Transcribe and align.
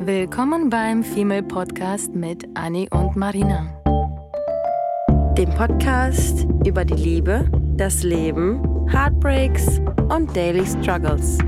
Willkommen 0.00 0.70
beim 0.70 1.02
Female 1.02 1.42
Podcast 1.42 2.14
mit 2.14 2.46
Annie 2.54 2.88
und 2.90 3.16
Marina. 3.16 3.74
Dem 5.36 5.50
Podcast 5.50 6.46
über 6.64 6.84
die 6.84 6.94
Liebe, 6.94 7.50
das 7.76 8.04
Leben, 8.04 8.88
Heartbreaks 8.88 9.80
und 10.08 10.34
Daily 10.36 10.64
Struggles. 10.64 11.38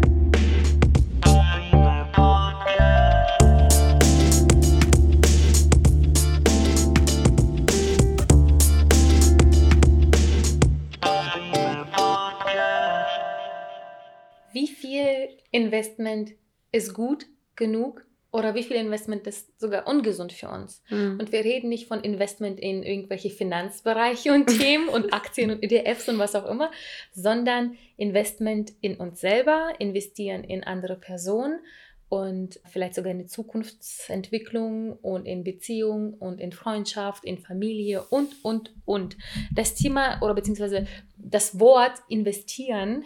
Wie 14.53 14.67
viel 14.67 15.29
Investment 15.53 16.33
ist 16.73 16.93
gut 16.93 17.27
genug 17.55 18.05
oder 18.33 18.55
wie 18.55 18.63
viel 18.63 18.77
Investment 18.77 19.27
ist 19.27 19.61
sogar 19.61 19.87
ungesund 19.87 20.33
für 20.33 20.49
uns. 20.49 20.83
Mhm. 20.89 21.19
Und 21.19 21.33
wir 21.33 21.45
reden 21.45 21.69
nicht 21.69 21.89
von 21.89 22.01
Investment 22.01 22.61
in 22.61 22.83
irgendwelche 22.83 23.31
Finanzbereiche 23.31 24.33
und 24.33 24.47
Themen 24.59 24.89
und 24.89 25.13
Aktien 25.13 25.51
und 25.51 25.63
ETFs 25.63 26.09
und 26.09 26.19
was 26.19 26.35
auch 26.35 26.49
immer, 26.49 26.71
sondern 27.13 27.77
Investment 27.97 28.73
in 28.81 28.97
uns 28.97 29.21
selber, 29.21 29.73
investieren 29.79 30.45
in 30.45 30.63
andere 30.63 30.97
Personen 30.97 31.61
und 32.09 32.59
vielleicht 32.65 32.95
sogar 32.95 33.13
in 33.13 33.21
die 33.21 33.27
Zukunftsentwicklung 33.27 34.95
und 34.95 35.27
in 35.27 35.45
Beziehung 35.45 36.15
und 36.15 36.41
in 36.41 36.53
Freundschaft, 36.53 37.25
in 37.25 37.39
Familie 37.39 38.03
und, 38.03 38.35
und, 38.45 38.75
und. 38.85 39.17
Das 39.55 39.75
Thema 39.75 40.21
oder 40.21 40.35
beziehungsweise 40.35 40.87
das 41.17 41.61
Wort 41.61 41.95
investieren, 42.09 43.05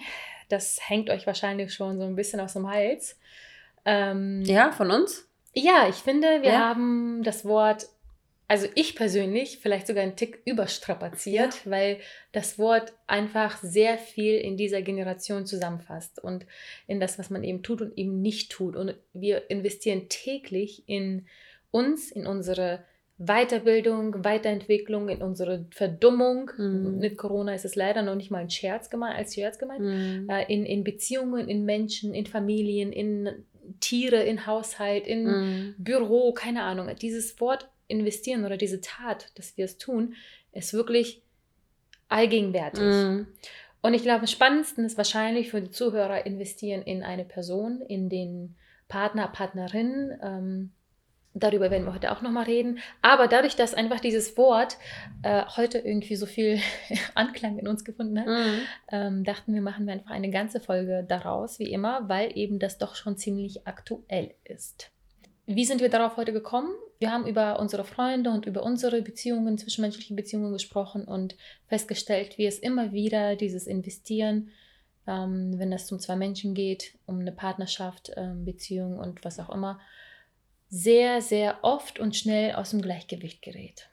das 0.49 0.79
hängt 0.89 1.11
euch 1.11 1.27
wahrscheinlich 1.27 1.73
schon 1.75 1.99
so 1.99 2.05
ein 2.05 2.17
bisschen 2.17 2.41
aus 2.41 2.55
dem 2.55 2.69
Hals. 2.69 3.19
Ähm, 3.85 4.43
Ja, 4.45 4.73
von 4.73 4.91
uns? 4.91 5.29
ja, 5.55 5.87
ich 5.89 5.97
finde, 5.97 6.43
wir 6.43 6.51
Ja. 6.51 6.59
haben 6.71 7.23
das 7.23 7.45
Wort, 7.45 7.87
also 8.49 8.67
ich 8.75 8.95
persönlich, 8.97 9.59
vielleicht 9.63 9.87
sogar 9.87 10.03
einen 10.03 10.17
Tick 10.17 10.41
überstrapaziert, 10.45 11.69
weil 11.71 11.99
das 12.33 12.59
Wort 12.59 12.93
einfach 13.07 13.59
sehr 13.63 13.97
viel 13.99 14.35
in 14.39 14.57
dieser 14.57 14.83
Generation 14.83 15.47
zusammenfasst 15.47 16.23
und 16.23 16.47
in 16.87 17.01
das, 17.01 17.19
was 17.19 17.31
man 17.31 17.43
eben 17.45 17.63
tut 17.63 17.81
und 17.83 17.97
eben 17.97 18.21
nicht 18.21 18.51
tut. 18.53 18.77
Und 18.77 18.95
wir 19.13 19.51
investieren 19.51 20.09
täglich 20.09 20.83
in 20.87 21.27
uns, 21.71 22.11
in 22.13 22.27
unsere 22.27 22.85
Weiterbildung, 23.17 24.25
Weiterentwicklung, 24.25 25.09
in 25.09 25.23
unsere 25.23 25.67
Verdummung. 25.71 26.51
Mhm. 26.57 26.99
Mit 26.99 27.17
Corona 27.17 27.55
ist 27.55 27.65
es 27.65 27.77
leider 27.77 28.03
noch 28.03 28.17
nicht 28.17 28.31
mal 28.31 28.39
ein 28.39 28.51
Scherz 28.51 28.91
gemeint, 28.91 29.17
als 29.17 29.35
Scherz 29.35 29.59
gemeint 29.59 29.81
Mhm. 29.83 30.29
äh, 30.29 30.53
in, 30.53 30.67
in 30.67 30.83
Beziehungen, 30.85 31.49
in 31.49 31.65
Menschen, 31.65 32.13
in 32.13 32.27
Familien, 32.27 32.93
in 32.93 33.45
Tiere, 33.85 34.23
in 34.23 34.47
Haushalt, 34.47 35.07
in 35.07 35.25
Mhm. 35.25 35.75
Büro, 35.79 36.33
keine 36.33 36.63
Ahnung. 36.63 36.89
Dieses 37.01 37.39
Wort 37.41 37.69
investieren 37.87 38.45
oder 38.47 38.57
diese 38.57 38.81
Tat, 38.81 39.31
dass 39.35 39.57
wir 39.57 39.67
es 39.67 39.77
tun, 39.77 40.15
ist 40.53 40.73
wirklich 40.73 41.23
allgegenwärtig. 42.09 42.83
Mhm. 42.83 43.27
Und 43.83 43.93
ich 43.93 44.03
glaube, 44.03 44.21
am 44.21 44.27
spannendsten 44.27 44.85
ist 44.87 44.97
wahrscheinlich 44.97 45.51
für 45.51 45.61
die 45.61 45.71
Zuhörer 45.71 46.25
investieren 46.25 46.81
in 46.83 47.03
eine 47.03 47.25
Person, 47.25 47.83
in 47.83 48.09
den 48.09 48.57
Partner, 48.89 49.29
Partnerin. 49.29 50.13
Ähm, 50.23 50.73
darüber 51.35 51.71
werden 51.71 51.85
wir 51.85 51.93
heute 51.95 52.13
auch 52.13 52.23
nochmal 52.23 52.45
reden. 52.45 52.79
Aber 53.03 53.27
dadurch, 53.29 53.57
dass 53.57 53.75
einfach 53.75 54.01
dieses 54.01 54.37
Wort 54.37 54.79
äh, 55.23 55.45
heute 55.57 55.79
irgendwie 55.79 56.17
so 56.17 56.27
viel 56.27 56.59
Anklang 57.15 57.59
in 57.59 57.69
uns 57.69 57.85
gefunden 57.85 58.19
hat, 58.21 58.27
Mhm. 58.27 58.61
ähm, 58.91 59.25
dachten 59.25 59.53
wir, 59.53 59.61
machen 59.61 59.87
wir 59.87 59.95
einfach 59.95 60.11
eine 60.11 60.31
ganze 60.31 60.61
Folge 60.61 61.05
daraus, 61.07 61.59
wie 61.59 61.71
immer, 61.73 62.09
weil 62.09 62.37
eben 62.37 62.59
das 62.59 62.79
doch 62.79 62.95
schon 62.95 63.17
ziemlich 63.17 63.67
aktuell 63.67 64.35
ist. 64.45 64.91
Wie 65.47 65.67
sind 65.67 65.83
wir 65.83 65.91
darauf 65.91 66.17
heute 66.17 66.33
gekommen? 66.33 66.71
Wir 66.99 67.13
haben 67.13 67.27
über 67.27 67.59
unsere 67.59 67.85
Freunde 67.85 68.31
und 68.31 68.47
über 68.47 68.63
unsere 68.63 69.03
Beziehungen, 69.03 69.59
zwischenmenschliche 69.59 70.15
Beziehungen 70.15 70.53
gesprochen 70.55 71.05
und 71.05 71.37
festgestellt, 71.67 72.39
wie 72.39 72.47
es 72.47 72.59
immer 72.59 72.93
wieder 72.93 73.37
dieses 73.37 73.67
Investieren, 73.67 74.49
ähm, 75.07 75.59
wenn 75.59 75.71
es 75.73 75.93
um 75.93 75.99
zwei 75.99 76.17
Menschen 76.17 76.55
geht, 76.55 76.95
um 77.05 77.19
eine 77.21 77.33
Partnerschaft, 77.33 78.13
ähm, 78.17 78.47
Beziehung 78.47 78.99
und 78.99 79.23
was 79.23 79.39
auch 79.39 79.51
immer, 79.51 79.81
sehr, 80.77 81.21
sehr 81.21 81.59
oft 81.63 82.01
und 82.01 82.17
schnell 82.17 82.57
aus 82.57 82.71
dem 82.71 82.83
Gleichgewicht 82.83 83.43
gerät. 83.43 83.89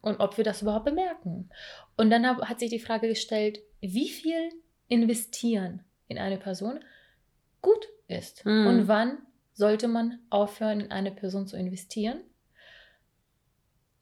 Und 0.00 0.18
ob 0.18 0.36
wir 0.36 0.42
das 0.42 0.62
überhaupt 0.62 0.84
bemerken. 0.84 1.48
Und 1.96 2.10
dann 2.10 2.26
hat 2.26 2.58
sich 2.58 2.70
die 2.70 2.80
Frage 2.80 3.06
gestellt, 3.06 3.60
wie 3.80 4.08
viel 4.08 4.50
investieren 4.88 5.84
in 6.08 6.18
eine 6.18 6.36
Person 6.36 6.80
gut 7.62 7.86
ist. 8.08 8.44
Mhm. 8.44 8.66
Und 8.66 8.88
wann 8.88 9.18
sollte 9.52 9.86
man 9.86 10.18
aufhören, 10.28 10.80
in 10.80 10.90
eine 10.90 11.12
Person 11.12 11.46
zu 11.46 11.56
investieren? 11.56 12.20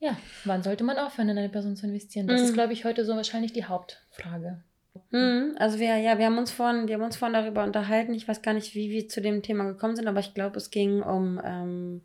Ja, 0.00 0.16
wann 0.44 0.62
sollte 0.62 0.84
man 0.84 0.96
aufhören, 0.96 1.28
in 1.28 1.38
eine 1.38 1.50
Person 1.50 1.76
zu 1.76 1.86
investieren? 1.86 2.28
Das 2.28 2.40
Mhm. 2.40 2.46
ist, 2.46 2.54
glaube 2.54 2.72
ich, 2.72 2.86
heute 2.86 3.04
so 3.04 3.14
wahrscheinlich 3.14 3.52
die 3.52 3.66
Hauptfrage. 3.66 4.64
Mhm. 5.10 5.56
Also 5.58 5.78
wir, 5.78 5.96
ja, 5.98 6.18
wir 6.18 6.26
haben 6.26 6.38
uns 6.38 6.50
vorhin, 6.50 6.88
wir 6.88 6.94
haben 6.96 7.02
uns 7.02 7.16
vorhin 7.16 7.34
darüber 7.34 7.64
unterhalten. 7.64 8.14
Ich 8.14 8.26
weiß 8.28 8.42
gar 8.42 8.54
nicht, 8.54 8.74
wie 8.74 8.90
wir 8.90 9.08
zu 9.08 9.20
dem 9.20 9.42
Thema 9.42 9.64
gekommen 9.64 9.96
sind, 9.96 10.06
aber 10.06 10.20
ich 10.20 10.34
glaube, 10.34 10.56
es 10.58 10.70
ging 10.70 11.02
um, 11.02 11.40
ähm, 11.44 12.02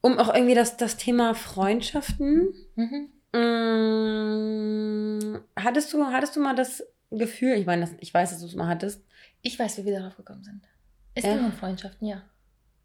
um 0.00 0.18
auch 0.18 0.34
irgendwie 0.34 0.54
das, 0.54 0.76
das 0.76 0.96
Thema 0.96 1.34
Freundschaften. 1.34 2.54
Mhm. 2.76 3.08
Mm, 4.04 5.38
hattest 5.56 5.92
du, 5.92 6.04
hattest 6.06 6.36
du 6.36 6.40
mal 6.40 6.54
das 6.54 6.84
Gefühl, 7.10 7.54
ich 7.54 7.66
meine, 7.66 7.82
das, 7.82 7.90
ich 8.00 8.12
weiß, 8.12 8.30
dass 8.30 8.40
du 8.40 8.46
es 8.46 8.54
mal 8.54 8.68
hattest. 8.68 9.02
Ich 9.42 9.58
weiß, 9.58 9.78
wie 9.78 9.84
wir 9.84 9.98
darauf 9.98 10.16
gekommen 10.16 10.42
sind. 10.44 10.62
Es 11.14 11.24
Ja. 11.24 11.34
ging 11.34 11.44
um 11.44 11.52
Freundschaften, 11.52 12.06
ja. 12.08 12.22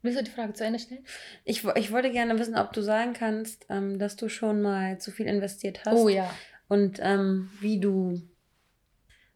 Willst 0.02 0.18
du 0.18 0.24
die 0.24 0.30
Frage 0.30 0.52
zu 0.54 0.64
Ende 0.64 0.78
stellen? 0.78 1.04
Ich, 1.44 1.64
ich 1.64 1.92
wollte 1.92 2.10
gerne 2.10 2.38
wissen, 2.38 2.56
ob 2.56 2.72
du 2.72 2.80
sagen 2.80 3.12
kannst, 3.12 3.66
ähm, 3.68 3.98
dass 3.98 4.16
du 4.16 4.28
schon 4.28 4.62
mal 4.62 4.98
zu 4.98 5.10
viel 5.10 5.26
investiert 5.26 5.84
hast. 5.84 5.94
Oh 5.96 6.08
ja. 6.08 6.30
Und 6.68 6.98
ähm, 7.02 7.50
wie 7.60 7.80
du, 7.80 8.22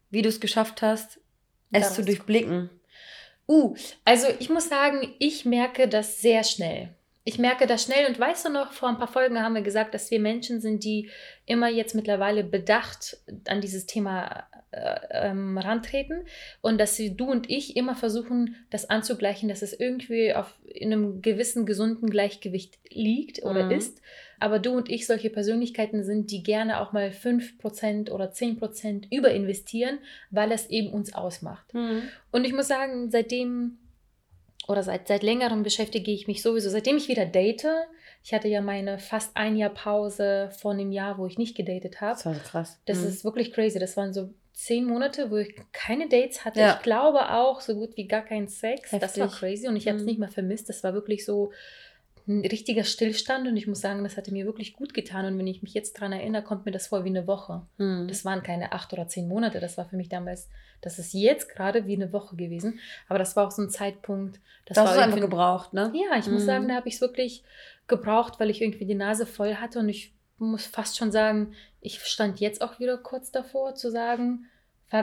wie 0.09 0.21
du 0.21 0.29
es 0.29 0.39
geschafft 0.39 0.81
hast, 0.81 1.19
es 1.71 1.93
zu 1.93 2.03
durchblicken. 2.03 2.69
Uh, 3.47 3.75
also 4.05 4.27
ich 4.39 4.49
muss 4.49 4.69
sagen, 4.69 5.13
ich 5.19 5.45
merke 5.45 5.87
das 5.87 6.21
sehr 6.21 6.43
schnell. 6.43 6.89
Ich 7.23 7.39
merke 7.39 7.67
das 7.67 7.83
schnell 7.83 8.07
und 8.07 8.19
weißt 8.19 8.45
du 8.45 8.49
noch, 8.49 8.71
vor 8.71 8.89
ein 8.89 8.97
paar 8.97 9.07
Folgen 9.07 9.41
haben 9.41 9.55
wir 9.55 9.61
gesagt, 9.61 9.93
dass 9.93 10.11
wir 10.11 10.19
Menschen 10.19 10.61
sind, 10.61 10.83
die 10.83 11.09
immer 11.45 11.69
jetzt 11.69 11.95
mittlerweile 11.95 12.43
bedacht 12.43 13.17
an 13.47 13.61
dieses 13.61 13.87
Thema 13.87 14.47
äh, 14.75 15.29
ähm, 15.29 15.57
rantreten 15.57 16.25
und 16.61 16.77
dass 16.79 16.95
sie, 16.97 17.15
du 17.15 17.31
und 17.31 17.49
ich 17.49 17.77
immer 17.77 17.95
versuchen, 17.95 18.55
das 18.69 18.89
anzugleichen, 18.89 19.47
dass 19.47 19.61
es 19.61 19.71
irgendwie 19.73 20.33
auf 20.33 20.53
in 20.65 20.91
einem 20.91 21.21
gewissen 21.21 21.65
gesunden 21.65 22.09
Gleichgewicht 22.09 22.77
liegt 22.89 23.43
oder 23.43 23.65
Mhm. 23.65 23.71
ist. 23.71 24.01
Aber 24.39 24.59
du 24.59 24.71
und 24.75 24.89
ich 24.89 25.07
solche 25.07 25.29
Persönlichkeiten 25.29 26.03
sind, 26.03 26.29
die 26.29 26.43
gerne 26.43 26.81
auch 26.81 26.91
mal 26.91 27.09
5% 27.11 28.11
oder 28.11 28.31
10% 28.31 29.07
überinvestieren, 29.09 29.99
weil 30.29 30.51
es 30.51 30.69
eben 30.69 30.89
uns 30.91 31.13
ausmacht. 31.15 31.73
Und 31.73 32.45
ich 32.45 32.51
muss 32.53 32.67
sagen, 32.67 33.09
seitdem 33.11 33.77
oder 34.67 34.83
seit, 34.83 35.07
seit 35.07 35.23
längerem 35.23 35.63
beschäftige 35.63 36.11
ich 36.11 36.27
mich 36.27 36.41
sowieso, 36.41 36.69
seitdem 36.69 36.97
ich 36.97 37.07
wieder 37.07 37.25
date. 37.25 37.67
Ich 38.23 38.33
hatte 38.33 38.47
ja 38.47 38.61
meine 38.61 38.97
fast 38.97 39.37
ein 39.37 39.55
Jahr 39.55 39.69
Pause 39.69 40.49
vor 40.59 40.71
einem 40.71 40.91
Jahr, 40.91 41.17
wo 41.19 41.27
ich 41.27 41.37
nicht 41.37 41.55
gedatet 41.55 42.01
habe. 42.01 42.13
Das 42.15 42.25
war 42.25 42.33
so 42.33 42.41
krass. 42.41 42.81
Das 42.85 43.01
Mhm. 43.03 43.07
ist 43.09 43.23
wirklich 43.23 43.53
crazy. 43.53 43.77
Das 43.79 43.95
waren 43.95 44.11
so 44.11 44.33
zehn 44.55 44.85
Monate, 44.85 45.29
wo 45.31 45.35
ich 45.37 45.53
keine 45.73 46.07
Dates 46.07 46.45
hatte. 46.45 46.59
Ja. 46.61 46.75
Ich 46.77 46.81
glaube 46.83 47.29
auch 47.33 47.59
so 47.61 47.75
gut 47.75 47.95
wie 47.97 48.07
gar 48.07 48.21
keinen 48.23 48.47
Sex. 48.47 48.89
Das 48.91 49.01
war 49.19 49.25
Heftig. 49.27 49.39
crazy 49.39 49.67
und 49.67 49.75
ich 49.75 49.87
habe 49.87 49.97
es 49.97 50.03
Mhm. 50.03 50.07
nicht 50.07 50.19
mehr 50.19 50.29
vermisst. 50.29 50.69
Das 50.69 50.83
war 50.83 50.93
wirklich 50.93 51.25
so 51.25 51.51
ein 52.27 52.39
richtiger 52.41 52.83
Stillstand 52.85 53.47
und 53.47 53.55
ich 53.55 53.67
muss 53.67 53.81
sagen, 53.81 54.03
das 54.03 54.17
hatte 54.17 54.31
mir 54.31 54.45
wirklich 54.45 54.73
gut 54.73 54.93
getan. 54.95 55.25
Und 55.25 55.37
wenn 55.37 55.45
ich 55.45 55.61
mich 55.61 55.73
jetzt 55.75 55.97
daran 55.97 56.13
erinnere, 56.13 56.41
kommt 56.41 56.65
mir 56.65 56.71
das 56.71 56.87
vor 56.87 57.03
wie 57.03 57.09
eine 57.09 57.27
Woche. 57.27 57.61
Mhm. 57.77 58.07
Das 58.07 58.25
waren 58.25 58.41
keine 58.41 58.71
acht 58.71 58.91
oder 58.93 59.07
zehn 59.07 59.27
Monate. 59.27 59.59
Das 59.59 59.77
war 59.77 59.85
für 59.85 59.97
mich 59.97 60.09
damals, 60.09 60.49
das 60.81 60.97
ist 60.97 61.13
jetzt 61.13 61.49
gerade 61.49 61.85
wie 61.85 61.93
eine 61.95 62.11
Woche 62.13 62.35
gewesen. 62.35 62.79
Aber 63.09 63.19
das 63.19 63.35
war 63.35 63.45
auch 63.45 63.51
so 63.51 63.61
ein 63.61 63.69
Zeitpunkt. 63.69 64.39
Das 64.65 64.75
das 64.75 64.95
war 64.95 65.03
einfach 65.03 65.19
gebraucht, 65.19 65.73
ne? 65.73 65.91
Ja, 65.93 66.17
ich 66.17 66.25
muss 66.27 66.41
Mhm. 66.43 66.47
sagen, 66.47 66.67
da 66.69 66.75
habe 66.75 66.87
ich 66.87 66.95
es 66.95 67.01
wirklich 67.01 67.43
gebraucht, 67.87 68.39
weil 68.39 68.49
ich 68.49 68.61
irgendwie 68.61 68.85
die 68.85 68.95
Nase 68.95 69.27
voll 69.27 69.55
hatte. 69.55 69.77
Und 69.79 69.89
ich 69.89 70.11
muss 70.39 70.65
fast 70.65 70.97
schon 70.97 71.11
sagen, 71.11 71.53
ich 71.81 71.99
stand 71.99 72.39
jetzt 72.39 72.61
auch 72.63 72.79
wieder 72.79 72.97
kurz 72.97 73.31
davor 73.31 73.75
zu 73.75 73.91
sagen, 73.91 74.47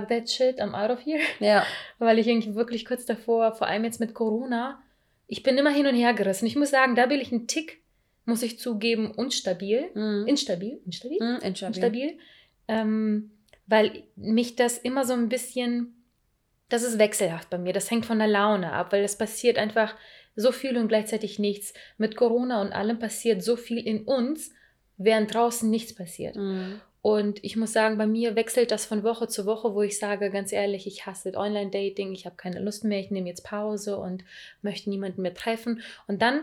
fuck 0.01 0.09
that 0.09 0.29
shit, 0.31 0.59
I'm 0.61 0.75
out 0.75 0.91
of 0.91 1.01
here. 1.05 1.21
Ja. 1.41 1.65
Weil 1.99 2.19
ich 2.19 2.27
irgendwie 2.27 2.55
wirklich 2.55 2.85
kurz 2.85 3.05
davor, 3.05 3.53
vor 3.55 3.67
allem 3.67 3.85
jetzt 3.85 4.01
mit 4.01 4.15
Corona, 4.15 4.83
ich 5.27 5.43
bin 5.43 5.57
immer 5.59 5.71
hin 5.71 5.87
und 5.87 5.95
her 5.95 6.15
gerissen. 6.15 6.47
Ich 6.47 6.57
muss 6.57 6.71
sagen, 6.71 6.95
da 6.95 7.07
bin 7.07 7.21
ich 7.21 7.33
ein 7.33 7.47
Tick, 7.47 7.83
muss 8.25 8.43
ich 8.43 8.59
zugeben, 8.59 9.11
unstabil. 9.13 9.91
Mhm. 9.95 10.27
Instabil, 10.27 10.81
instabil 10.85 11.19
Mhm, 11.21 11.39
instabil. 11.43 11.69
instabil, 11.77 12.19
ähm, 12.69 13.31
weil 13.67 14.05
mich 14.17 14.57
das 14.57 14.79
immer 14.79 15.05
so 15.05 15.13
ein 15.15 15.29
bisschen, 15.29 15.95
das 16.69 16.83
ist 16.83 16.99
wechselhaft 16.99 17.51
bei 17.51 17.59
mir, 17.59 17.73
das 17.73 17.91
hängt 17.91 18.07
von 18.07 18.19
der 18.19 18.29
Laune 18.29 18.73
ab, 18.73 18.93
weil 18.93 19.05
es 19.05 19.17
passiert 19.17 19.59
einfach 19.59 19.95
so 20.37 20.53
viel 20.53 20.77
und 20.77 20.89
gleichzeitig 20.89 21.39
nichts. 21.39 21.75
Mit 21.99 22.17
Corona 22.17 22.61
und 22.61 22.73
allem 22.73 22.99
passiert 22.99 23.43
so 23.43 23.57
viel 23.57 23.79
in 23.79 24.05
uns, 24.05 24.51
während 24.97 25.33
draußen 25.35 25.69
nichts 25.69 25.95
passiert. 25.95 26.37
Mhm. 26.37 26.81
Und 27.03 27.43
ich 27.43 27.57
muss 27.57 27.73
sagen, 27.73 27.99
bei 27.99 28.07
mir 28.07 28.37
wechselt 28.37 28.71
das 28.71 28.87
von 28.87 29.03
Woche 29.03 29.27
zu 29.27 29.45
Woche, 29.45 29.75
wo 29.75 29.83
ich 29.83 29.99
sage, 29.99 30.31
ganz 30.31 30.53
ehrlich, 30.53 30.87
ich 30.87 31.05
hasse 31.05 31.35
Online-Dating, 31.35 32.13
ich 32.13 32.27
habe 32.27 32.37
keine 32.37 32.61
Lust 32.61 32.85
mehr, 32.85 33.01
ich 33.01 33.11
nehme 33.11 33.29
jetzt 33.29 33.45
Pause 33.45 33.99
und 33.99 34.25
möchte 34.63 34.89
niemanden 34.89 35.23
mehr 35.23 35.35
treffen. 35.35 35.83
Und 36.07 36.23
dann, 36.23 36.43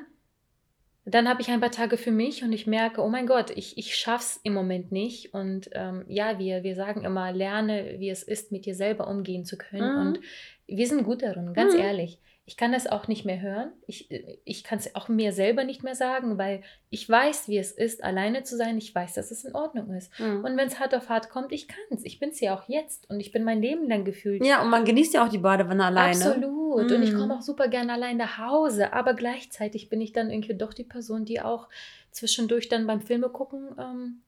dann 1.05 1.29
habe 1.29 1.41
ich 1.41 1.49
ein 1.49 1.61
paar 1.61 1.71
Tage 1.71 1.95
für 1.95 2.11
mich 2.11 2.43
und 2.43 2.51
ich 2.51 2.67
merke, 2.67 3.01
oh 3.01 3.07
mein 3.07 3.25
Gott, 3.25 3.51
ich, 3.55 3.77
ich 3.77 3.95
schaffe 3.95 4.23
es 4.35 4.39
im 4.43 4.53
Moment 4.53 4.91
nicht. 4.91 5.33
Und 5.33 5.69
ähm, 5.71 6.03
ja, 6.09 6.39
wir, 6.39 6.63
wir 6.63 6.75
sagen 6.75 7.05
immer, 7.05 7.31
lerne, 7.31 7.95
wie 7.97 8.09
es 8.09 8.23
ist, 8.23 8.51
mit 8.51 8.65
dir 8.65 8.75
selber 8.75 9.07
umgehen 9.07 9.45
zu 9.45 9.57
können. 9.57 9.93
Mhm. 9.93 10.07
Und 10.07 10.19
wir 10.67 10.87
sind 10.87 11.05
gut 11.05 11.21
darin, 11.21 11.53
ganz 11.53 11.73
mhm. 11.73 11.79
ehrlich 11.79 12.19
ich 12.49 12.57
kann 12.57 12.71
das 12.71 12.87
auch 12.87 13.07
nicht 13.07 13.25
mehr 13.25 13.39
hören. 13.41 13.71
Ich, 13.85 14.09
ich 14.43 14.63
kann 14.63 14.79
es 14.79 14.95
auch 14.95 15.07
mir 15.07 15.33
selber 15.33 15.63
nicht 15.63 15.83
mehr 15.83 15.93
sagen, 15.93 16.39
weil 16.39 16.63
ich 16.89 17.07
weiß, 17.07 17.47
wie 17.47 17.59
es 17.59 17.71
ist, 17.71 18.03
alleine 18.03 18.41
zu 18.41 18.57
sein. 18.57 18.75
Ich 18.79 18.93
weiß, 18.95 19.13
dass 19.13 19.29
es 19.29 19.45
in 19.45 19.53
Ordnung 19.53 19.93
ist. 19.93 20.19
Mhm. 20.19 20.43
Und 20.43 20.57
wenn 20.57 20.67
es 20.67 20.79
hart 20.79 20.95
auf 20.95 21.09
hart 21.09 21.29
kommt, 21.29 21.51
ich 21.51 21.67
kann 21.67 21.77
es. 21.91 22.03
Ich 22.05 22.17
bin 22.17 22.29
es 22.29 22.39
ja 22.39 22.57
auch 22.57 22.67
jetzt 22.67 23.07
und 23.07 23.19
ich 23.19 23.31
bin 23.31 23.43
mein 23.43 23.61
Leben 23.61 23.87
lang 23.87 24.03
gefühlt. 24.03 24.43
Ja, 24.43 24.63
und 24.63 24.71
man 24.71 24.83
genießt 24.83 25.13
ja 25.13 25.23
auch 25.23 25.29
die 25.29 25.37
Badewanne 25.37 25.85
alleine. 25.85 26.25
Absolut. 26.25 26.87
Mhm. 26.87 26.95
Und 26.95 27.03
ich 27.03 27.11
mhm. 27.11 27.19
komme 27.19 27.37
auch 27.37 27.43
super 27.43 27.67
gerne 27.67 27.93
allein 27.93 28.17
nach 28.17 28.39
Hause. 28.39 28.93
Aber 28.93 29.13
gleichzeitig 29.13 29.89
bin 29.89 30.01
ich 30.01 30.11
dann 30.11 30.31
irgendwie 30.31 30.55
doch 30.55 30.73
die 30.73 30.83
Person, 30.83 31.25
die 31.25 31.41
auch 31.41 31.69
zwischendurch 32.09 32.67
dann 32.67 32.87
beim 32.87 33.01
Filme 33.01 33.29
gucken 33.29 33.75
ähm, 33.77 34.21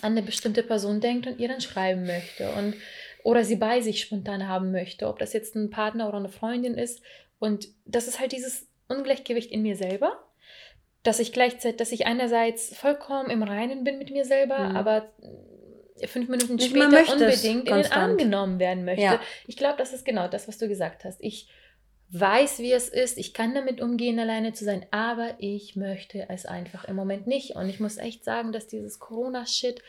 an 0.00 0.12
eine 0.12 0.22
bestimmte 0.22 0.62
Person 0.62 1.00
denkt 1.00 1.26
und 1.26 1.38
ihr 1.38 1.48
dann 1.48 1.60
schreiben 1.60 2.06
möchte. 2.06 2.48
Und 2.52 2.72
oder 3.22 3.44
sie 3.44 3.56
bei 3.56 3.80
sich 3.80 4.00
spontan 4.00 4.46
haben 4.46 4.70
möchte, 4.70 5.08
ob 5.08 5.18
das 5.18 5.32
jetzt 5.32 5.56
ein 5.56 5.68
Partner 5.68 6.08
oder 6.08 6.18
eine 6.18 6.28
Freundin 6.28 6.74
ist 6.74 7.02
und 7.38 7.68
das 7.84 8.08
ist 8.08 8.20
halt 8.20 8.32
dieses 8.32 8.66
Ungleichgewicht 8.88 9.50
in 9.50 9.62
mir 9.62 9.76
selber, 9.76 10.18
dass 11.02 11.20
ich 11.20 11.32
gleichzeitig, 11.32 11.76
dass 11.76 11.92
ich 11.92 12.06
einerseits 12.06 12.76
vollkommen 12.76 13.30
im 13.30 13.42
Reinen 13.42 13.84
bin 13.84 13.98
mit 13.98 14.10
mir 14.10 14.24
selber, 14.24 14.58
mhm. 14.58 14.76
aber 14.76 15.08
fünf 16.04 16.28
Minuten 16.28 16.56
Nicht 16.56 16.70
später 16.70 17.12
unbedingt 17.12 17.68
in 17.68 17.74
den 17.74 17.92
Arm 17.92 18.16
genommen 18.16 18.58
werden 18.58 18.84
möchte. 18.84 19.02
Ja. 19.02 19.20
Ich 19.46 19.56
glaube, 19.56 19.78
das 19.78 19.92
ist 19.92 20.04
genau 20.04 20.28
das, 20.28 20.48
was 20.48 20.58
du 20.58 20.68
gesagt 20.68 21.04
hast. 21.04 21.18
Ich 21.22 21.48
weiß, 22.10 22.58
wie 22.58 22.72
es 22.72 22.88
ist, 22.88 23.18
ich 23.18 23.34
kann 23.34 23.54
damit 23.54 23.80
umgehen, 23.80 24.18
alleine 24.18 24.52
zu 24.52 24.64
sein, 24.64 24.86
aber 24.90 25.34
ich 25.38 25.76
möchte 25.76 26.28
es 26.28 26.46
einfach 26.46 26.84
im 26.84 26.96
Moment 26.96 27.26
nicht. 27.26 27.56
Und 27.56 27.68
ich 27.68 27.80
muss 27.80 27.96
echt 27.96 28.24
sagen, 28.24 28.52
dass 28.52 28.66
dieses 28.66 28.98
Corona-Shit 28.98 29.82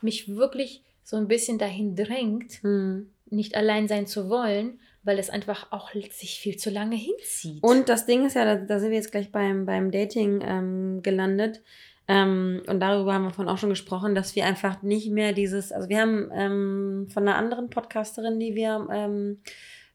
mich 0.00 0.28
wirklich 0.36 0.82
so 1.02 1.16
ein 1.16 1.28
bisschen 1.28 1.58
dahin 1.58 1.96
drängt, 1.96 2.62
mhm. 2.62 3.10
nicht 3.26 3.56
allein 3.56 3.88
sein 3.88 4.06
zu 4.06 4.28
wollen, 4.28 4.80
weil 5.04 5.18
es 5.18 5.30
einfach 5.30 5.70
auch 5.70 5.92
sich 5.92 6.40
viel 6.40 6.56
zu 6.56 6.70
lange 6.70 6.96
hinzieht. 6.96 7.62
Und 7.62 7.88
das 7.88 8.06
Ding 8.06 8.26
ist 8.26 8.34
ja, 8.34 8.44
da, 8.44 8.56
da 8.56 8.80
sind 8.80 8.90
wir 8.90 8.96
jetzt 8.96 9.12
gleich 9.12 9.30
beim, 9.30 9.66
beim 9.66 9.90
Dating 9.90 10.42
ähm, 10.42 11.02
gelandet. 11.02 11.62
Ähm, 12.08 12.62
und 12.66 12.80
darüber 12.80 13.14
haben 13.14 13.24
wir 13.24 13.30
vorhin 13.30 13.52
auch 13.52 13.58
schon 13.58 13.70
gesprochen, 13.70 14.14
dass 14.14 14.36
wir 14.36 14.44
einfach 14.44 14.82
nicht 14.82 15.10
mehr 15.10 15.32
dieses, 15.32 15.72
also 15.72 15.88
wir 15.88 16.00
haben 16.00 16.30
ähm, 16.34 17.08
von 17.12 17.26
einer 17.26 17.36
anderen 17.36 17.70
Podcasterin, 17.70 18.38
die 18.38 18.54
wir 18.54 18.88
ähm, 18.92 19.38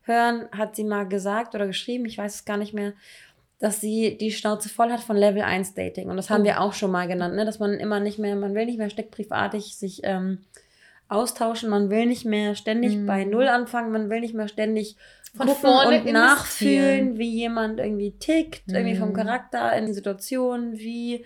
hören, 0.03 0.47
hat 0.51 0.75
sie 0.75 0.83
mal 0.83 1.07
gesagt 1.07 1.53
oder 1.53 1.67
geschrieben, 1.67 2.05
ich 2.05 2.17
weiß 2.17 2.35
es 2.35 2.45
gar 2.45 2.57
nicht 2.57 2.73
mehr, 2.73 2.93
dass 3.59 3.81
sie 3.81 4.17
die 4.17 4.31
Schnauze 4.31 4.69
voll 4.69 4.89
hat 4.91 5.01
von 5.01 5.17
Level 5.17 5.41
1 5.41 5.73
Dating. 5.73 6.09
Und 6.09 6.17
das 6.17 6.29
haben 6.29 6.41
oh. 6.41 6.45
wir 6.45 6.61
auch 6.61 6.73
schon 6.73 6.91
mal 6.91 7.07
genannt, 7.07 7.35
ne? 7.35 7.45
dass 7.45 7.59
man 7.59 7.73
immer 7.73 7.99
nicht 7.99 8.17
mehr, 8.17 8.35
man 8.35 8.55
will 8.55 8.65
nicht 8.65 8.77
mehr 8.77 8.89
steckbriefartig 8.89 9.75
sich 9.75 10.01
ähm, 10.03 10.39
austauschen. 11.09 11.69
Man 11.69 11.89
will 11.89 12.05
nicht 12.05 12.25
mehr 12.25 12.55
ständig 12.55 12.95
mhm. 12.95 13.05
bei 13.05 13.25
Null 13.25 13.47
anfangen, 13.47 13.91
man 13.91 14.09
will 14.09 14.21
nicht 14.21 14.33
mehr 14.33 14.47
ständig 14.47 14.95
von 15.35 15.47
gucken 15.47 15.61
vorne 15.61 16.01
und 16.01 16.11
nachfühlen, 16.11 17.17
wie 17.17 17.29
jemand 17.29 17.79
irgendwie 17.79 18.11
tickt, 18.17 18.67
mhm. 18.67 18.75
irgendwie 18.75 18.95
vom 18.95 19.09
mhm. 19.09 19.13
Charakter 19.13 19.73
in 19.73 19.93
Situationen, 19.93 20.77
wie 20.79 21.25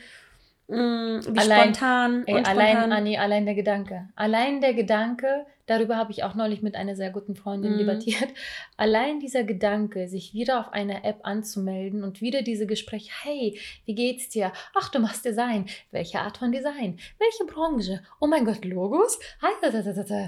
Mm, 0.67 1.19
wie 1.27 1.39
allein, 1.39 1.75
spontan. 1.75 2.23
Ey, 2.25 2.43
allein, 2.43 2.91
Anni, 2.91 3.17
allein 3.17 3.45
der 3.45 3.55
Gedanke. 3.55 4.09
Allein 4.15 4.61
der 4.61 4.73
Gedanke, 4.73 5.45
darüber 5.65 5.97
habe 5.97 6.11
ich 6.11 6.23
auch 6.23 6.35
neulich 6.35 6.61
mit 6.61 6.75
einer 6.75 6.95
sehr 6.95 7.09
guten 7.09 7.35
Freundin 7.35 7.73
mhm. 7.73 7.77
debattiert. 7.79 8.29
Allein 8.77 9.19
dieser 9.19 9.43
Gedanke, 9.43 10.07
sich 10.07 10.33
wieder 10.33 10.59
auf 10.59 10.73
einer 10.73 11.05
App 11.05 11.19
anzumelden 11.23 12.03
und 12.03 12.21
wieder 12.21 12.41
diese 12.41 12.67
Gespräche, 12.67 13.11
hey, 13.23 13.59
wie 13.85 13.95
geht's 13.95 14.29
dir? 14.29 14.51
Ach, 14.75 14.89
du 14.89 14.99
machst 14.99 15.25
Design. 15.25 15.65
Welche 15.91 16.19
Art 16.19 16.37
von 16.37 16.51
Design? 16.51 16.99
Welche 17.19 17.45
Branche? 17.45 18.01
Oh 18.19 18.27
mein 18.27 18.45
Gott, 18.45 18.65
Logos? 18.65 19.19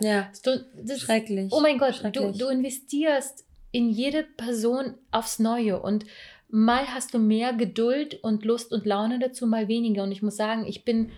Ja, 0.02 0.32
du, 0.44 0.66
das, 0.82 1.02
schrecklich. 1.02 1.52
Oh 1.52 1.62
mein 1.62 1.78
Gott, 1.78 2.02
du, 2.14 2.32
du 2.32 2.48
investierst 2.48 3.46
in 3.72 3.90
jede 3.90 4.24
Person 4.24 4.96
aufs 5.12 5.40
Neue 5.40 5.82
und 5.82 6.06
Mal 6.48 6.88
hast 6.94 7.14
du 7.14 7.20
mehr 7.20 7.54
Geduld 7.54 8.24
und 8.24 8.46
Lust 8.46 8.72
und 8.72 8.86
Laune 8.86 9.20
dazu, 9.20 9.48
mal 9.48 9.68
weniger. 9.68 10.04
Und 10.04 10.12
ich 10.12 10.22
muss 10.22 10.38
sagen, 10.38 10.66
ich 10.66 10.86
bin, 10.86 11.12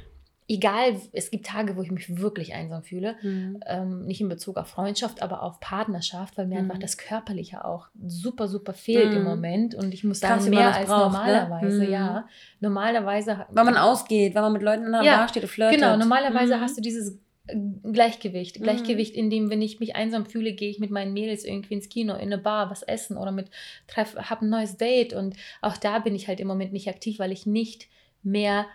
egal, 0.47 0.95
es 1.11 1.29
gibt 1.29 1.45
Tage, 1.45 1.75
wo 1.75 1.81
ich 1.81 1.91
mich 1.91 2.17
wirklich 2.17 2.53
einsam 2.53 2.83
fühle. 2.83 3.15
Mhm. 3.21 3.59
Ähm, 3.65 4.05
nicht 4.05 4.21
in 4.21 4.29
Bezug 4.29 4.57
auf 4.57 4.67
Freundschaft, 4.67 5.21
aber 5.21 5.43
auf 5.43 5.59
Partnerschaft, 5.59 6.37
weil 6.37 6.47
mir 6.47 6.55
mhm. 6.55 6.71
einfach 6.71 6.79
das 6.79 6.97
Körperliche 6.97 7.65
auch 7.65 7.87
super, 8.05 8.47
super 8.47 8.73
fehlt 8.73 9.11
mhm. 9.11 9.17
im 9.17 9.23
Moment. 9.23 9.75
Und 9.75 9.93
ich 9.93 10.03
muss 10.03 10.19
sagen, 10.19 10.35
Krass, 10.35 10.49
mehr 10.49 10.73
als 10.73 10.87
braucht, 10.87 11.13
ne? 11.13 11.19
normalerweise, 11.19 11.79
ne? 11.79 11.89
ja. 11.89 12.27
Normalerweise. 12.61 13.45
Weil 13.51 13.65
man 13.65 13.77
ausgeht, 13.77 14.35
weil 14.35 14.41
man 14.41 14.53
mit 14.53 14.61
Leuten 14.61 14.85
in 14.85 14.91
der 14.93 15.03
ja, 15.03 15.17
Bar 15.17 15.27
steht 15.27 15.43
und 15.43 15.49
flirtet. 15.49 15.79
Genau, 15.79 15.97
normalerweise 15.97 16.57
mhm. 16.57 16.61
hast 16.61 16.77
du 16.77 16.81
dieses 16.81 17.19
Gleichgewicht. 17.83 18.59
Mhm. 18.59 18.63
Gleichgewicht, 18.63 19.15
in 19.15 19.29
dem, 19.29 19.49
wenn 19.49 19.61
ich 19.61 19.81
mich 19.81 19.97
einsam 19.97 20.25
fühle, 20.25 20.53
gehe 20.53 20.69
ich 20.69 20.79
mit 20.79 20.91
meinen 20.91 21.11
Mädels 21.11 21.43
irgendwie 21.43 21.73
ins 21.73 21.89
Kino, 21.89 22.13
in 22.13 22.21
eine 22.21 22.37
Bar, 22.37 22.69
was 22.69 22.83
essen 22.83 23.17
oder 23.17 23.33
mit 23.33 23.49
treff, 23.87 24.15
habe 24.15 24.45
ein 24.45 24.49
neues 24.49 24.77
Date. 24.77 25.13
Und 25.13 25.35
auch 25.61 25.75
da 25.75 25.99
bin 25.99 26.15
ich 26.15 26.29
halt 26.29 26.39
im 26.39 26.47
Moment 26.47 26.71
nicht 26.71 26.87
aktiv, 26.87 27.19
weil 27.19 27.33
ich 27.33 27.45
nicht 27.45 27.87
mehr 28.23 28.65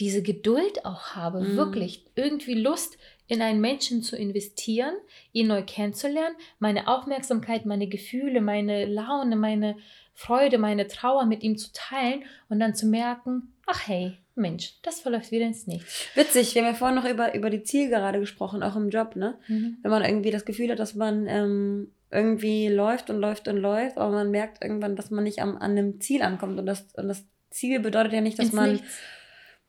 diese 0.00 0.22
Geduld 0.22 0.84
auch 0.84 1.14
habe, 1.14 1.40
mhm. 1.40 1.56
wirklich 1.56 2.06
irgendwie 2.14 2.54
Lust 2.54 2.98
in 3.28 3.40
einen 3.40 3.60
Menschen 3.60 4.02
zu 4.02 4.16
investieren, 4.16 4.94
ihn 5.32 5.46
neu 5.46 5.62
kennenzulernen, 5.62 6.36
meine 6.58 6.88
Aufmerksamkeit, 6.88 7.66
meine 7.66 7.88
Gefühle, 7.88 8.40
meine 8.40 8.86
Laune, 8.86 9.36
meine 9.36 9.76
Freude, 10.14 10.58
meine 10.58 10.86
Trauer 10.86 11.24
mit 11.26 11.42
ihm 11.42 11.56
zu 11.56 11.70
teilen 11.72 12.24
und 12.48 12.60
dann 12.60 12.74
zu 12.74 12.86
merken, 12.86 13.54
ach 13.66 13.86
hey, 13.86 14.18
Mensch, 14.34 14.74
das 14.82 15.00
verläuft 15.00 15.30
wieder 15.30 15.46
ins 15.46 15.66
Nichts. 15.66 16.08
Witzig, 16.14 16.54
wir 16.54 16.62
haben 16.62 16.72
ja 16.72 16.74
vorhin 16.74 16.96
noch 16.96 17.08
über, 17.08 17.34
über 17.34 17.50
die 17.50 17.62
Zielgerade 17.62 18.18
gesprochen, 18.18 18.62
auch 18.62 18.76
im 18.76 18.88
Job, 18.88 19.14
ne? 19.14 19.38
Mhm. 19.46 19.78
Wenn 19.82 19.90
man 19.90 20.04
irgendwie 20.04 20.30
das 20.30 20.44
Gefühl 20.44 20.70
hat, 20.70 20.78
dass 20.78 20.94
man 20.94 21.26
ähm, 21.26 21.92
irgendwie 22.10 22.68
läuft 22.68 23.10
und 23.10 23.18
läuft 23.18 23.48
und 23.48 23.56
läuft, 23.56 23.98
aber 23.98 24.12
man 24.12 24.30
merkt 24.30 24.62
irgendwann, 24.62 24.96
dass 24.96 25.10
man 25.10 25.24
nicht 25.24 25.40
am, 25.40 25.56
an 25.56 25.72
einem 25.72 26.00
Ziel 26.00 26.22
ankommt. 26.22 26.58
Und 26.58 26.66
das, 26.66 26.86
und 26.96 27.08
das 27.08 27.24
Ziel 27.50 27.80
bedeutet 27.80 28.12
ja 28.12 28.20
nicht, 28.20 28.38
dass 28.38 28.46
ins 28.46 28.54
man, 28.54 28.72
Nichts. 28.72 28.98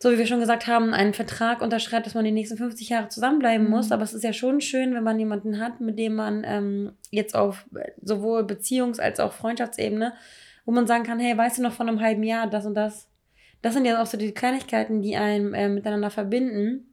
So 0.03 0.11
wie 0.11 0.17
wir 0.17 0.27
schon 0.27 0.41
gesagt 0.41 0.67
haben, 0.67 0.93
einen 0.93 1.13
Vertrag 1.13 1.61
unterschreibt, 1.61 2.05
dass 2.05 2.13
man 2.13 2.25
die 2.25 2.31
nächsten 2.31 2.57
50 2.57 2.89
Jahre 2.89 3.07
zusammenbleiben 3.07 3.67
mhm. 3.67 3.71
muss. 3.71 3.93
Aber 3.93 4.03
es 4.03 4.13
ist 4.13 4.25
ja 4.25 4.33
schon 4.33 4.59
schön, 4.59 4.93
wenn 4.93 5.03
man 5.03 5.17
jemanden 5.17 5.59
hat, 5.59 5.79
mit 5.79 5.97
dem 5.97 6.15
man 6.15 6.43
ähm, 6.45 6.91
jetzt 7.09 7.37
auf 7.37 7.65
sowohl 8.01 8.41
Beziehungs- 8.41 8.99
als 8.99 9.21
auch 9.21 9.31
Freundschaftsebene, 9.31 10.13
wo 10.65 10.73
man 10.73 10.87
sagen 10.87 11.05
kann, 11.05 11.19
hey, 11.19 11.37
weißt 11.37 11.59
du 11.59 11.61
noch 11.61 11.71
von 11.71 11.87
einem 11.87 12.01
halben 12.01 12.23
Jahr 12.23 12.49
das 12.49 12.65
und 12.65 12.75
das? 12.75 13.07
das 13.63 13.73
sind 13.73 13.85
ja 13.85 14.01
auch 14.01 14.05
so 14.05 14.17
die 14.17 14.33
Kleinigkeiten, 14.33 15.01
die 15.01 15.15
einen 15.15 15.53
äh, 15.53 15.69
miteinander 15.69 16.09
verbinden. 16.09 16.85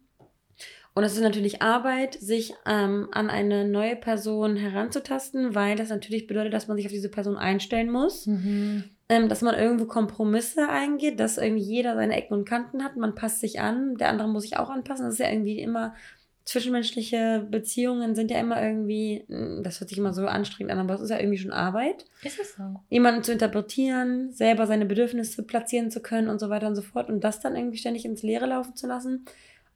Und 0.95 1.03
es 1.03 1.15
ist 1.15 1.21
natürlich 1.21 1.63
Arbeit, 1.63 2.15
sich 2.15 2.55
ähm, 2.65 3.09
an 3.11 3.29
eine 3.29 3.67
neue 3.67 3.97
Person 3.97 4.55
heranzutasten, 4.55 5.57
weil 5.57 5.75
das 5.75 5.89
natürlich 5.89 6.29
bedeutet, 6.29 6.55
dass 6.55 6.69
man 6.69 6.77
sich 6.77 6.87
auf 6.87 6.93
diese 6.93 7.11
Person 7.11 7.37
einstellen 7.37 7.91
muss. 7.91 8.27
Mhm. 8.27 8.85
Ähm, 9.11 9.29
dass 9.29 9.43
man 9.43 9.57
irgendwo 9.57 9.87
Kompromisse 9.87 10.69
eingeht, 10.69 11.19
dass 11.19 11.37
irgendwie 11.37 11.65
jeder 11.65 11.97
seine 11.97 12.17
Ecken 12.17 12.33
und 12.33 12.49
Kanten 12.49 12.85
hat. 12.85 12.97
Man 12.97 13.17
passt 13.17 13.41
sich 13.41 13.61
an, 13.61 13.97
der 13.97 14.09
andere 14.09 14.29
muss 14.29 14.45
sich 14.45 14.57
auch 14.57 14.71
anpassen. 14.71 15.05
Das 15.05 15.15
ist 15.15 15.19
ja 15.19 15.29
irgendwie 15.29 15.59
immer 15.59 15.95
zwischenmenschliche 16.45 17.47
Beziehungen 17.51 18.15
sind 18.15 18.31
ja 18.31 18.39
immer 18.39 18.63
irgendwie, 18.63 19.25
hm, 19.29 19.63
das 19.63 19.81
hört 19.81 19.89
sich 19.89 19.99
immer 19.99 20.13
so 20.13 20.27
anstrengend 20.27 20.73
an, 20.73 20.79
aber 20.79 20.95
es 20.95 21.01
ist 21.01 21.11
ja 21.11 21.19
irgendwie 21.19 21.39
schon 21.39 21.53
Arbeit. 21.53 22.07
Ist 22.23 22.41
es 22.41 22.55
so? 22.55 22.81
Jemanden 22.89 23.23
zu 23.23 23.33
interpretieren, 23.33 24.33
selber 24.33 24.67
seine 24.67 24.87
Bedürfnisse 24.87 25.43
platzieren 25.43 25.91
zu 25.91 26.01
können 26.01 26.29
und 26.29 26.41
so 26.41 26.49
weiter 26.49 26.67
und 26.67 26.75
so 26.77 26.83
fort 26.83 27.09
und 27.09 27.23
das 27.23 27.41
dann 27.41 27.57
irgendwie 27.57 27.79
ständig 27.79 28.05
ins 28.05 28.23
Leere 28.23 28.47
laufen 28.47 28.75
zu 28.75 28.87
lassen, 28.87 29.25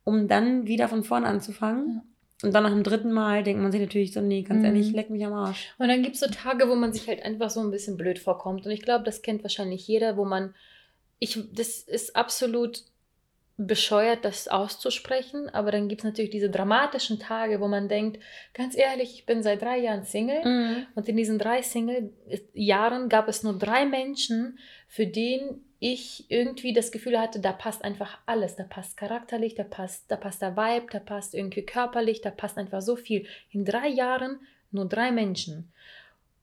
um 0.05 0.26
dann 0.26 0.67
wieder 0.67 0.88
von 0.88 1.05
vorne 1.05 1.26
anzufangen. 1.26 1.97
Ja. 1.97 2.03
Und 2.44 2.54
dann 2.54 2.62
nach 2.62 2.70
dem 2.70 2.82
dritten 2.82 3.12
Mal 3.12 3.42
denkt 3.42 3.62
man 3.62 3.72
sich 3.72 3.80
natürlich 3.80 4.12
so, 4.12 4.20
nee, 4.20 4.42
ganz 4.42 4.60
mhm. 4.60 4.66
ehrlich, 4.66 4.92
leck 4.92 5.10
mich 5.10 5.24
am 5.24 5.32
Arsch. 5.32 5.72
Und 5.78 5.88
dann 5.88 6.02
gibt 6.02 6.14
es 6.14 6.20
so 6.20 6.26
Tage, 6.26 6.68
wo 6.68 6.74
man 6.74 6.92
sich 6.92 7.08
halt 7.08 7.22
einfach 7.24 7.50
so 7.50 7.60
ein 7.60 7.70
bisschen 7.70 7.96
blöd 7.96 8.18
vorkommt. 8.18 8.66
Und 8.66 8.72
ich 8.72 8.82
glaube, 8.82 9.04
das 9.04 9.22
kennt 9.22 9.42
wahrscheinlich 9.42 9.88
jeder, 9.88 10.16
wo 10.16 10.24
man, 10.24 10.54
ich, 11.18 11.38
das 11.52 11.78
ist 11.78 12.14
absolut 12.14 12.84
bescheuert, 13.56 14.24
das 14.24 14.48
auszusprechen, 14.48 15.48
aber 15.48 15.70
dann 15.70 15.88
gibt 15.88 16.00
es 16.00 16.04
natürlich 16.04 16.32
diese 16.32 16.50
dramatischen 16.50 17.20
Tage, 17.20 17.60
wo 17.60 17.68
man 17.68 17.88
denkt, 17.88 18.20
ganz 18.52 18.76
ehrlich, 18.76 19.14
ich 19.14 19.26
bin 19.26 19.44
seit 19.44 19.62
drei 19.62 19.78
Jahren 19.78 20.04
Single 20.04 20.44
mhm. 20.44 20.86
und 20.96 21.08
in 21.08 21.16
diesen 21.16 21.38
drei 21.38 21.62
Single-Jahren 21.62 23.08
gab 23.08 23.28
es 23.28 23.44
nur 23.44 23.56
drei 23.56 23.86
Menschen, 23.86 24.58
für 24.88 25.06
den 25.06 25.63
ich 25.81 26.25
irgendwie 26.31 26.73
das 26.73 26.93
Gefühl 26.93 27.19
hatte, 27.19 27.40
da 27.40 27.52
passt 27.52 27.85
einfach 27.85 28.19
alles. 28.26 28.57
Da 28.57 28.64
passt 28.64 28.97
charakterlich, 28.97 29.54
da 29.54 29.64
passt, 29.64 30.04
da 30.11 30.16
passt 30.16 30.40
der 30.43 30.57
Vibe, 30.57 30.87
da 30.90 30.99
passt 30.99 31.35
irgendwie 31.35 31.62
körperlich, 31.62 32.21
da 32.21 32.31
passt 32.31 32.57
einfach 32.59 32.81
so 32.83 32.97
viel. 32.97 33.26
In 33.50 33.64
drei 33.64 33.88
Jahren 33.88 34.40
nur 34.71 34.87
drei 34.88 35.12
Menschen. 35.12 35.73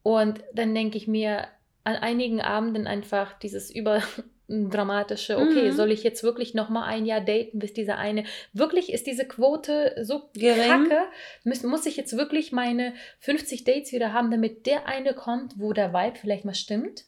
Und 0.04 0.44
dann 0.54 0.74
denke 0.74 0.98
ich 0.98 1.08
mir, 1.08 1.48
an 1.84 1.96
einigen 1.96 2.42
Abenden 2.42 2.86
einfach 2.88 3.38
dieses 3.40 3.72
über 3.74 4.02
dramatische, 4.48 5.38
okay, 5.38 5.70
Mhm. 5.70 5.72
soll 5.72 5.92
ich 5.92 6.04
jetzt 6.04 6.24
wirklich 6.24 6.54
noch 6.54 6.70
mal 6.70 6.86
ein 6.86 7.06
Jahr 7.06 7.22
daten, 7.22 7.60
bis 7.60 7.74
dieser 7.74 7.98
eine, 7.98 8.26
wirklich 8.54 8.92
ist 8.92 9.08
diese 9.08 9.26
Quote 9.26 9.96
so 10.04 10.30
Gering. 10.34 10.90
kacke, 10.90 11.00
muss, 11.44 11.64
muss 11.64 11.86
ich 11.86 11.98
jetzt 11.98 12.18
wirklich 12.18 12.52
meine 12.52 12.94
50 13.20 13.64
Dates 13.64 13.92
wieder 13.94 14.14
haben, 14.14 14.30
damit 14.30 14.66
der 14.66 14.88
eine 14.88 15.14
kommt, 15.14 15.54
wo 15.58 15.74
der 15.74 15.94
Vibe 15.94 16.18
vielleicht 16.20 16.46
mal 16.46 16.54
stimmt? 16.54 17.06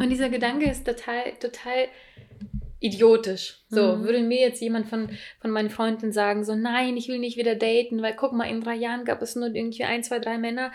Und 0.00 0.10
dieser 0.10 0.28
Gedanke 0.28 0.70
ist 0.70 0.84
total, 0.84 1.32
total 1.40 1.88
idiotisch. 2.80 3.58
So, 3.68 3.96
Mhm. 3.96 4.04
würde 4.04 4.20
mir 4.20 4.40
jetzt 4.40 4.60
jemand 4.62 4.88
von, 4.88 5.10
von 5.40 5.50
meinen 5.50 5.68
Freunden 5.70 6.12
sagen, 6.12 6.44
so, 6.44 6.54
nein, 6.54 6.96
ich 6.96 7.08
will 7.08 7.18
nicht 7.18 7.36
wieder 7.36 7.54
daten, 7.54 8.00
weil 8.02 8.14
guck 8.16 8.32
mal, 8.32 8.48
in 8.48 8.62
drei 8.62 8.74
Jahren 8.74 9.04
gab 9.04 9.20
es 9.20 9.36
nur 9.36 9.54
irgendwie 9.54 9.84
ein, 9.84 10.02
zwei, 10.02 10.18
drei 10.18 10.38
Männer, 10.38 10.72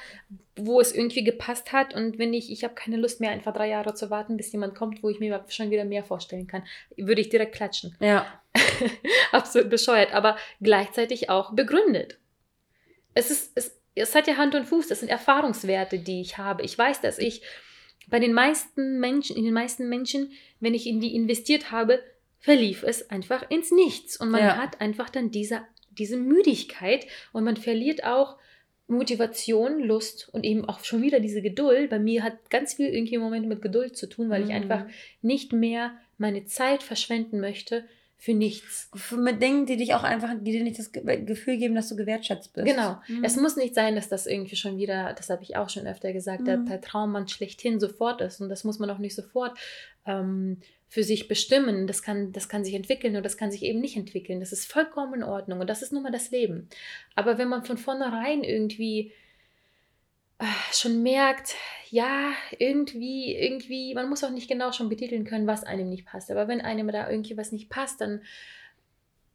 wo 0.56 0.80
es 0.80 0.94
irgendwie 0.94 1.24
gepasst 1.24 1.74
hat 1.74 1.96
und 1.96 2.20
wenn 2.20 2.34
ich, 2.34 2.52
ich 2.52 2.64
habe 2.64 2.76
keine 2.76 2.98
Lust 2.98 3.20
mehr, 3.20 3.32
einfach 3.32 3.54
drei 3.54 3.68
Jahre 3.70 3.96
zu 3.96 4.10
warten, 4.12 4.38
bis 4.38 4.52
jemand 4.52 4.76
kommt, 4.76 5.02
wo 5.02 5.10
ich 5.10 5.20
mir 5.20 5.44
schon 5.50 5.72
wieder 5.72 5.84
mehr 5.84 6.04
vorstellen 6.04 6.46
kann, 6.48 6.64
würde 6.96 7.22
ich 7.22 7.30
direkt 7.30 7.56
klatschen. 7.56 7.96
Ja. 8.00 8.26
Absolut 9.32 9.70
bescheuert, 9.72 10.14
aber 10.14 10.38
gleichzeitig 10.62 11.30
auch 11.32 11.54
begründet. 11.54 12.20
Es 13.16 13.32
ist, 13.32 13.52
es, 13.56 13.76
es 13.96 14.14
hat 14.14 14.28
ja 14.28 14.38
Hand 14.38 14.54
und 14.54 14.66
Fuß, 14.66 14.88
das 14.88 15.00
sind 15.00 15.10
Erfahrungswerte, 15.10 15.98
die 15.98 16.22
ich 16.22 16.38
habe. 16.38 16.64
Ich 16.64 16.78
weiß, 16.78 17.02
dass 17.02 17.18
ich 17.18 17.42
bei 18.10 18.20
den 18.20 18.34
meisten 18.34 19.00
Menschen, 19.00 19.36
in 19.36 19.44
den 19.46 19.54
meisten 19.54 19.90
Menschen, 19.90 20.32
wenn 20.60 20.74
ich 20.74 20.88
in 20.88 21.00
die 21.00 21.16
investiert 21.16 21.72
habe, 21.72 22.02
verlief 22.40 22.84
es 22.84 23.10
einfach 23.10 23.50
ins 23.50 23.72
Nichts. 23.72 24.18
Und 24.18 24.30
man 24.30 24.42
Ja. 24.42 24.58
hat 24.58 24.80
einfach 24.82 25.10
dann 25.10 25.32
diese, 25.32 25.62
diese 25.92 26.18
Müdigkeit 26.18 27.08
und 27.34 27.44
man 27.44 27.58
verliert 27.58 28.04
auch 28.04 28.38
Motivation, 28.88 29.80
Lust 29.80 30.30
und 30.32 30.44
eben 30.46 30.64
auch 30.66 30.84
schon 30.84 31.02
wieder 31.02 31.20
diese 31.20 31.42
Geduld. 31.42 31.90
Bei 31.90 31.98
mir 32.00 32.24
hat 32.24 32.50
ganz 32.52 32.76
viel 32.76 32.88
irgendwie 32.88 33.16
im 33.16 33.22
Moment 33.22 33.48
mit 33.48 33.62
Geduld 33.62 33.98
zu 33.98 34.08
tun, 34.08 34.30
weil 34.30 34.44
ich 34.44 34.50
Mhm. 34.50 34.56
einfach 34.56 34.86
nicht 35.24 35.54
mehr 35.54 35.98
meine 36.20 36.46
Zeit 36.46 36.84
verschwenden 36.84 37.40
möchte 37.40 37.86
für 38.18 38.34
nichts. 38.34 38.90
F- 38.96 39.12
Mit 39.18 39.42
Dingen, 39.42 39.66
die 39.66 39.78
dich 39.78 39.94
auch 39.94 40.04
einfach, 40.04 40.32
die 40.40 40.52
dir 40.52 40.64
nicht 40.64 40.80
das 40.80 40.92
Ge 40.92 41.24
Gefühl 41.24 41.58
geben, 41.58 41.76
dass 41.76 41.90
du 41.90 41.96
gewertschätzt 41.96 42.54
bist. 42.54 42.66
Genau. 42.66 42.98
Mhm. 43.08 43.24
Es 43.24 43.36
muss 43.36 43.56
nicht 43.56 43.76
sein, 43.76 43.96
dass 43.96 44.10
das 44.10 44.26
irgendwie 44.26 44.56
schon 44.56 44.78
wieder, 44.78 45.14
das 45.14 45.30
habe 45.30 45.44
ich 45.44 45.58
auch 45.58 45.70
schon 45.70 45.86
öfter 45.86 46.14
gesagt, 46.14 46.48
der, 46.48 46.58
Mhm. 46.58 46.66
der 46.68 46.82
Traummann 46.82 47.28
schlechthin 47.28 47.80
sofort 47.80 48.22
ist. 48.22 48.42
Und 48.42 48.50
das 48.50 48.64
muss 48.64 48.80
man 48.80 48.90
auch 48.90 48.98
nicht 49.00 49.16
sofort 49.16 49.58
ähm, 50.08 50.62
für 50.88 51.04
sich 51.04 51.28
bestimmen. 51.28 51.88
Das 51.88 52.02
kann, 52.04 52.32
das 52.32 52.48
kann 52.50 52.64
sich 52.64 52.74
entwickeln 52.74 53.14
oder 53.14 53.22
das 53.24 53.38
kann 53.38 53.52
sich 53.52 53.64
eben 53.64 53.82
nicht 53.82 53.98
entwickeln. 53.98 54.40
Das 54.40 54.52
ist 54.54 54.72
vollkommen 54.72 55.16
in 55.16 55.24
Ordnung 55.24 55.60
und 55.60 55.70
das 55.70 55.82
ist 55.82 55.92
nun 55.94 56.04
mal 56.04 56.12
das 56.12 56.32
Leben. 56.32 56.70
Aber 57.16 57.38
wenn 57.38 57.50
man 57.50 57.64
von 57.66 57.78
vornherein 57.78 58.44
irgendwie 58.44 59.08
äh, 59.10 59.12
schon 60.72 61.02
merkt, 61.04 61.56
ja, 61.90 62.34
irgendwie, 62.60 63.36
irgendwie, 63.36 63.94
man 63.94 64.10
muss 64.10 64.24
auch 64.24 64.32
nicht 64.32 64.50
genau 64.50 64.72
schon 64.72 64.90
betiteln 64.90 65.24
können, 65.24 65.48
was 65.48 65.64
einem 65.64 65.90
nicht 65.90 66.06
passt. 66.06 66.30
Aber 66.32 66.48
wenn 66.48 66.62
einem 66.62 66.88
da 66.90 67.10
irgendwie 67.10 67.38
was 67.38 67.52
nicht 67.52 67.70
passt, 67.70 68.02
dann 68.02 68.22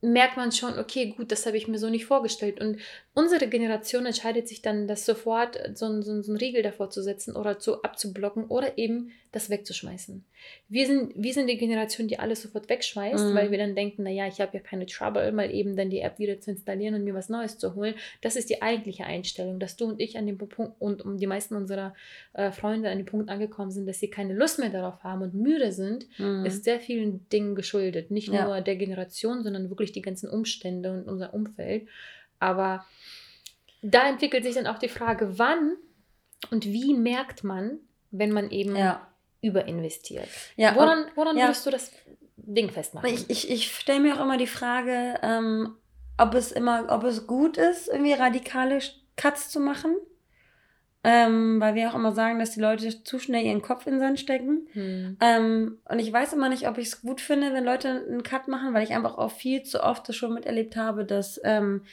merkt 0.02 0.37
man 0.37 0.52
schon, 0.52 0.78
okay, 0.78 1.11
gut, 1.16 1.30
das 1.30 1.47
habe 1.47 1.57
ich 1.57 1.69
mir 1.69 1.78
so 1.78 1.88
nicht 1.88 2.07
vorgestellt. 2.07 2.61
Und 2.61 2.78
unsere 3.14 3.49
Generation 3.49 4.07
entscheidet 4.07 4.47
sich 4.49 4.62
dann, 4.62 4.87
das 4.87 5.05
sofort 5.05 5.59
so, 5.75 5.87
einen- 5.87 6.02
so, 6.02 6.12
einen- 6.12 6.23
so 6.23 6.31
einen 6.33 6.38
Riegel 6.38 6.62
davor 6.62 6.90
zu 6.90 7.02
setzen 7.02 7.35
oder 7.37 7.59
zu 7.59 7.83
abzublocken 7.83 8.45
oder 8.47 8.79
eben 8.79 9.11
das 9.33 9.50
wegzuschmeißen. 9.50 10.25
Wir 10.69 10.87
sind, 10.87 11.12
wir 11.17 11.33
sind 11.35 11.47
die 11.49 11.57
Generation, 11.59 12.09
die 12.09 12.19
alles 12.19 12.43
sofort 12.43 12.69
wegschmeißt, 12.69 13.26
Mhm. 13.31 13.35
weil 13.35 13.50
wir 13.50 13.59
dann 13.59 13.75
denken, 13.76 14.02
naja, 14.05 14.26
ich 14.26 14.40
habe 14.40 14.57
ja 14.57 14.61
keine 14.62 14.87
Trouble, 14.87 15.31
mal 15.33 15.52
eben 15.52 15.76
dann 15.76 15.90
die 15.90 16.00
App 16.00 16.19
wieder 16.19 16.40
zu 16.40 16.50
installieren 16.50 16.95
und 16.95 17.05
mir 17.05 17.14
was 17.14 17.29
Neues 17.29 17.59
zu 17.59 17.75
holen. 17.75 17.95
Das 18.23 18.35
ist 18.37 18.49
die 18.50 18.62
eigentliche 18.62 19.05
Einstellung, 19.05 19.61
dass 19.61 19.76
du 19.76 19.85
und 19.87 20.00
ich 20.00 20.17
an 20.17 20.26
dem 20.26 20.38
Punkt 20.38 20.73
und 20.81 21.02
um 21.05 21.17
die 21.19 21.26
meisten 21.26 21.55
unserer 21.55 21.95
äh, 22.33 22.50
Freunde 22.52 22.90
an 22.90 22.99
dem 22.99 23.07
Punkt 23.07 23.29
angekommen 23.29 23.71
sind, 23.71 23.87
dass 23.87 24.00
sie 24.00 24.09
keine 24.11 24.35
Lust 24.35 24.59
mehr 24.59 24.71
darauf 24.71 25.02
haben 25.05 25.23
und 25.23 25.35
müde 25.35 25.73
sind, 25.73 26.07
Mhm. 26.19 26.45
ist 26.47 26.64
sehr 26.64 26.81
vielen 26.81 27.29
Dingen 27.31 27.55
geschuldet. 27.55 28.11
Nicht 28.11 28.29
Ja. 28.33 28.47
nur 28.47 28.61
der 28.62 28.76
Generation, 28.76 29.43
sondern 29.45 29.69
wirklich 29.69 29.93
die 29.93 30.02
ganzen 30.02 30.29
Umstände 30.29 30.93
und 30.93 31.09
unser 31.09 31.35
Umfeld. 31.35 31.87
Aber 32.40 32.85
da 33.82 34.09
entwickelt 34.09 34.44
sich 34.44 34.54
dann 34.54 34.66
auch 34.66 34.78
die 34.78 34.88
Frage, 34.88 35.38
wann 35.38 35.76
und 36.50 36.64
wie 36.64 36.94
merkt 36.94 37.44
man, 37.44 37.78
wenn 38.11 38.32
man 38.32 38.50
eben 38.50 38.75
ja. 38.75 39.06
überinvestiert? 39.42 40.28
ja. 40.56 40.75
Woran, 40.75 41.06
woran 41.14 41.37
ja. 41.37 41.44
würdest 41.44 41.66
du 41.66 41.70
das 41.70 41.92
Ding 42.37 42.70
festmachen? 42.70 43.09
Ich, 43.09 43.30
ich, 43.30 43.50
ich 43.50 43.76
stelle 43.76 44.00
mir 44.00 44.16
auch 44.16 44.25
immer 44.25 44.38
die 44.38 44.47
Frage, 44.47 45.18
ähm, 45.23 45.76
ob 46.18 46.35
es 46.35 46.52
immer, 46.52 46.87
ob 46.90 47.04
es 47.04 47.26
gut 47.26 47.56
ist, 47.56 47.88
irgendwie 47.88 48.12
radikale 48.14 48.80
Cuts 49.16 49.50
zu 49.50 49.61
machen. 49.61 49.97
Ähm, 51.02 51.59
weil 51.61 51.75
wir 51.75 51.88
auch 51.88 51.94
immer 51.94 52.12
sagen, 52.12 52.38
dass 52.38 52.50
die 52.50 52.61
Leute 52.61 53.02
zu 53.02 53.18
schnell 53.18 53.47
ihren 53.47 53.62
Kopf 53.62 53.87
in 53.87 53.94
den 53.94 54.00
Sand 54.00 54.20
stecken. 54.20 54.68
Hm. 54.73 55.16
Ähm, 55.18 55.78
und 55.88 55.99
ich 55.99 56.12
weiß 56.12 56.35
immer 56.35 56.50
nicht, 56.50 56.68
ob 56.68 56.76
ich 56.76 56.88
es 56.88 57.00
gut 57.00 57.23
finde, 57.23 57.54
wenn 57.54 57.64
Leute 57.64 58.04
einen 58.06 58.23
Cut 58.23 58.49
machen, 58.49 58.75
weil 58.75 58.82
ich 58.82 58.92
einfach 58.92 59.16
auch 59.16 59.30
viel 59.30 59.62
zu 59.62 59.82
oft 59.82 60.06
das 60.06 60.16
schon 60.16 60.35
miterlebt 60.35 60.76
habe, 60.76 61.06
dass 61.06 61.40
ähm, 61.42 61.85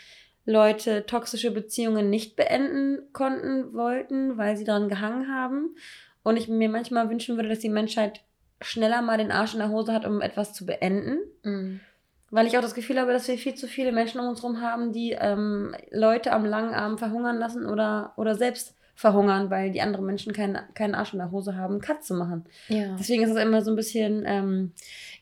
Leute 0.48 1.06
toxische 1.06 1.52
Beziehungen 1.52 2.10
nicht 2.10 2.38
beenden 2.38 3.00
konnten, 3.12 3.74
wollten, 3.74 4.38
weil 4.38 4.56
sie 4.56 4.64
daran 4.64 4.88
gehangen 4.88 5.28
haben. 5.28 5.76
Und 6.24 6.38
ich 6.38 6.48
mir 6.48 6.70
manchmal 6.70 7.10
wünschen 7.10 7.36
würde, 7.36 7.50
dass 7.50 7.60
die 7.60 7.70
Menschheit 7.70 8.22
schneller 8.62 9.02
mal 9.02 9.18
den 9.18 9.32
Arsch 9.32 9.54
in 9.54 9.60
der 9.60 9.70
Hose 9.70 9.94
hat, 9.94 10.06
um 10.06 10.22
etwas 10.22 10.54
zu 10.54 10.66
beenden. 10.66 11.20
Hm. 11.44 11.82
Weil 12.32 12.48
ich 12.48 12.58
auch 12.58 12.62
das 12.62 12.76
Gefühl 12.76 12.98
habe, 12.98 13.12
dass 13.12 13.28
wir 13.28 13.38
viel 13.38 13.56
zu 13.56 13.68
viele 13.68 13.92
Menschen 13.92 14.22
um 14.22 14.30
uns 14.30 14.42
herum 14.42 14.62
haben, 14.62 14.94
die 14.94 15.12
ähm, 15.20 15.76
Leute 15.92 16.32
am 16.32 16.46
langen 16.46 16.74
Arm 16.74 16.98
verhungern 16.98 17.38
lassen 17.38 17.66
oder, 17.66 18.14
oder 18.16 18.36
selbst 18.36 18.74
verhungern, 18.96 19.50
weil 19.50 19.72
die 19.72 19.82
anderen 19.82 20.06
Menschen 20.06 20.32
keinen, 20.32 20.58
keinen 20.74 20.96
Arsch 20.96 21.12
in 21.12 21.20
der 21.20 21.32
Hose 21.32 21.56
haben, 21.58 21.82
Cut 21.82 22.06
zu 22.06 22.14
machen. 22.14 22.46
Ja. 22.70 22.96
Deswegen 22.98 23.24
ist 23.24 23.32
es 23.32 23.38
immer 23.38 23.62
so 23.62 23.72
ein 23.72 23.76
bisschen, 23.76 24.24
ähm, 24.26 24.72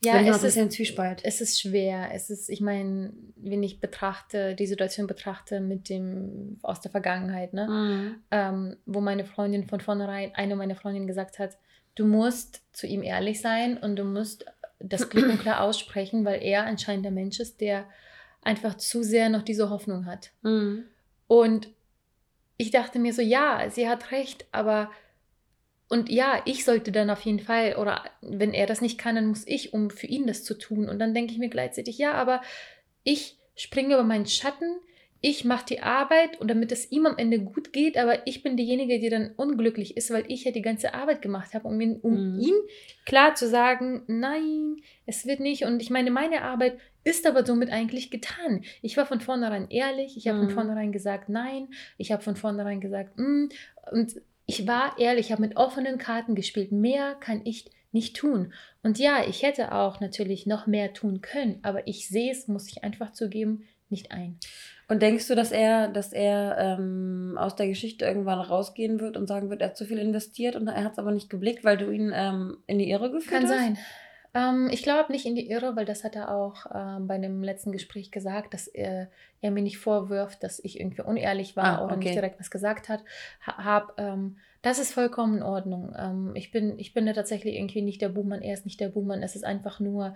Ja, 0.04 0.14
es 0.14 0.20
ein 0.20 0.28
ist, 0.28 0.42
bisschen 0.42 0.72
Zwiespalt. 0.72 1.22
es 1.24 1.42
ist 1.42 1.60
schwer. 1.60 2.10
Es 2.14 2.30
ist, 2.30 2.50
ich 2.50 2.62
meine, 2.62 3.14
wenn 3.36 3.64
ich 3.64 3.80
betrachte, 3.80 4.56
die 4.56 4.68
Situation 4.68 5.08
betrachte 5.08 5.60
mit 5.60 5.90
dem 5.90 6.58
aus 6.62 6.82
der 6.82 6.92
Vergangenheit, 6.92 7.54
ne? 7.54 7.68
Mhm. 7.68 8.16
ähm, 8.32 8.78
wo 8.86 9.02
meine 9.02 9.26
Freundin 9.26 9.66
von 9.66 9.80
vornherein, 9.82 10.34
eine 10.36 10.56
meiner 10.56 10.76
Freundinnen 10.76 11.08
gesagt 11.08 11.40
hat, 11.40 11.58
du 11.96 12.06
musst 12.06 12.62
zu 12.74 12.88
ihm 12.88 13.04
ehrlich 13.04 13.42
sein 13.42 13.78
und 13.78 13.96
du 13.96 14.04
musst 14.04 14.46
das 14.80 15.10
klipp 15.10 15.26
und 15.26 15.40
klar 15.42 15.62
aussprechen, 15.62 16.26
weil 16.26 16.42
er 16.44 16.66
anscheinend 16.66 17.06
der 17.06 17.12
Mensch 17.12 17.40
ist, 17.40 17.62
der 17.62 17.86
einfach 18.42 18.76
zu 18.76 19.04
sehr 19.04 19.30
noch 19.30 19.42
diese 19.42 19.70
Hoffnung 19.70 20.06
hat. 20.06 20.32
Mhm. 20.44 20.84
Und 21.28 21.70
ich 22.58 22.72
dachte 22.72 23.00
mir 23.00 23.14
so, 23.14 23.22
ja, 23.22 23.70
sie 23.70 23.90
hat 23.90 24.12
recht, 24.12 24.46
aber 24.52 24.90
und 25.88 26.10
ja, 26.10 26.42
ich 26.46 26.66
sollte 26.66 26.92
dann 26.92 27.10
auf 27.10 27.22
jeden 27.22 27.40
Fall, 27.40 27.76
oder 27.76 28.04
wenn 28.22 28.54
er 28.54 28.66
das 28.66 28.82
nicht 28.82 28.98
kann, 28.98 29.16
dann 29.16 29.28
muss 29.28 29.46
ich, 29.48 29.74
um 29.74 29.90
für 29.90 30.08
ihn 30.08 30.26
das 30.28 30.44
zu 30.44 30.58
tun. 30.58 30.90
Und 30.90 31.00
dann 31.00 31.14
denke 31.14 31.32
ich 31.34 31.38
mir 31.40 31.50
gleichzeitig, 31.50 31.98
ja, 31.98 32.14
aber 32.14 32.42
ich 33.04 33.38
springe 33.56 33.94
über 33.94 34.04
meinen 34.04 34.26
Schatten, 34.26 34.78
ich 35.22 35.44
mache 35.46 35.66
die 35.66 35.80
Arbeit 35.80 36.40
und 36.40 36.50
damit 36.50 36.72
es 36.72 36.92
ihm 36.92 37.06
am 37.08 37.18
Ende 37.18 37.40
gut 37.40 37.74
geht, 37.74 37.98
aber 37.98 38.28
ich 38.28 38.44
bin 38.44 38.58
diejenige, 38.58 39.00
die 39.00 39.10
dann 39.10 39.32
unglücklich 39.38 39.98
ist, 39.98 40.12
weil 40.12 40.26
ich 40.28 40.44
ja 40.44 40.52
die 40.52 40.62
ganze 40.62 40.94
Arbeit 40.94 41.22
gemacht 41.24 41.54
habe, 41.56 41.68
um, 41.68 41.80
ihn, 41.82 41.98
um 42.02 42.36
Mhm. 42.36 42.40
ihm 42.40 42.56
klar 43.06 43.34
zu 43.34 43.48
sagen, 43.48 44.04
nein, 44.08 44.78
es 45.08 45.26
wird 45.26 45.40
nicht. 45.40 45.66
Und 45.66 45.82
ich 45.82 45.90
meine, 45.90 46.12
meine 46.12 46.44
Arbeit 46.44 46.78
ist 47.04 47.26
aber 47.26 47.46
somit 47.46 47.70
eigentlich 47.72 48.12
getan. 48.12 48.64
Ich 48.82 48.98
war 48.98 49.06
von 49.06 49.20
vornherein 49.22 49.68
ehrlich, 49.70 50.16
ich 50.18 50.28
habe 50.28 50.38
Mhm. 50.40 50.44
von 50.44 50.52
vornherein 50.52 50.92
gesagt, 50.92 51.30
nein, 51.30 51.70
ich 51.98 52.12
habe 52.12 52.22
von 52.22 52.36
vornherein 52.36 52.82
gesagt, 52.82 53.18
mm, 53.18 53.46
und 53.92 54.22
ich 54.46 54.68
war 54.68 54.98
ehrlich, 55.00 55.28
ich 55.28 55.32
habe 55.32 55.42
mit 55.42 55.58
offenen 55.58 55.98
Karten 55.98 56.36
gespielt. 56.36 56.72
Mehr 56.72 57.16
kann 57.16 57.42
ich 57.46 57.72
nicht 57.92 58.16
tun. 58.16 58.54
Und 58.84 59.00
ja, 59.00 59.26
ich 59.28 59.42
hätte 59.44 59.74
auch 59.74 60.00
natürlich 60.00 60.46
noch 60.46 60.68
mehr 60.68 60.94
tun 60.94 61.22
können, 61.22 61.60
aber 61.64 61.88
ich 61.88 62.10
sehe 62.10 62.32
es, 62.32 62.48
muss 62.48 62.68
ich 62.68 62.84
einfach 62.84 63.14
zugeben, 63.14 63.64
nicht 63.90 64.12
ein. 64.12 64.38
Und 64.88 65.02
denkst 65.02 65.28
du, 65.28 65.36
dass 65.36 65.52
er, 65.52 65.88
dass 65.88 66.14
er 66.14 66.58
ähm, 66.60 67.38
aus 67.40 67.56
der 67.56 67.68
Geschichte 67.68 68.06
irgendwann 68.06 68.40
rausgehen 68.40 69.00
wird 69.00 69.18
und 69.18 69.28
sagen 69.28 69.50
wird, 69.50 69.62
er 69.62 69.70
hat 69.70 69.78
zu 69.78 69.86
viel 69.86 69.98
investiert 69.98 70.56
und 70.56 70.68
er 70.68 70.84
hat 70.84 70.92
es 70.92 71.00
aber 71.00 71.12
nicht 71.12 71.30
geblickt, 71.30 71.64
weil 71.64 71.78
du 71.78 71.90
ihn 71.90 72.12
ähm, 72.14 72.58
in 72.68 72.78
die 72.78 72.90
Irre 72.90 73.10
geführt 73.10 73.42
Kann 73.42 73.50
hast? 73.50 73.58
sein. 73.58 73.78
Ähm, 74.36 74.70
ich 74.70 74.84
glaube 74.84 75.14
nicht 75.14 75.26
in 75.26 75.34
die 75.34 75.50
Irre, 75.50 75.76
weil 75.78 75.86
das 75.86 76.04
hat 76.04 76.16
er 76.16 76.30
auch 76.30 76.66
ähm, 76.74 77.08
bei 77.08 77.18
dem 77.18 77.42
letzten 77.42 77.72
Gespräch 77.72 78.12
gesagt, 78.12 78.54
dass 78.54 78.68
er, 78.68 79.10
er 79.42 79.52
mir 79.52 79.64
nicht 79.64 79.78
vorwirft, 79.78 80.44
dass 80.44 80.60
ich 80.60 80.80
irgendwie 80.80 81.02
unehrlich 81.02 81.56
war 81.56 81.80
Ah, 81.80 81.86
oder 81.86 81.96
nicht 81.96 82.14
direkt 82.14 82.40
was 82.40 82.52
gesagt 82.52 82.90
hat. 82.90 83.04
Ha, 83.48 83.64
hab, 83.64 83.94
ähm, 83.98 84.36
das 84.62 84.78
ist 84.78 84.94
vollkommen 84.94 85.38
in 85.38 85.44
Ordnung. 85.44 85.96
Ähm, 85.98 86.32
ich, 86.36 86.52
bin, 86.52 86.78
ich 86.78 86.94
bin 86.94 87.06
da 87.06 87.14
tatsächlich 87.14 87.56
irgendwie 87.56 87.82
nicht 87.82 88.02
der 88.02 88.10
Buhmann, 88.10 88.42
er 88.42 88.54
ist 88.54 88.66
nicht 88.66 88.82
der 88.82 88.90
Buhmann. 88.90 89.24
Es 89.24 89.36
ist 89.38 89.46
einfach 89.46 89.80
nur, 89.80 90.16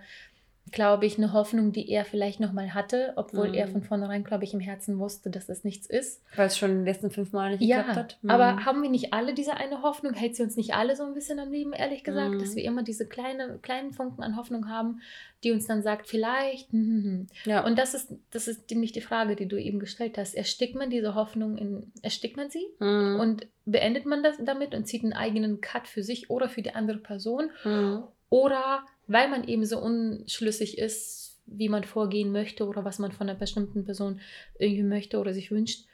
glaube 0.72 1.06
ich, 1.06 1.16
eine 1.18 1.32
Hoffnung, 1.32 1.72
die 1.72 1.88
er 1.90 2.04
vielleicht 2.04 2.40
nochmal 2.40 2.74
hatte, 2.74 3.12
obwohl 3.16 3.48
Mhm. 3.48 3.54
er 3.54 3.68
von 3.68 3.82
vornherein, 3.82 4.24
glaube 4.24 4.44
ich, 4.44 4.54
im 4.54 4.60
Herzen 4.60 4.98
wusste, 4.98 5.30
dass 5.30 5.46
das 5.46 5.64
nichts 5.64 5.86
ist. 5.86 6.22
Weil 6.36 6.46
es 6.46 6.56
schon 6.58 6.78
die 6.80 6.90
letzten 6.90 7.10
fünf 7.10 7.32
Mal 7.32 7.50
nicht 7.52 7.62
Ja, 7.62 7.78
geklappt 7.78 7.96
hat. 7.98 8.18
Mhm. 8.22 8.30
aber 8.30 8.64
haben 8.64 8.82
wir 8.82 8.90
nicht 8.90 9.12
alle 9.12 9.34
diese 9.34 9.54
eine 9.56 9.82
Hoffnung? 9.82 10.14
Hält 10.14 10.36
sie 10.36 10.42
uns 10.42 10.56
nicht 10.56 10.74
alle 10.74 10.96
so 10.96 11.04
ein 11.04 11.14
bisschen 11.14 11.38
am 11.38 11.50
Leben, 11.50 11.72
ehrlich 11.72 12.04
gesagt? 12.04 12.34
Mhm. 12.34 12.38
Dass 12.38 12.54
wir 12.56 12.64
immer 12.64 12.82
diese 12.82 13.06
kleine, 13.06 13.58
kleinen 13.62 13.92
Funken 13.92 14.22
an 14.22 14.36
Hoffnung 14.36 14.68
haben, 14.68 15.00
die 15.42 15.52
uns 15.52 15.66
dann 15.66 15.82
sagt, 15.82 16.06
vielleicht. 16.06 16.70
hm, 16.72 16.80
hm, 16.86 17.04
hm. 17.04 17.26
ja. 17.44 17.64
Und 17.64 17.78
das 17.78 17.94
ist, 17.94 18.12
das 18.30 18.46
ist 18.46 18.70
nämlich 18.70 18.92
die 18.92 19.00
Frage, 19.00 19.36
die 19.36 19.46
du 19.48 19.56
eben 19.60 19.78
gestellt 19.80 20.18
hast. 20.18 20.34
Erstickt 20.34 20.74
man 20.74 20.90
diese 20.90 21.14
Hoffnung 21.14 21.56
in, 21.56 21.92
erstickt 22.02 22.36
man 22.36 22.50
sie 22.50 22.66
Mhm. 22.78 23.18
und 23.20 23.46
beendet 23.64 24.04
man 24.06 24.22
das 24.22 24.36
damit 24.44 24.74
und 24.74 24.86
zieht 24.86 25.02
einen 25.02 25.12
eigenen 25.14 25.60
Cut 25.60 25.88
für 25.88 26.02
sich 26.02 26.28
oder 26.30 26.48
für 26.48 26.62
die 26.62 26.74
andere 26.74 26.98
Person? 26.98 27.50
Mhm. 27.64 28.04
oder 28.32 28.84
weil 29.10 29.28
man 29.28 29.46
eben 29.46 29.66
so 29.66 29.78
unschlüssig 29.80 30.78
ist, 30.78 31.40
wie 31.46 31.68
man 31.68 31.82
vorgehen 31.82 32.30
möchte 32.30 32.66
oder 32.66 32.84
was 32.84 33.00
man 33.00 33.10
von 33.10 33.28
einer 33.28 33.38
bestimmten 33.38 33.84
Person 33.84 34.20
irgendwie 34.58 34.84
möchte 34.84 35.18
oder 35.18 35.34
sich 35.34 35.50
wünscht, 35.50 35.86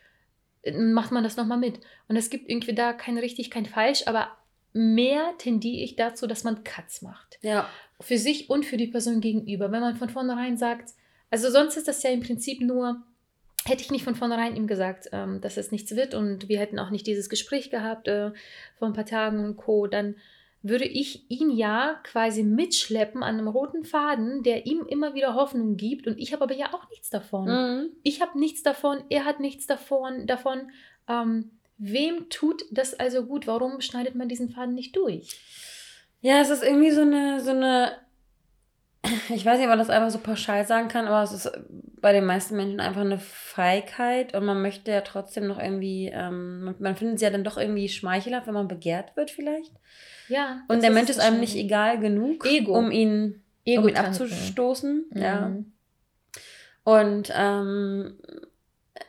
macht 0.75 1.13
man 1.13 1.25
das 1.25 1.37
nochmal 1.37 1.59
mit. 1.59 1.81
Und 2.09 2.17
es 2.17 2.29
gibt 2.29 2.51
irgendwie 2.51 2.75
da 2.75 2.93
kein 2.93 3.17
richtig, 3.17 3.51
kein 3.51 3.65
falsch, 3.65 4.03
aber 4.07 4.29
mehr 4.75 5.33
tendiere 5.39 5.83
ich 5.83 5.97
dazu, 5.97 6.27
dass 6.27 6.45
man 6.45 6.63
Cuts 6.63 7.01
macht. 7.01 7.39
Ja. 7.41 7.69
Für 8.01 8.19
sich 8.19 8.51
und 8.51 8.67
für 8.67 8.77
die 8.77 8.89
Person 8.89 9.23
gegenüber. 9.23 9.73
Wenn 9.73 9.81
man 9.81 9.97
von 9.97 10.11
vornherein 10.11 10.59
sagt, 10.59 10.91
also 11.31 11.51
sonst 11.51 11.79
ist 11.79 11.89
das 11.89 12.03
ja 12.03 12.11
im 12.11 12.21
Prinzip 12.21 12.61
nur, 12.61 13.03
hätte 13.65 13.83
ich 13.83 13.91
nicht 13.91 14.05
von 14.05 14.15
vornherein 14.15 14.57
ihm 14.57 14.67
gesagt, 14.67 15.09
ähm, 15.13 15.41
dass 15.41 15.57
es 15.57 15.73
nichts 15.73 15.97
wird 15.97 16.15
und 16.15 16.51
wir 16.51 16.59
hätten 16.59 16.79
auch 16.79 16.91
nicht 16.91 17.07
dieses 17.07 17.31
Gespräch 17.31 17.71
gehabt 17.71 18.09
äh, 18.09 18.33
vor 18.79 18.89
ein 18.89 18.95
paar 18.95 19.07
Tagen 19.07 19.43
und 19.43 19.57
Co., 19.57 19.87
dann 19.87 20.17
würde 20.69 20.85
ich 20.85 21.31
ihn 21.31 21.51
ja 21.51 22.01
quasi 22.03 22.43
mitschleppen 22.43 23.23
an 23.23 23.39
einem 23.39 23.49
roten 23.49 23.85
Faden, 23.85 24.43
der 24.43 24.67
ihm 24.67 24.85
immer 24.87 25.15
wieder 25.15 25.35
Hoffnung 25.35 25.77
gibt. 25.77 26.07
Und 26.07 26.19
ich 26.19 26.33
habe 26.33 26.45
aber 26.45 26.55
ja 26.55 26.73
auch 26.75 26.89
nichts 26.91 27.11
davon. 27.11 27.49
Mhm. 27.49 27.91
Ich 28.03 28.21
habe 28.21 28.39
nichts 28.39 28.63
davon, 28.63 29.05
er 29.09 29.25
hat 29.25 29.41
nichts 29.41 29.67
davon. 29.67 30.27
davon. 30.27 30.71
Ähm, 31.09 31.51
wem 31.79 32.29
tut 32.31 32.65
das 32.71 32.95
also 32.95 33.25
gut? 33.25 33.47
Warum 33.47 33.81
schneidet 33.81 34.15
man 34.15 34.29
diesen 34.29 34.51
Faden 34.51 34.75
nicht 34.75 34.97
durch? 34.97 35.41
Ja, 36.21 36.41
es 36.41 36.51
ist 36.51 36.63
irgendwie 36.63 36.91
so 36.91 37.03
eine, 37.03 37.41
so 37.41 37.51
eine, 37.51 37.93
ich 39.29 39.45
weiß 39.45 39.59
nicht, 39.59 39.67
ob 39.67 39.71
man 39.71 39.79
das 39.79 39.91
einfach 39.91 40.11
so 40.11 40.19
pauschal 40.19 40.67
sagen 40.67 40.89
kann, 40.89 41.07
aber 41.07 41.23
es 41.23 41.33
ist 41.33 41.51
bei 42.01 42.13
den 42.13 42.25
meisten 42.27 42.57
Menschen 42.57 42.81
einfach 42.81 43.01
eine 43.01 43.19
Feigheit 43.19 44.35
und 44.37 44.45
man 44.45 44.61
möchte 44.63 44.91
ja 44.91 45.01
trotzdem 45.01 45.47
noch 45.47 45.59
irgendwie, 45.59 46.11
ähm, 46.13 46.65
man, 46.65 46.75
man 46.79 46.97
findet 46.97 47.17
es 47.17 47.23
ja 47.23 47.31
dann 47.31 47.45
doch 47.45 47.57
irgendwie 47.57 47.89
schmeichelhaft, 47.89 48.47
wenn 48.47 48.55
man 48.55 48.69
begehrt 48.69 49.17
wird 49.17 49.31
vielleicht. 49.31 49.73
Ja. 50.29 50.63
Und 50.69 50.83
der 50.83 50.91
Mensch 50.91 51.11
es 51.11 51.17
ist 51.17 51.23
einem 51.23 51.41
nicht 51.41 51.57
egal 51.57 51.99
genug, 51.99 52.45
Ego. 52.47 52.77
um 52.77 52.91
ihn, 52.91 53.43
Ego 53.65 53.83
um 53.83 53.89
ihn 53.89 53.97
abzustoßen. 53.97 55.07
Ja. 55.15 55.49
Mhm. 55.49 55.73
Und 56.85 57.33
ähm, 57.37 58.17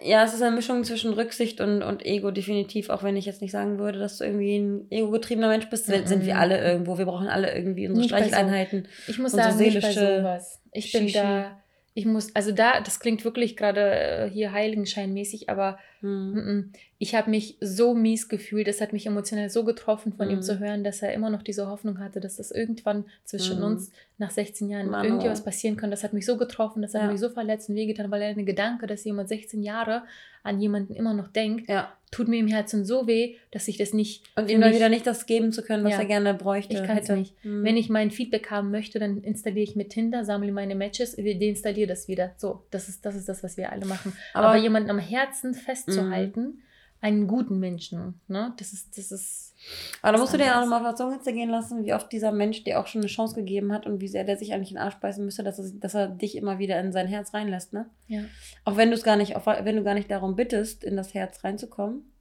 ja, 0.01 0.23
es 0.23 0.33
ist 0.33 0.41
eine 0.41 0.55
Mischung 0.55 0.83
zwischen 0.83 1.13
Rücksicht 1.13 1.61
und, 1.61 1.81
und 1.83 2.05
Ego, 2.05 2.31
definitiv. 2.31 2.89
Auch 2.89 3.03
wenn 3.03 3.15
ich 3.17 3.25
jetzt 3.25 3.41
nicht 3.41 3.51
sagen 3.51 3.79
würde, 3.79 3.99
dass 3.99 4.17
du 4.17 4.23
irgendwie 4.25 4.57
ein 4.57 4.87
ego-getriebener 4.91 5.47
Mensch 5.47 5.69
bist, 5.69 5.85
sind- 5.85 6.07
sind 6.07 6.25
wir 6.25 6.35
Mhm. 6.35 6.39
alle 6.39 6.61
irgendwo. 6.63 6.97
Wir 6.97 7.05
brauchen 7.05 7.27
alle 7.27 7.53
irgendwie 7.55 7.87
unsere 7.87 8.01
Nicht 8.03 8.11
bei 8.11 8.21
so- 8.21 8.27
Streicheleinheiten. 8.29 8.87
Ich 9.07 9.19
muss 9.19 9.33
Unsere 9.33 9.51
sagen, 9.51 9.63
nicht 9.63 9.81
bei 9.81 9.91
seelische 9.91 10.17
sowas. 10.21 10.61
Ich 10.71 10.91
bin 10.91 11.03
Shishi. 11.03 11.13
da, 11.13 11.59
ich 11.97 12.05
muss, 12.05 12.35
also 12.35 12.51
da, 12.51 12.79
das 12.79 12.99
klingt 12.99 13.25
wirklich 13.25 13.57
gerade 13.57 13.81
äh, 13.81 14.29
hier 14.29 14.51
heiligenscheinmäßig, 14.51 15.49
aber 15.49 15.79
Hm. 16.01 16.33
mm, 16.33 16.71
ich 16.99 17.15
habe 17.15 17.29
mich 17.29 17.57
so 17.61 17.93
mies 17.93 18.27
gefühlt, 18.29 18.67
es 18.67 18.81
hat 18.81 18.93
mich 18.93 19.05
emotional 19.05 19.49
so 19.49 19.63
getroffen, 19.63 20.13
von 20.13 20.29
ihm 20.29 20.37
Mhm. 20.37 20.41
zu 20.43 20.59
hören, 20.59 20.83
dass 20.83 21.01
er 21.01 21.13
immer 21.13 21.29
noch 21.29 21.43
diese 21.43 21.67
Hoffnung 21.67 21.99
hatte, 21.99 22.19
dass 22.19 22.37
das 22.37 22.51
irgendwann 22.51 23.05
zwischen 23.23 23.57
Mhm. 23.59 23.63
uns 23.65 23.91
nach 24.17 24.31
16 24.31 24.69
Jahren 24.69 24.89
Mann, 24.89 25.05
irgendwie 25.05 25.27
oh. 25.27 25.31
was 25.31 25.43
passieren 25.43 25.77
kann. 25.77 25.91
Das 25.91 26.03
hat 26.03 26.13
mich 26.13 26.25
so 26.25 26.37
getroffen, 26.37 26.81
das 26.81 26.93
hat 26.95 27.03
Ja. 27.03 27.11
mich 27.11 27.19
so 27.19 27.29
verletzt 27.29 27.69
und 27.69 27.75
wehgetan, 27.75 28.09
weil 28.09 28.21
er 28.21 28.29
eine 28.29 28.45
Gedanke, 28.45 28.87
dass 28.87 29.03
jemand 29.03 29.29
16 29.29 29.61
Jahre 29.61 30.03
an 30.43 30.59
jemanden 30.61 30.95
immer 30.95 31.13
noch 31.13 31.27
denkt, 31.27 31.69
Ja. 31.69 31.91
tut 32.09 32.29
mir 32.29 32.39
im 32.39 32.47
Herzen 32.47 32.85
so 32.85 33.05
weh, 33.05 33.35
dass 33.51 33.67
ich 33.67 33.77
das 33.77 33.93
nicht 33.93 34.23
Und 34.35 34.49
ihm 34.49 34.61
dann 34.61 34.73
wieder 34.73 34.87
nicht 34.89 35.05
das 35.05 35.25
geben 35.25 35.51
zu 35.51 35.61
können, 35.61 35.83
was 35.83 35.91
Ja. 35.93 35.99
er 35.99 36.05
gerne 36.05 36.33
bräuchte. 36.33 36.73
Ich 36.73 36.83
kann's 36.83 37.01
hätte. 37.09 37.17
nicht. 37.17 37.35
Hm. 37.41 37.63
Wenn 37.65 37.75
ich 37.75 37.89
mein 37.89 38.11
Feedback 38.11 38.49
haben 38.49 38.71
möchte, 38.71 38.97
dann 38.97 39.17
installiere 39.23 39.63
ich 39.65 39.75
mit 39.75 39.89
Tinder, 39.89 40.23
sammle 40.23 40.51
meine 40.53 40.73
Matches, 40.73 41.15
deinstalliere 41.17 41.87
das 41.87 42.07
wieder. 42.07 42.31
So, 42.37 42.63
das 42.71 42.87
ist, 42.87 43.05
das 43.05 43.15
ist 43.15 43.27
das, 43.27 43.43
was 43.43 43.57
wir 43.57 43.71
alle 43.73 43.85
machen. 43.85 44.13
Aber, 44.33 44.47
Aber- 44.49 44.57
jemanden 44.57 44.89
am 44.89 44.99
Herzen 44.99 45.53
festzuhalten, 45.87 46.61
einen 46.99 47.27
guten 47.27 47.59
Menschen, 47.59 48.19
ne? 48.27 48.53
Das 48.57 48.73
ist, 48.73 48.97
das 48.97 49.11
ist. 49.11 49.53
Aber 50.01 50.13
da 50.13 50.19
musst 50.19 50.33
du 50.33 50.37
dir 50.37 50.55
auch 50.55 50.61
nochmal 50.61 50.79
auf 50.81 50.87
der 50.87 50.95
Zunge 50.95 51.21
zergehen 51.21 51.49
lassen, 51.49 51.85
wie 51.85 51.93
oft 51.93 52.11
dieser 52.11 52.31
Mensch 52.31 52.63
dir 52.63 52.79
auch 52.79 52.87
schon 52.87 53.01
eine 53.01 53.07
Chance 53.09 53.35
gegeben 53.35 53.71
hat 53.71 53.85
und 53.85 54.01
wie 54.01 54.07
sehr 54.07 54.23
der 54.23 54.37
sich 54.37 54.53
eigentlich 54.53 54.71
in 54.71 54.75
den 54.77 54.83
Arsch 54.83 54.95
beißen 54.95 55.23
müsste, 55.23 55.43
dass 55.43 55.59
er, 55.59 55.71
dass 55.79 55.93
er 55.93 56.07
dich 56.07 56.35
immer 56.35 56.57
wieder 56.59 56.79
in 56.79 56.91
sein 56.91 57.07
Herz 57.07 57.33
reinlässt, 57.33 57.73
ne? 57.73 57.89
Ja. 58.07 58.21
Auch 58.65 58.77
wenn 58.77 58.89
du 58.89 58.95
es 58.95 59.03
gar 59.03 59.15
nicht, 59.15 59.35
auch 59.35 59.45
wenn 59.45 59.75
du 59.75 59.83
gar 59.83 59.93
nicht 59.93 60.09
darum 60.09 60.35
bittest, 60.35 60.83
in 60.83 60.95
das 60.97 61.13
Herz 61.13 61.43
reinzukommen. 61.43 62.11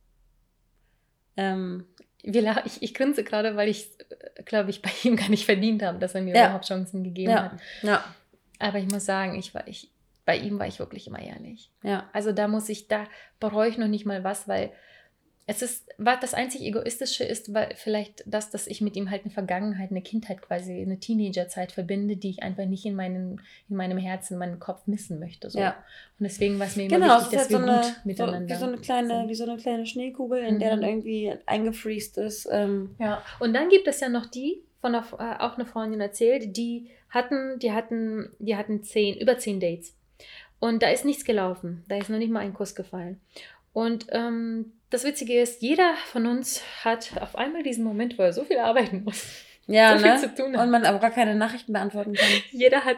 Ähm, 1.39 1.87
ich, 2.23 2.83
ich 2.83 2.95
grinse 2.95 3.23
gerade, 3.25 3.57
weil 3.57 3.69
ich, 3.69 3.91
glaube 4.45 4.71
ich, 4.71 4.83
bei 4.83 4.91
ihm 5.05 5.17
gar 5.17 5.29
nicht 5.31 5.45
verdient 5.45 5.83
habe, 5.83 5.99
dass 5.99 6.15
er 6.15 6.23
mir 6.23 6.35
Ja. 6.35 6.47
überhaupt 6.47 6.67
Chancen 6.67 7.05
gegeben 7.05 7.31
Ja. 7.31 7.45
hat. 7.53 7.61
ja, 7.83 8.05
Aber 8.59 8.79
ich 8.79 8.89
muss 8.91 9.05
sagen, 9.05 9.39
ich 9.39 9.55
war, 9.55 9.67
ich, 9.69 9.91
bei 10.27 10.37
ihm 10.37 10.59
war 10.59 10.67
ich 10.67 10.79
wirklich 10.79 11.07
immer 11.07 11.23
ehrlich. 11.23 11.71
ja. 11.83 12.11
Also 12.13 12.33
da 12.33 12.47
muss 12.49 12.69
ich, 12.69 12.89
da 12.89 13.05
bereue 13.41 13.71
ich 13.71 13.79
noch 13.79 13.89
nicht 13.89 14.05
mal 14.05 14.23
was, 14.25 14.47
weil 14.47 14.71
es 15.49 15.63
ist, 15.63 15.89
was 15.97 16.19
das 16.19 16.35
einzig 16.35 16.63
Egoistische 16.63 17.23
ist, 17.23 17.55
weil 17.55 17.73
vielleicht 17.77 18.25
das, 18.27 18.51
dass 18.51 18.67
ich 18.67 18.81
mit 18.81 18.97
ihm 18.97 19.13
halt 19.13 19.23
eine 19.23 19.31
Vergangenheit, 19.31 19.93
eine 19.93 20.03
Kindheit 20.03 20.43
quasi, 20.43 20.83
eine 20.83 20.99
Teenagerzeit 20.99 21.71
verbinde, 21.71 22.17
die 22.17 22.31
ich 22.31 22.43
einfach 22.43 22.65
nicht 22.67 22.85
in, 22.85 22.97
meinen, 22.97 23.41
in 23.69 23.77
meinem 23.77 23.97
Herzen, 23.99 24.33
in 24.33 24.39
meinem 24.41 24.59
Kopf 24.59 24.89
missen 24.89 25.21
möchte. 25.21 25.49
So. 25.49 25.61
Ja. 25.61 25.77
Und 26.19 26.25
deswegen 26.25 26.59
war 26.59 26.67
es 26.67 26.75
mir 26.75 26.87
immer 26.87 26.99
Genau, 26.99 27.17
wichtig, 27.21 27.31
dass 27.39 27.41
halt 27.43 27.51
wir 27.51 27.59
so 27.59 27.63
eine, 27.63 27.77
gut 27.77 27.85
so, 27.85 27.93
miteinander 28.05 28.55
wie, 28.57 28.59
so 28.59 28.67
eine 28.67 28.79
kleine, 28.79 29.09
sind. 29.09 29.29
wie 29.29 29.35
so 29.37 29.45
eine 29.45 29.57
kleine 29.57 29.87
Schneekugel, 29.87 30.43
in 30.45 30.59
der 30.59 30.75
Mhm. 30.75 30.81
dann 30.81 30.91
irgendwie 30.91 31.33
eingefriest 31.47 32.19
ist. 32.19 32.49
Ähm, 32.51 32.97
Ja, 32.99 33.23
und 33.39 33.55
dann 33.55 33.69
gibt 33.69 33.87
es 33.87 34.01
ja 34.01 34.09
noch 34.09 34.27
die, 34.27 34.65
von 34.81 34.97
einer, 34.97 35.07
äh, 35.21 35.39
auch 35.45 35.55
eine 35.55 35.65
Freundin 35.67 36.01
erzählt, 36.01 36.57
die 36.57 36.91
hatten, 37.11 37.61
die 37.61 37.71
hatten, 37.71 38.31
die 38.41 38.57
hatten 38.57 38.83
zehn, 38.83 39.17
über 39.17 39.39
zehn 39.39 39.61
Dates. 39.61 39.95
Und 40.59 40.83
da 40.83 40.89
ist 40.89 41.05
nichts 41.05 41.25
gelaufen. 41.25 41.85
Da 41.89 41.97
ist 41.99 42.09
noch 42.11 42.19
nicht 42.19 42.31
mal 42.31 42.41
ein 42.41 42.55
Kuss 42.55 42.75
gefallen. 42.75 43.21
Und 43.73 44.07
ähm, 44.11 44.73
das 44.91 45.05
Witzige 45.05 45.41
ist, 45.41 45.61
jeder 45.63 45.95
von 46.07 46.27
uns 46.27 46.63
hat 46.85 47.21
auf 47.21 47.37
einmal 47.37 47.63
diesen 47.63 47.85
Moment, 47.85 48.19
wo 48.19 48.23
er 48.23 48.33
so 48.33 48.45
viel 48.45 48.59
arbeiten 48.59 49.05
muss. 49.05 49.25
ja, 49.67 49.99
so 49.99 50.03
viel 50.05 50.15
ne? 50.15 50.21
zu 50.21 50.35
tun 50.35 50.57
hat. 50.57 50.65
Und 50.65 50.71
man 50.71 50.85
aber 50.85 50.99
gar 50.99 51.11
keine 51.11 51.35
Nachrichten 51.35 51.73
beantworten 51.73 52.15
kann. 52.15 52.29
Jeder 52.53 52.85
hat. 52.85 52.97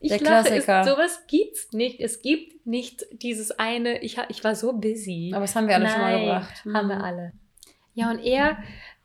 Ich 0.00 0.10
Der 0.10 0.20
lache, 0.20 0.48
Klassiker. 0.48 0.80
Es, 0.80 0.86
sowas 0.86 1.22
gibt's 1.26 1.72
nicht. 1.72 2.00
Es 2.00 2.22
gibt 2.22 2.66
nicht 2.66 3.06
dieses 3.12 3.58
eine, 3.58 4.02
ich, 4.02 4.18
ich 4.28 4.44
war 4.44 4.54
so 4.54 4.72
busy. 4.74 5.32
Aber 5.34 5.42
das 5.42 5.54
haben 5.56 5.68
wir 5.68 5.74
alle 5.74 5.88
schon 5.88 6.00
mal 6.00 6.12
Nein, 6.12 6.24
gebracht. 6.24 6.64
Haben 6.64 6.88
wir 6.88 6.96
Mhm. 6.96 7.04
alle. 7.04 7.32
Ja, 7.94 8.10
und 8.10 8.18
er 8.24 8.58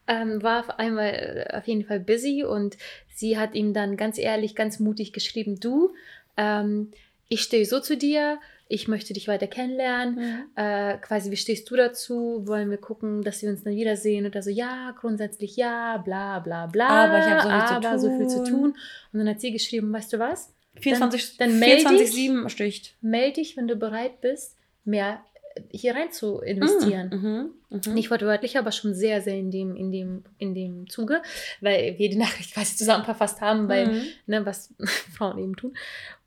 ähm, 0.07 0.43
war 0.43 0.59
auf 0.61 0.69
einmal 0.79 1.47
äh, 1.49 1.57
auf 1.57 1.67
jeden 1.67 1.85
Fall 1.85 1.99
busy 1.99 2.43
und 2.43 2.77
sie 3.13 3.37
hat 3.37 3.55
ihm 3.55 3.73
dann 3.73 3.95
ganz 3.97 4.17
ehrlich, 4.17 4.55
ganz 4.55 4.79
mutig 4.79 5.13
geschrieben, 5.13 5.59
du, 5.59 5.93
ähm, 6.37 6.91
ich 7.31 7.41
stehe 7.43 7.65
so 7.65 7.79
zu 7.79 7.95
dir, 7.95 8.39
ich 8.67 8.87
möchte 8.89 9.13
dich 9.13 9.27
weiter 9.29 9.47
kennenlernen. 9.47 10.15
Mhm. 10.15 10.43
Äh, 10.55 10.97
quasi, 10.97 11.31
wie 11.31 11.37
stehst 11.37 11.69
du 11.69 11.75
dazu? 11.77 12.43
Wollen 12.45 12.69
wir 12.69 12.77
gucken, 12.77 13.21
dass 13.21 13.41
wir 13.41 13.49
uns 13.49 13.63
dann 13.63 13.73
wiedersehen? 13.73 14.25
Oder 14.25 14.41
so, 14.41 14.49
ja, 14.49 14.93
grundsätzlich 14.99 15.55
ja, 15.55 15.97
bla 15.97 16.39
bla 16.39 16.67
bla. 16.67 16.87
Aber 16.87 17.19
ich 17.19 17.25
habe 17.25 17.41
so 17.41 17.49
viel 17.49 17.67
zu 17.67 17.87
aber 17.87 17.99
so 17.99 18.17
viel 18.17 18.27
zu 18.27 18.43
tun. 18.43 18.75
Und 19.13 19.19
dann 19.19 19.29
hat 19.29 19.39
sie 19.39 19.51
geschrieben, 19.53 19.91
weißt 19.93 20.11
du 20.13 20.19
was? 20.19 20.53
24, 20.81 21.37
dann 21.37 21.59
meld 21.59 21.81
24 21.81 22.05
dich. 22.07 22.15
7 22.15 22.49
sticht. 22.49 22.95
Meld 23.01 23.37
dich, 23.37 23.55
wenn 23.55 23.67
du 23.67 23.75
bereit 23.77 24.19
bist, 24.21 24.57
mehr 24.83 25.21
hier 25.69 25.95
rein 25.95 26.11
zu 26.11 26.39
investieren. 26.39 27.53
Mhm. 27.69 27.77
Mhm. 27.85 27.93
Nicht 27.93 28.09
wortwörtlich, 28.11 28.57
aber 28.57 28.71
schon 28.71 28.93
sehr, 28.93 29.21
sehr 29.21 29.35
in 29.37 29.51
dem, 29.51 29.75
in 29.75 29.91
dem, 29.91 30.23
in 30.37 30.53
dem 30.55 30.89
Zuge, 30.89 31.21
weil 31.61 31.97
wir 31.97 32.09
die 32.09 32.17
Nachricht 32.25 32.53
quasi 32.53 32.75
zusammen 32.77 33.05
verfasst 33.05 33.39
haben, 33.41 33.67
weil, 33.69 33.87
Mhm. 33.87 34.03
ne, 34.27 34.45
was 34.45 34.73
Frauen 35.17 35.37
eben 35.39 35.55
tun. 35.55 35.73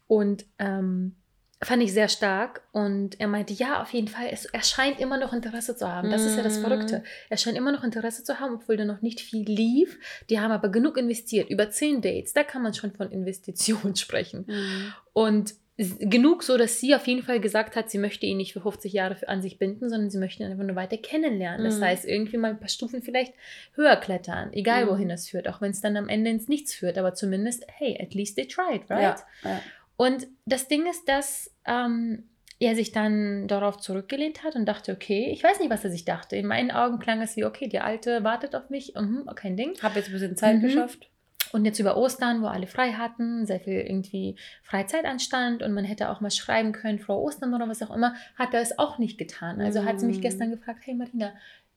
Und 0.06 0.44
ähm, 0.58 1.16
fand 1.62 1.82
ich 1.82 1.92
sehr 1.94 2.08
stark. 2.08 2.62
Und 2.72 3.18
er 3.20 3.26
meinte, 3.28 3.52
ja, 3.54 3.80
auf 3.80 3.92
jeden 3.92 4.08
Fall, 4.08 4.28
es, 4.30 4.44
er 4.44 4.62
scheint 4.62 5.00
immer 5.00 5.16
noch 5.18 5.32
Interesse 5.32 5.76
zu 5.76 5.88
haben. 5.88 6.10
Das 6.10 6.26
ist 6.26 6.36
ja 6.36 6.42
das 6.42 6.58
Mhm. 6.58 6.62
Verrückte. 6.62 7.04
Er 7.30 7.36
scheint 7.38 7.56
immer 7.56 7.72
noch 7.72 7.84
Interesse 7.84 8.22
zu 8.22 8.38
haben, 8.38 8.54
obwohl 8.56 8.76
da 8.76 8.84
noch 8.84 9.00
nicht 9.00 9.20
viel 9.20 9.44
lief. 9.44 9.98
Die 10.28 10.40
haben 10.40 10.52
aber 10.52 10.68
genug 10.68 10.98
investiert, 10.98 11.48
über 11.48 11.70
zehn 11.70 12.02
Dates. 12.02 12.32
Da 12.34 12.44
kann 12.44 12.62
man 12.62 12.74
schon 12.74 12.92
von 12.92 13.10
Investitionen 13.10 13.96
sprechen. 13.96 14.44
Mhm. 14.46 14.92
Und 15.14 15.54
genug 15.98 16.44
so, 16.44 16.56
dass 16.56 16.78
sie 16.78 16.94
auf 16.94 17.04
jeden 17.08 17.22
Fall 17.24 17.40
gesagt 17.40 17.74
hat, 17.74 17.90
sie 17.90 17.98
möchte 17.98 18.26
ihn 18.26 18.36
nicht 18.36 18.52
für 18.52 18.60
50 18.60 18.92
Jahre 18.92 19.16
für- 19.16 19.28
an 19.28 19.42
sich 19.42 19.58
binden, 19.58 19.88
sondern 19.88 20.08
sie 20.08 20.18
möchte 20.18 20.42
ihn 20.44 20.50
einfach 20.52 20.64
nur 20.64 20.76
weiter 20.76 20.96
kennenlernen. 20.98 21.64
Das 21.64 21.78
Mhm. 21.80 21.84
heißt, 21.84 22.04
irgendwie 22.04 22.36
mal 22.36 22.50
ein 22.50 22.60
paar 22.60 22.68
Stufen 22.68 23.02
vielleicht 23.02 23.34
höher 23.74 23.96
klettern, 23.96 24.52
egal 24.52 24.84
Mhm. 24.84 24.90
wohin 24.90 25.10
es 25.10 25.28
führt, 25.28 25.48
auch 25.48 25.60
wenn 25.60 25.72
es 25.72 25.80
dann 25.80 25.96
am 25.96 26.08
Ende 26.08 26.30
ins 26.30 26.46
Nichts 26.46 26.74
führt, 26.74 26.96
aber 26.96 27.14
zumindest, 27.14 27.64
hey, 27.68 27.98
at 28.00 28.14
least 28.14 28.36
they 28.36 28.46
tried, 28.46 28.88
right? 28.88 29.18
Ja, 29.42 29.50
ja. 29.50 29.62
Und 29.96 30.26
das 30.46 30.68
Ding 30.68 30.86
ist, 30.86 31.08
dass 31.08 31.54
ähm, 31.66 32.24
er 32.58 32.74
sich 32.76 32.92
dann 32.92 33.46
darauf 33.48 33.78
zurückgelehnt 33.78 34.42
hat 34.44 34.54
und 34.56 34.66
dachte, 34.66 34.92
okay, 34.92 35.30
ich 35.32 35.42
weiß 35.42 35.60
nicht, 35.60 35.70
was 35.70 35.84
er 35.84 35.90
sich 35.90 36.04
dachte. 36.04 36.36
In 36.36 36.46
meinen 36.46 36.70
Augen 36.70 36.98
klang 36.98 37.20
es 37.22 37.36
wie, 37.36 37.44
okay, 37.44 37.68
die 37.68 37.80
Alte 37.80 38.24
wartet 38.24 38.54
auf 38.54 38.70
mich, 38.70 38.94
mhm, 38.94 39.28
kein 39.34 39.56
Ding. 39.56 39.74
Hab 39.82 39.96
jetzt 39.96 40.06
ein 40.08 40.12
bisschen 40.12 40.36
Zeit 40.36 40.56
Mhm. 40.58 40.62
geschafft. 40.62 41.08
Und 41.52 41.64
jetzt 41.64 41.78
über 41.78 41.96
Ostern, 41.96 42.42
wo 42.42 42.46
alle 42.46 42.66
frei 42.66 42.92
hatten, 42.92 43.46
sehr 43.46 43.60
viel 43.60 43.74
irgendwie 43.74 44.34
Freizeit 44.64 45.04
anstand 45.04 45.62
und 45.62 45.72
man 45.72 45.84
hätte 45.84 46.10
auch 46.10 46.20
mal 46.20 46.30
schreiben 46.32 46.72
können, 46.72 46.98
Frau 46.98 47.20
Ostern 47.22 47.54
oder 47.54 47.68
was 47.68 47.80
auch 47.82 47.94
immer, 47.94 48.14
hat 48.36 48.54
er 48.54 48.60
es 48.60 48.76
auch 48.78 48.98
nicht 48.98 49.18
getan. 49.18 49.60
Also 49.60 49.84
hat 49.84 50.00
sie 50.00 50.06
mich 50.06 50.18
Mm. 50.18 50.22
gestern 50.22 50.50
gefragt, 50.50 50.80
hey 50.84 50.94
Marina, 50.94 51.32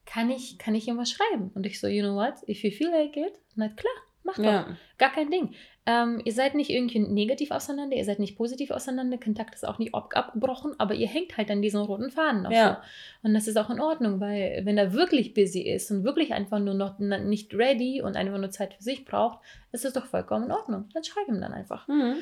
kann 0.07 0.31
ich, 0.31 0.57
kann 0.57 0.73
ich 0.73 0.87
ihm 0.87 0.97
was 0.97 1.11
schreiben? 1.11 1.51
Und 1.53 1.65
ich 1.67 1.79
so, 1.79 1.85
you 1.87 2.01
know 2.03 2.15
what, 2.15 2.35
if 2.49 2.63
you 2.63 2.71
feel 2.71 2.89
like 2.89 3.15
it, 3.17 3.33
na 3.55 3.67
klar, 3.67 3.93
Macht 4.27 4.37
doch. 4.39 4.43
Ja. 4.43 4.67
Gar 4.99 5.11
kein 5.11 5.31
Ding. 5.31 5.53
Ähm, 5.85 6.21
ihr 6.25 6.33
seid 6.33 6.53
nicht 6.53 6.69
irgendwie 6.69 6.99
negativ 6.99 7.49
auseinander, 7.51 7.95
ihr 7.95 8.03
seid 8.03 8.19
nicht 8.19 8.35
positiv 8.35 8.71
auseinander, 8.71 9.17
Kontakt 9.17 9.55
ist 9.55 9.65
auch 9.65 9.79
nicht 9.79 9.95
ab 9.95 10.09
abgebrochen, 10.13 10.73
aber 10.79 10.93
ihr 10.95 11.07
hängt 11.07 11.37
halt 11.37 11.49
an 11.49 11.61
diesen 11.61 11.79
roten 11.81 12.11
Faden 12.11 12.41
noch 12.43 12.51
Ja. 12.51 12.81
so. 13.21 13.27
Und 13.29 13.33
das 13.33 13.47
ist 13.47 13.55
auch 13.57 13.69
in 13.69 13.79
Ordnung, 13.79 14.19
weil 14.19 14.61
wenn 14.65 14.77
er 14.77 14.91
wirklich 14.91 15.33
busy 15.33 15.61
ist 15.61 15.89
und 15.89 16.03
wirklich 16.03 16.33
einfach 16.33 16.59
nur 16.59 16.73
noch 16.73 16.95
na- 16.99 17.19
nicht 17.19 17.53
ready 17.53 18.01
und 18.01 18.17
einfach 18.17 18.37
nur 18.37 18.51
Zeit 18.51 18.73
für 18.73 18.83
sich 18.83 19.05
braucht, 19.05 19.39
ist 19.71 19.85
das 19.85 19.93
doch 19.93 20.05
vollkommen 20.05 20.45
in 20.47 20.51
Ordnung. 20.51 20.89
Dann 20.93 21.05
schreib 21.05 21.27
ihm 21.29 21.39
dann 21.39 21.53
einfach. 21.53 21.87
Mhm. 21.87 22.15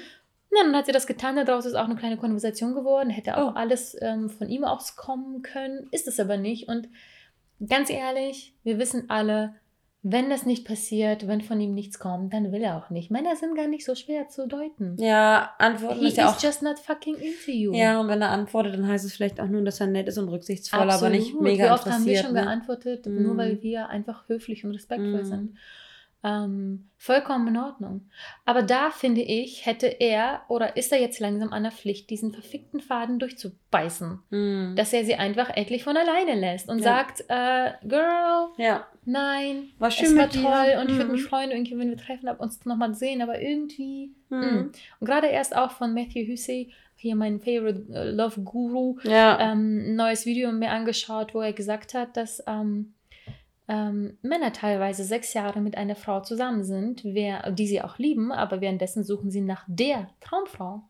Ja, 0.56 0.62
dann 0.64 0.76
hat 0.76 0.86
sie 0.86 0.92
das 0.92 1.08
getan, 1.08 1.36
daraus 1.44 1.66
ist 1.66 1.74
auch 1.76 1.86
eine 1.86 1.96
kleine 1.96 2.18
Konversation 2.18 2.76
geworden, 2.76 3.10
hätte 3.10 3.36
auch 3.36 3.54
Oh. 3.54 3.58
alles 3.58 3.98
ähm, 4.00 4.30
von 4.30 4.48
ihm 4.48 4.64
auskommen 4.64 5.42
können, 5.42 5.88
ist 5.92 6.08
es 6.08 6.20
aber 6.20 6.38
nicht. 6.38 6.68
Und 6.70 6.88
ganz 7.68 7.90
ehrlich, 7.90 8.54
wir 8.64 8.78
wissen 8.78 9.10
alle, 9.10 9.56
wenn 10.08 10.30
das 10.30 10.46
nicht 10.46 10.68
passiert, 10.68 11.28
wenn 11.28 11.42
von 11.42 11.60
ihm 11.60 11.74
nichts 11.74 11.98
kommt, 11.98 12.32
dann 12.32 12.52
will 12.52 12.62
er 12.62 12.78
auch 12.78 12.92
nicht. 12.92 13.10
Männer 13.10 13.36
sind 13.36 13.56
gar 13.56 13.66
nicht 13.68 13.84
so 13.84 13.96
schwer 13.96 14.28
zu 14.30 14.48
deuten. 14.48 14.98
Ja, 15.00 15.50
Antworten 15.58 16.00
He 16.02 16.08
ist 16.10 16.18
ja 16.18 16.30
auch. 16.30 16.40
just 16.40 16.62
not 16.62 16.78
fucking 16.78 17.16
into 17.16 17.50
you. 17.52 17.74
Ja, 17.74 18.00
und 18.00 18.08
wenn 18.08 18.22
er 18.22 18.30
antwortet, 18.30 18.76
dann 18.76 18.88
heißt 18.88 19.04
es 19.04 19.14
vielleicht 19.16 19.40
auch 19.40 19.48
nur, 19.48 19.64
dass 19.64 19.80
er 19.82 19.88
nett 19.88 20.08
ist 20.08 20.20
und 20.20 20.30
rücksichtsvoll, 20.30 20.92
aber 20.92 21.10
nicht 21.10 21.30
Absolut. 21.30 21.42
mega 21.42 21.66
Wie 21.66 21.72
oft 21.72 21.86
haben 21.86 22.06
wir 22.06 22.12
interessiert. 22.12 22.26
schon 22.26 22.34
ne? 22.36 22.42
geantwortet, 22.44 23.06
Mm. 23.08 23.24
nur 23.24 23.38
weil 23.38 23.62
wir 23.64 23.90
einfach 23.90 24.30
höflich 24.30 24.64
und 24.64 24.72
respektvoll 24.74 25.24
Mm. 25.24 25.26
sind. 25.26 25.58
Ähm, 26.28 26.90
vollkommen 26.98 27.48
in 27.50 27.58
Ordnung. 27.58 28.10
Aber 28.46 28.64
da 28.64 28.90
finde 28.90 29.22
ich, 29.22 29.68
hätte 29.68 29.86
er 29.86 30.42
oder 30.48 30.76
ist 30.76 30.92
er 30.92 31.00
jetzt 31.00 31.20
langsam 31.20 31.54
an 31.54 31.62
der 31.62 31.72
Pflicht, 31.72 32.10
diesen 32.10 32.32
verfickten 32.34 32.80
Faden 32.80 33.20
durchzubeißen. 33.20 34.20
Mhm. 34.32 34.74
Dass 34.76 34.92
er 34.92 35.06
sie 35.06 35.14
einfach 35.14 35.50
endlich 35.56 35.84
von 35.84 35.96
alleine 35.96 36.34
lässt 36.34 36.68
und 36.68 36.80
Ja. 36.80 36.84
sagt, 36.84 37.26
äh, 37.28 37.74
Girl, 37.88 38.48
ja, 38.58 38.88
nein, 39.06 39.70
war 39.78 39.92
schön 39.92 40.08
es 40.08 40.16
war 40.16 40.24
mit 40.24 40.34
dir. 40.34 40.42
toll 40.42 40.82
und 40.82 40.90
ich 40.90 40.96
würde 40.98 41.06
Mhm. 41.10 41.12
mich 41.12 41.24
freuen, 41.26 41.52
irgendwie, 41.52 41.78
wenn 41.78 41.90
wir 41.92 41.98
treffen, 41.98 42.28
ab 42.28 42.40
uns 42.40 42.66
nochmal 42.66 42.96
sehen, 42.96 43.22
aber 43.22 43.40
irgendwie. 43.40 44.16
Mm. 44.30 44.72
Und 45.00 45.08
gerade 45.08 45.28
erst 45.28 45.56
auch 45.56 45.70
von 45.72 45.94
Matthew 45.94 46.32
Hussey, 46.32 46.74
hier 46.96 47.16
mein 47.16 47.40
Favorite 47.40 47.86
äh, 47.94 48.10
Love 48.10 48.42
Guru, 48.42 48.98
Ja. 49.04 49.40
ähm, 49.40 49.90
ein 49.92 49.96
neues 49.96 50.26
Video 50.26 50.52
mir 50.52 50.72
angeschaut, 50.72 51.36
wo 51.36 51.42
er 51.42 51.54
gesagt 51.54 51.94
hat, 51.94 52.18
dass 52.18 52.42
ähm, 52.48 52.95
ähm, 53.68 54.18
Männer 54.22 54.54
teilweise 54.54 55.04
sechs 55.04 55.34
Jahre 55.34 55.62
mit 55.62 55.78
einer 55.78 55.96
Frau 55.96 56.22
zusammen 56.22 56.64
sind, 56.64 57.04
wer, 57.04 57.52
die 57.52 57.68
sie 57.68 57.82
auch 57.82 57.98
lieben, 57.98 58.32
aber 58.32 58.62
währenddessen 58.62 59.04
suchen 59.04 59.32
sie 59.32 59.42
nach 59.42 59.66
der 59.68 60.10
Traumfrau. 60.22 60.84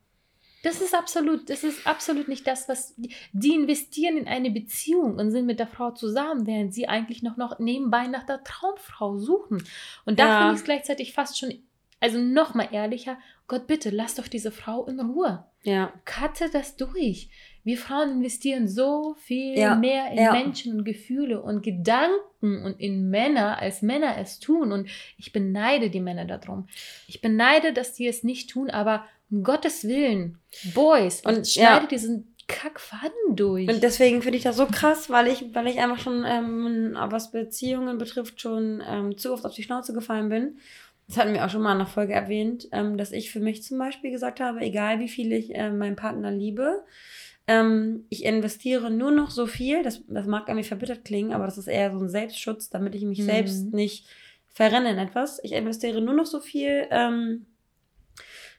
Das 0.64 0.82
ist 0.82 0.96
absolut, 0.96 1.50
das 1.52 1.64
ist 1.64 1.86
absolut 1.86 2.28
nicht 2.28 2.48
das, 2.48 2.68
was 2.68 2.96
die, 2.96 3.14
die 3.34 3.54
investieren 3.54 4.18
in 4.18 4.28
eine 4.28 4.50
Beziehung 4.50 5.18
und 5.18 5.30
sind 5.30 5.46
mit 5.46 5.60
der 5.60 5.68
Frau 5.68 5.92
zusammen, 5.92 6.48
während 6.48 6.74
sie 6.74 6.88
eigentlich 6.88 7.22
noch, 7.22 7.38
noch 7.38 7.60
nebenbei 7.60 8.08
nach 8.08 8.26
der 8.26 8.44
Traumfrau 8.44 9.18
suchen. 9.20 9.64
Und 10.06 10.20
da 10.20 10.26
Ja. 10.28 10.38
finde 10.38 10.54
ich 10.54 10.60
es 10.60 10.66
gleichzeitig 10.66 11.14
fast 11.14 11.38
schon, 11.38 11.54
also 12.00 12.20
noch 12.20 12.54
mal 12.54 12.70
ehrlicher, 12.72 13.18
Gott 13.48 13.68
bitte, 13.68 13.90
lass 13.90 14.16
doch 14.16 14.28
diese 14.28 14.52
Frau 14.52 14.86
in 14.86 15.00
Ruhe 15.00 15.46
ja. 15.66 15.92
cutte 16.06 16.50
das 16.52 16.78
durch. 16.78 17.30
Wir 17.64 17.78
Frauen 17.78 18.12
investieren 18.12 18.68
so 18.68 19.16
viel 19.20 19.58
Ja, 19.58 19.76
mehr 19.76 20.12
in 20.12 20.20
ja. 20.20 20.32
Menschen 20.32 20.78
und 20.78 20.86
Gefühle 20.86 21.42
und 21.42 21.64
Gedanken 21.64 22.64
und 22.64 22.80
in 22.80 23.10
Männer, 23.10 23.58
als 23.60 23.82
Männer 23.82 24.18
es 24.20 24.40
tun. 24.40 24.72
Und 24.72 24.88
ich 25.18 25.34
beneide 25.34 25.90
die 25.90 26.00
Männer 26.00 26.26
darum. 26.26 26.68
Ich 27.08 27.22
beneide, 27.22 27.74
dass 27.74 27.94
die 27.94 28.08
es 28.08 28.24
nicht 28.24 28.52
tun, 28.52 28.70
aber 28.70 29.06
um 29.32 29.44
Gottes 29.44 29.88
Willen, 29.88 30.38
Boys, 30.76 31.22
Und, 31.22 31.38
und 31.38 31.48
schneide 31.48 31.84
ja. 31.84 31.88
diesen 31.88 32.36
Kackfaden 32.48 33.36
durch. 33.36 33.68
Und 33.68 33.82
deswegen 33.82 34.22
finde 34.22 34.38
ich 34.38 34.44
das 34.44 34.58
so 34.58 34.68
krass, 34.68 35.10
weil 35.10 35.28
ich, 35.28 35.56
weil 35.56 35.66
ich 35.66 35.80
einfach 35.80 35.98
schon, 35.98 36.24
ähm, 36.28 36.96
was 36.96 37.32
Beziehungen 37.32 37.98
betrifft, 37.98 38.40
schon 38.40 38.84
ähm, 38.88 39.18
zu 39.18 39.34
oft 39.34 39.46
auf 39.46 39.56
die 39.56 39.64
Schnauze 39.64 39.94
gefallen 39.94 40.30
bin. 40.30 40.60
Das 41.08 41.18
hatten 41.18 41.34
wir 41.34 41.46
auch 41.46 41.50
schon 41.50 41.62
mal 41.62 41.72
in 41.74 41.78
einer 41.82 41.86
Folge 41.88 42.14
erwähnt, 42.14 42.68
ähm, 42.72 42.98
dass 42.98 43.12
ich 43.12 43.32
für 43.32 43.40
mich 43.40 43.62
zum 43.64 43.78
Beispiel 43.78 44.12
gesagt 44.12 44.40
habe, 44.40 44.62
egal 44.62 45.00
wie 45.00 45.08
viel 45.10 45.32
ich 45.34 45.54
äh, 45.54 45.70
meinen 45.72 45.96
Partner 45.96 46.32
liebe, 46.32 46.84
ähm, 47.48 48.06
ich 48.10 48.26
investiere 48.26 48.90
nur 48.90 49.12
noch 49.12 49.30
so 49.30 49.46
viel, 49.46 49.84
das, 49.84 50.02
das 50.08 50.26
mag 50.26 50.48
irgendwie 50.48 50.68
verbittert 50.68 51.06
klingen, 51.06 51.32
aber 51.32 51.46
das 51.46 51.60
ist 51.60 51.68
eher 51.68 51.92
so 51.92 52.00
ein 52.00 52.10
Selbstschutz, 52.10 52.70
damit 52.72 52.96
ich 52.96 53.04
mich 53.04 53.20
Mhm. 53.20 53.26
selbst 53.26 53.72
nicht 53.74 54.08
verrenne 54.52 54.90
in 54.90 54.98
etwas. 54.98 55.40
Ich 55.44 55.52
investiere 55.52 56.02
nur 56.02 56.16
noch 56.16 56.26
so 56.26 56.40
viel, 56.40 56.88
ähm, 56.90 57.46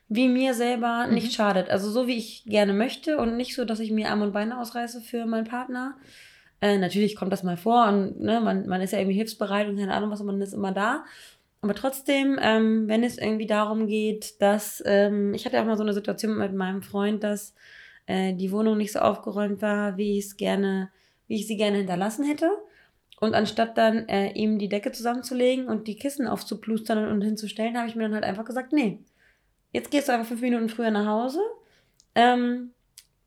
wie 0.07 0.29
mir 0.29 0.53
selber 0.53 1.05
Mhm. 1.07 1.15
nicht 1.15 1.33
schadet. 1.33 1.69
Also 1.69 1.89
so, 1.91 2.07
wie 2.07 2.17
ich 2.17 2.45
gerne 2.45 2.73
möchte 2.73 3.17
und 3.17 3.35
nicht 3.35 3.55
so, 3.55 3.65
dass 3.65 3.81
ich 3.81 3.91
mir 3.91 4.09
Arme 4.09 4.23
und 4.23 4.31
Beine 4.31 4.57
ausreiße 4.59 5.01
für 5.01 5.25
meinen 5.25 5.43
Partner. 5.47 5.97
Äh, 6.61 6.77
natürlich 6.77 7.15
kommt 7.17 7.33
das 7.33 7.43
mal 7.43 7.57
vor 7.57 7.87
und 7.87 8.19
ne, 8.21 8.39
man, 8.39 8.67
man 8.67 8.81
ist 8.81 8.91
ja 8.93 8.99
irgendwie 8.99 9.17
hilfsbereit 9.17 9.67
und 9.67 9.77
keine 9.77 9.93
Ahnung 9.93 10.09
was, 10.11 10.21
und 10.21 10.27
man 10.27 10.41
ist 10.41 10.53
immer 10.53 10.71
da. 10.71 11.03
Aber 11.67 11.75
trotzdem, 11.75 12.39
ähm, 12.41 12.87
wenn 12.87 13.03
es 13.03 13.17
irgendwie 13.17 13.45
darum 13.45 13.87
geht, 13.87 14.41
dass, 14.41 14.81
ähm, 14.85 15.33
ich 15.33 15.45
hatte 15.45 15.59
auch 15.59 15.65
mal 15.65 15.75
so 15.75 15.83
eine 15.83 15.91
Situation 15.91 16.37
mit 16.37 16.53
meinem 16.53 16.81
Freund, 16.81 17.25
dass 17.25 17.53
äh, 18.05 18.33
die 18.33 18.53
Wohnung 18.53 18.77
nicht 18.77 18.93
so 18.93 18.99
aufgeräumt 18.99 19.61
war, 19.61 19.97
wie 19.97 20.17
ich 20.17 20.27
es 20.27 20.37
gerne, 20.37 20.89
wie 21.27 21.35
ich 21.35 21.45
sie 21.45 21.57
gerne 21.57 21.79
hinterlassen 21.79 22.23
hätte. 22.23 22.49
Und 23.19 23.33
anstatt 23.33 23.77
dann 23.77 24.07
äh, 24.07 24.31
ihm 24.31 24.59
die 24.59 24.69
Decke 24.69 24.93
zusammenzulegen 24.93 25.67
und 25.67 25.89
die 25.89 25.97
Kissen 25.97 26.25
aufzuplustern 26.25 27.05
und 27.09 27.21
hinzustellen, 27.21 27.77
habe 27.77 27.89
ich 27.89 27.97
mir 27.97 28.03
dann 28.03 28.13
halt 28.13 28.23
einfach 28.23 28.45
gesagt, 28.45 28.71
nee, 28.71 28.99
jetzt 29.73 29.91
gehst 29.91 30.07
du 30.07 30.13
einfach 30.13 30.27
fünf 30.27 30.39
Minuten 30.39 30.69
früher 30.69 30.91
nach 30.91 31.05
Hause. 31.05 31.41
Ähm, 32.15 32.71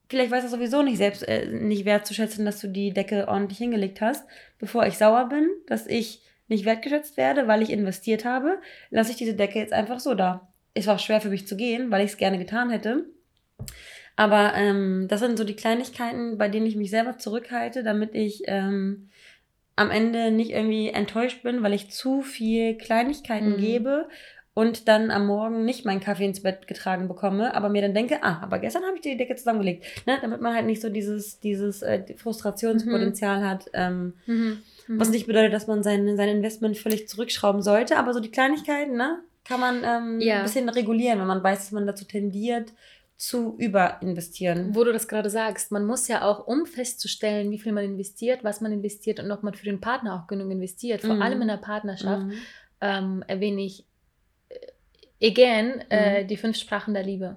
vielleicht 0.08 0.30
weiß 0.30 0.44
er 0.44 0.48
sowieso 0.48 0.80
nicht 0.80 0.96
selbst 0.96 1.28
äh, 1.28 1.44
nicht 1.44 1.84
wertzuschätzen, 1.84 2.46
dass 2.46 2.58
du 2.58 2.68
die 2.68 2.94
Decke 2.94 3.28
ordentlich 3.28 3.58
hingelegt 3.58 4.00
hast. 4.00 4.26
Bevor 4.58 4.86
ich 4.86 4.96
sauer 4.96 5.28
bin, 5.28 5.46
dass 5.66 5.86
ich 5.86 6.22
nicht 6.50 6.64
wertgeschätzt 6.66 7.16
werde, 7.16 7.48
weil 7.48 7.62
ich 7.62 7.70
investiert 7.70 8.24
habe, 8.24 8.58
lasse 8.90 9.12
ich 9.12 9.16
diese 9.16 9.34
Decke 9.34 9.58
jetzt 9.58 9.72
einfach 9.72 10.00
so 10.00 10.14
da. 10.14 10.48
Es 10.74 10.86
war 10.86 10.98
schwer 10.98 11.20
für 11.20 11.30
mich 11.30 11.46
zu 11.46 11.56
gehen, 11.56 11.90
weil 11.90 12.04
ich 12.04 12.12
es 12.12 12.16
gerne 12.18 12.38
getan 12.38 12.70
hätte. 12.70 13.06
Aber 14.16 14.52
ähm, 14.54 15.06
das 15.08 15.20
sind 15.20 15.38
so 15.38 15.44
die 15.44 15.56
Kleinigkeiten, 15.56 16.36
bei 16.36 16.48
denen 16.48 16.66
ich 16.66 16.76
mich 16.76 16.90
selber 16.90 17.16
zurückhalte, 17.18 17.82
damit 17.82 18.14
ich 18.14 18.42
ähm, 18.46 19.08
am 19.76 19.90
Ende 19.90 20.30
nicht 20.30 20.50
irgendwie 20.50 20.88
enttäuscht 20.88 21.42
bin, 21.42 21.62
weil 21.62 21.72
ich 21.72 21.90
zu 21.90 22.20
viel 22.22 22.76
Kleinigkeiten 22.76 23.52
Mhm. 23.54 23.58
gebe 23.58 24.08
und 24.52 24.88
dann 24.88 25.10
am 25.10 25.26
Morgen 25.26 25.64
nicht 25.64 25.86
meinen 25.86 26.00
Kaffee 26.00 26.26
ins 26.26 26.42
Bett 26.42 26.66
getragen 26.66 27.08
bekomme, 27.08 27.54
aber 27.54 27.68
mir 27.70 27.80
dann 27.82 27.94
denke, 27.94 28.22
ah, 28.22 28.40
aber 28.42 28.58
gestern 28.58 28.82
habe 28.82 28.96
ich 28.96 29.00
die 29.00 29.16
Decke 29.16 29.36
zusammengelegt, 29.36 29.84
ne? 30.06 30.18
damit 30.20 30.40
man 30.42 30.54
halt 30.54 30.66
nicht 30.66 30.82
so 30.82 30.90
dieses, 30.90 31.40
dieses 31.40 31.80
äh, 31.82 32.02
Frustrationspotenzial 32.16 33.46
hat, 33.46 33.66
ähm, 33.72 34.14
Mhm. 34.26 34.58
Mhm. 34.90 35.00
was 35.00 35.10
nicht 35.10 35.26
bedeutet, 35.26 35.52
dass 35.52 35.66
man 35.66 35.82
sein, 35.82 36.16
sein 36.16 36.28
Investment 36.28 36.76
völlig 36.78 37.08
zurückschrauben 37.08 37.62
sollte, 37.62 37.96
aber 37.96 38.12
so 38.12 38.20
die 38.20 38.30
Kleinigkeiten, 38.30 38.96
ne, 38.96 39.20
kann 39.44 39.60
man 39.60 39.82
ähm, 39.84 40.20
Ja. 40.20 40.38
ein 40.38 40.42
bisschen 40.44 40.68
regulieren, 40.68 41.18
wenn 41.20 41.26
man 41.26 41.42
weiß, 41.42 41.58
dass 41.58 41.72
man 41.72 41.86
dazu 41.86 42.04
tendiert, 42.04 42.72
zu 43.16 43.54
überinvestieren. 43.58 44.74
Wo 44.74 44.82
du 44.84 44.92
das 44.92 45.06
gerade 45.06 45.28
sagst, 45.30 45.70
man 45.72 45.84
muss 45.84 46.08
ja 46.08 46.22
auch, 46.22 46.46
um 46.46 46.64
festzustellen, 46.66 47.50
wie 47.50 47.58
viel 47.58 47.72
man 47.72 47.84
investiert, 47.84 48.42
was 48.44 48.60
man 48.62 48.72
investiert 48.72 49.20
und 49.20 49.30
ob 49.30 49.42
man 49.42 49.54
für 49.54 49.66
den 49.66 49.80
Partner 49.80 50.14
auch 50.14 50.26
genug 50.26 50.50
investiert, 50.50 51.02
vor 51.02 51.16
Mhm. 51.16 51.22
allem 51.22 51.42
in 51.42 51.48
der 51.48 51.56
Partnerschaft, 51.58 52.26
Mhm. 52.26 52.32
ähm, 52.80 53.24
erwähne 53.26 53.62
ich 53.62 53.84
äh, 54.48 55.28
again 55.28 55.82
äh, 55.90 56.24
die 56.24 56.36
fünf 56.38 56.56
Sprachen 56.56 56.94
der 56.94 57.02
Liebe. 57.02 57.36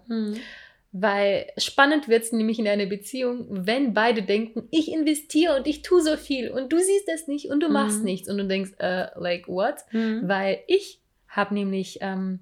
Weil 0.95 1.47
spannend 1.57 2.07
wird 2.07 2.21
es 2.23 2.31
nämlich 2.31 2.59
in 2.59 2.67
einer 2.67 2.85
Beziehung, 2.85 3.47
wenn 3.49 3.95
beide 3.95 4.21
denken, 4.21 4.67
ich 4.69 4.91
investiere 4.91 5.57
und 5.57 5.65
ich 5.65 5.81
tue 5.81 6.01
so 6.01 6.15
viel 6.17 6.51
und 6.51 6.71
du 6.71 6.77
siehst 6.77 7.07
das 7.07 7.27
nicht 7.27 7.47
und 7.49 7.61
du 7.61 7.69
machst 7.69 7.99
Mhm. 7.99 8.05
nichts 8.05 8.29
und 8.29 8.37
du 8.37 8.45
denkst, 8.47 8.73
äh, 8.77 9.07
like 9.15 9.47
what? 9.47 9.75
Mhm. 9.91 10.21
Weil 10.29 10.59
ich 10.67 10.99
habe 11.27 11.55
nämlich 11.55 11.97
ähm, 12.01 12.41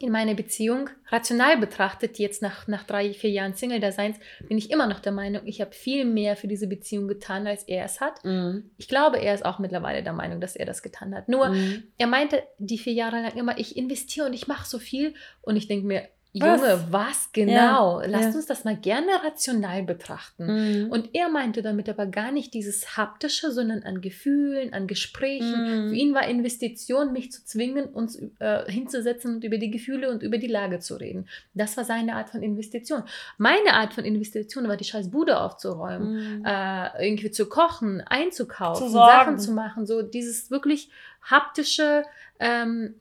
in 0.00 0.10
meiner 0.10 0.32
Beziehung 0.32 0.88
rational 1.10 1.58
betrachtet, 1.58 2.18
jetzt 2.18 2.40
nach, 2.40 2.66
nach 2.66 2.84
drei, 2.84 3.12
vier 3.12 3.28
Jahren 3.28 3.52
Single-Daseins, 3.52 4.16
bin 4.48 4.56
ich 4.56 4.70
immer 4.70 4.86
noch 4.86 5.00
der 5.00 5.12
Meinung, 5.12 5.42
ich 5.44 5.60
habe 5.60 5.72
viel 5.72 6.06
mehr 6.06 6.34
für 6.34 6.48
diese 6.48 6.66
Beziehung 6.66 7.08
getan, 7.08 7.46
als 7.46 7.64
er 7.64 7.84
es 7.84 8.00
hat. 8.00 8.24
Mhm. 8.24 8.70
Ich 8.78 8.88
glaube, 8.88 9.18
er 9.20 9.34
ist 9.34 9.44
auch 9.44 9.58
mittlerweile 9.58 10.02
der 10.02 10.14
Meinung, 10.14 10.40
dass 10.40 10.56
er 10.56 10.64
das 10.64 10.82
getan 10.82 11.14
hat. 11.14 11.28
Nur, 11.28 11.50
Mhm. 11.50 11.82
er 11.98 12.06
meinte 12.06 12.42
die 12.56 12.78
vier 12.78 12.94
Jahre 12.94 13.20
lang 13.20 13.36
immer, 13.36 13.58
ich 13.58 13.76
investiere 13.76 14.24
und 14.26 14.32
ich 14.32 14.46
mache 14.48 14.66
so 14.66 14.78
viel. 14.78 15.12
Und 15.42 15.56
ich 15.56 15.68
denke 15.68 15.86
mir, 15.86 16.08
Was? 16.34 16.60
Junge, 16.60 16.84
was 16.90 17.32
genau? 17.32 18.00
Ja, 18.00 18.06
Lasst 18.06 18.30
ja. 18.30 18.34
uns 18.36 18.46
das 18.46 18.64
mal 18.64 18.74
gerne 18.76 19.22
rational 19.22 19.82
betrachten. 19.82 20.84
Mhm. 20.84 20.90
Und 20.90 21.10
er 21.14 21.28
meinte 21.28 21.60
damit 21.60 21.90
aber 21.90 22.06
gar 22.06 22.32
nicht 22.32 22.54
dieses 22.54 22.96
Haptische, 22.96 23.52
sondern 23.52 23.82
an 23.82 24.00
Gefühlen, 24.00 24.72
an 24.72 24.86
Gesprächen. 24.86 25.86
Mhm. 25.86 25.88
Für 25.90 25.94
ihn 25.94 26.14
war 26.14 26.26
Investition, 26.26 27.12
mich 27.12 27.32
zu 27.32 27.44
zwingen, 27.44 27.84
uns 27.84 28.18
äh, 28.38 28.70
hinzusetzen 28.70 29.34
und 29.34 29.44
über 29.44 29.58
die 29.58 29.70
Gefühle 29.70 30.10
und 30.10 30.22
über 30.22 30.38
die 30.38 30.46
Lage 30.46 30.78
zu 30.78 30.94
reden. 30.94 31.28
Das 31.52 31.76
war 31.76 31.84
seine 31.84 32.14
Art 32.16 32.30
von 32.30 32.42
Investition. 32.42 33.02
Meine 33.36 33.74
Art 33.74 33.92
von 33.92 34.06
Investition 34.06 34.66
war, 34.68 34.78
die 34.78 34.84
scheiß 34.84 35.10
Bude 35.10 35.38
aufzuräumen 35.38 36.38
Mhm. 36.38 36.44
äh, 36.46 37.06
irgendwie 37.08 37.30
zu 37.30 37.46
kochen, 37.46 38.00
einzukaufen, 38.00 38.86
Zu. 38.86 38.92
Sachen 38.94 39.38
zu 39.38 39.52
machen, 39.52 39.86
so 39.86 40.00
dieses 40.00 40.50
wirklich 40.50 40.90
haptische, 41.22 42.04
ähm, 42.40 42.94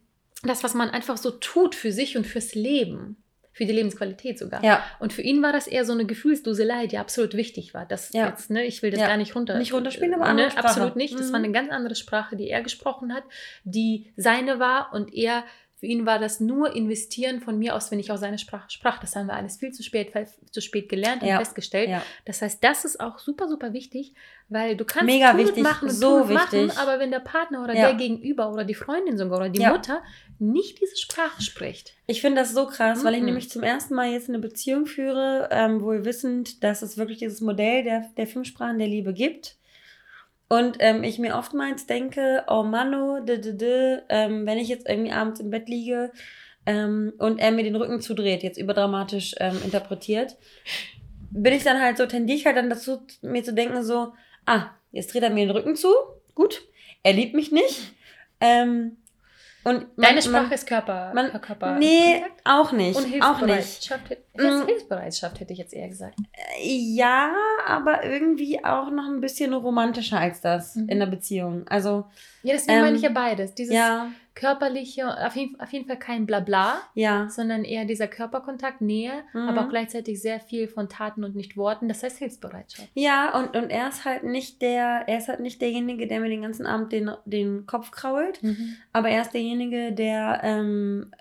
das, 0.44 0.64
was 0.64 0.74
man 0.74 0.90
einfach 0.90 1.18
so 1.18 1.32
tut 1.32 1.76
für 1.76 1.92
sich 1.92 2.18
und 2.18 2.26
fürs 2.26 2.56
Leben, 2.56 3.18
für 3.54 3.66
die 3.66 3.74
Lebensqualität 3.74 4.40
sogar. 4.40 4.64
Ja, 4.64 4.82
Und 5.00 5.12
für 5.14 5.22
ihn 5.22 5.44
war 5.44 5.52
das 5.52 5.68
eher 5.68 5.84
so 5.86 5.92
eine 5.92 6.06
Gefühlsduselei, 6.06 6.88
die 6.88 6.98
absolut 6.98 7.34
wichtig 7.36 7.74
war. 7.74 7.86
Das 7.86 8.12
Ja. 8.14 8.30
jetzt, 8.30 8.50
ne, 8.50 8.64
ich 8.66 8.82
will 8.82 8.92
das 8.92 9.02
Ja. 9.02 9.08
gar 9.08 9.18
nicht 9.18 9.36
runter. 9.36 9.58
Nicht 9.58 9.74
runterspielen, 9.74 10.14
aber 10.14 10.30
äh, 10.30 10.34
ne. 10.34 10.58
Absolut 10.58 10.96
nicht. 10.96 11.14
Das 11.20 11.28
Mhm. 11.28 11.32
war 11.34 11.40
eine 11.40 11.52
ganz 11.52 11.70
andere 11.70 11.96
Sprache, 11.96 12.36
die 12.38 12.50
er 12.50 12.62
gesprochen 12.62 13.14
hat, 13.14 13.24
die 13.66 14.14
seine 14.16 14.60
war 14.60 14.94
und 14.94 15.14
er 15.14 15.44
Für 15.82 15.88
ihn 15.88 16.06
war 16.06 16.20
das 16.20 16.40
nur 16.40 16.76
investieren 16.76 17.42
von 17.42 17.58
mir 17.58 17.76
aus, 17.76 17.90
wenn 17.90 17.98
ich 17.98 18.12
auch 18.12 18.18
seine 18.18 18.38
Sprache 18.38 18.70
sprach. 18.70 19.00
Das 19.00 19.16
haben 19.16 19.26
wir 19.26 19.34
alles 19.34 19.58
viel 19.58 19.72
zu 19.72 19.82
spät, 19.82 20.14
zu 20.52 20.62
spät 20.62 20.90
gelernt 20.90 21.24
und 21.24 21.28
Ja. 21.28 21.40
festgestellt. 21.40 21.90
Ja. 21.90 22.04
Das 22.24 22.44
heißt, 22.44 22.64
das 22.64 22.86
ist 22.86 23.00
auch 23.00 23.18
super, 23.18 23.48
super 23.50 23.74
wichtig, 23.74 24.14
weil 24.48 24.78
du 24.78 24.86
kannst 24.86 25.08
Mega 25.08 25.36
wichtig, 25.36 25.64
machen 25.64 25.90
und 25.90 25.96
so 25.96 26.18
und 26.18 26.32
machen, 26.34 26.68
wichtig. 26.68 26.78
aber 26.78 27.00
wenn 27.00 27.10
der 27.10 27.20
Partner 27.20 27.64
oder 27.64 27.74
Ja. 27.74 27.88
der 27.88 27.96
Gegenüber 27.96 28.52
oder 28.54 28.64
die 28.64 28.76
Freundin 28.76 29.18
sogar 29.18 29.40
oder 29.40 29.50
die. 29.50 29.66
Mutter 29.66 30.04
nicht 30.38 30.80
diese 30.80 30.98
Sprache 30.98 31.42
spricht. 31.42 31.94
Ich 32.06 32.22
finde 32.22 32.42
das 32.42 32.54
so 32.54 32.68
krass, 32.68 33.04
weil 33.04 33.16
ich 33.16 33.20
Mhm. 33.22 33.26
nämlich 33.26 33.50
zum 33.50 33.64
ersten 33.64 33.96
Mal 33.96 34.12
jetzt 34.12 34.30
eine 34.30 34.38
Beziehung 34.40 34.86
führe, 34.86 35.50
ähm, 35.52 35.82
wohl 35.82 36.06
wissend, 36.06 36.64
dass 36.64 36.84
es 36.84 36.98
wirklich 36.98 37.18
dieses 37.18 37.42
Modell 37.42 37.84
der, 37.84 38.06
der 38.18 38.28
fünf 38.28 38.48
Sprachen 38.48 38.78
der 38.78 38.88
Liebe 38.88 39.14
gibt. 39.14 39.56
Und 40.52 40.76
ähm, 40.80 41.02
ich 41.06 41.18
mir 41.18 41.38
oftmals 41.38 41.86
denke, 41.88 42.44
oh 42.50 42.64
Mano, 42.64 43.22
d 43.22 43.36
-d 43.38 43.58
-d, 43.58 44.02
ähm, 44.10 44.46
wenn 44.46 44.58
ich 44.58 44.68
jetzt 44.68 44.86
irgendwie 44.86 45.14
abends 45.14 45.40
im 45.40 45.50
Bett 45.50 45.70
liege 45.70 46.12
ähm, 46.66 47.14
und 47.20 47.40
er 47.40 47.52
mir 47.52 47.64
den 47.64 47.78
Rücken 47.78 48.02
zudreht, 48.02 48.44
jetzt 48.44 48.58
überdramatisch 48.58 49.34
ähm, 49.40 49.58
interpretiert, 49.64 50.36
bin 51.30 51.54
ich 51.54 51.64
dann 51.64 51.80
halt 51.80 51.98
so, 51.98 52.06
tendiere 52.06 52.38
ich 52.38 52.46
halt 52.46 52.58
dann 52.58 52.70
dazu, 52.70 53.02
mir 53.22 53.42
zu 53.46 53.54
denken, 53.54 53.82
so, 53.82 54.12
ah, 54.46 54.66
jetzt 54.92 55.14
dreht 55.14 55.24
er 55.24 55.30
mir 55.30 55.46
den 55.46 55.56
Rücken 55.56 55.78
zu, 55.78 55.88
gut, 56.36 56.62
er 57.02 57.14
liebt 57.14 57.34
mich 57.34 57.54
nicht. 57.54 57.94
Ähm, 58.42 58.98
und 59.64 59.96
man- 59.96 59.96
Deine 59.96 60.16
man- 60.16 60.22
Sprache 60.24 60.54
ist 60.56 60.68
Körper. 60.68 61.14
man- 61.16 61.32
Körper 61.40 61.78
Nee, 61.78 62.24
auch 62.44 62.74
nicht. 62.74 62.98
und 62.98 63.22
auch 63.24 63.40
nicht. 63.46 63.90
Hilfsbereitschaft. 64.34 64.58
hätte- 64.58 64.64
Mm. 64.64 64.68
Hilfsbereitschaft 64.68 65.40
hätte 65.40 65.54
ich 65.54 65.60
jetzt 65.60 65.74
eher 65.74 65.88
gesagt. 65.90 66.16
Ja, 66.64 67.34
aber 67.66 68.04
irgendwie 68.06 68.64
auch 68.64 68.90
noch 68.92 69.06
ein 69.08 69.22
bisschen 69.22 69.54
romantischer 69.54 70.20
als 70.20 70.42
das 70.42 70.76
Mhm. 70.76 70.90
in 70.90 71.00
der 71.00 71.06
Beziehung. 71.08 71.68
Also, 71.68 72.06
Ja, 72.44 72.54
deswegen 72.54 72.78
Ähm, 72.80 72.84
meine 72.86 72.96
ich 72.98 73.04
ja 73.04 73.10
beides. 73.12 73.54
Dieses 73.54 73.76
ja, 73.76 74.08
körperliche, 74.34 75.08
auf 75.28 75.36
jeden, 75.36 75.60
auf 75.60 75.72
jeden 75.72 75.86
Fall 75.86 76.00
kein 76.00 76.26
Blabla, 76.26 76.82
ja. 76.96 77.30
sondern 77.30 77.64
eher 77.64 77.86
dieser 77.86 78.08
Körperkontakt, 78.08 78.82
Nähe, 78.82 79.12
Mhm. 79.34 79.48
aber 79.50 79.62
auch 79.66 79.70
gleichzeitig 79.70 80.20
sehr 80.22 80.40
viel 80.40 80.68
von 80.68 80.90
Taten 80.90 81.24
und 81.24 81.36
nicht 81.36 81.56
Worten. 81.56 81.88
Das 81.88 82.02
heißt 82.02 82.18
Hilfsbereitschaft. 82.18 82.90
Ja, 82.96 83.38
und, 83.38 83.56
und 83.56 83.70
er 83.70 83.90
ist 83.90 84.06
halt 84.06 84.24
nicht 84.24 84.62
der, 84.64 85.04
er 85.08 85.20
ist 85.20 85.28
halt 85.28 85.42
nicht 85.42 85.62
derjenige, 85.62 86.08
der 86.08 86.20
mir 86.20 86.30
den 86.30 86.42
ganzen 86.42 86.66
Abend 86.66 86.92
den, 86.92 87.12
den 87.26 87.66
Kopf 87.68 87.92
krault, 87.92 88.40
aber 88.92 89.10
er 89.10 89.22
ist 89.22 89.34
derjenige, 89.34 89.92
der 89.92 90.40
ähm, 90.44 91.12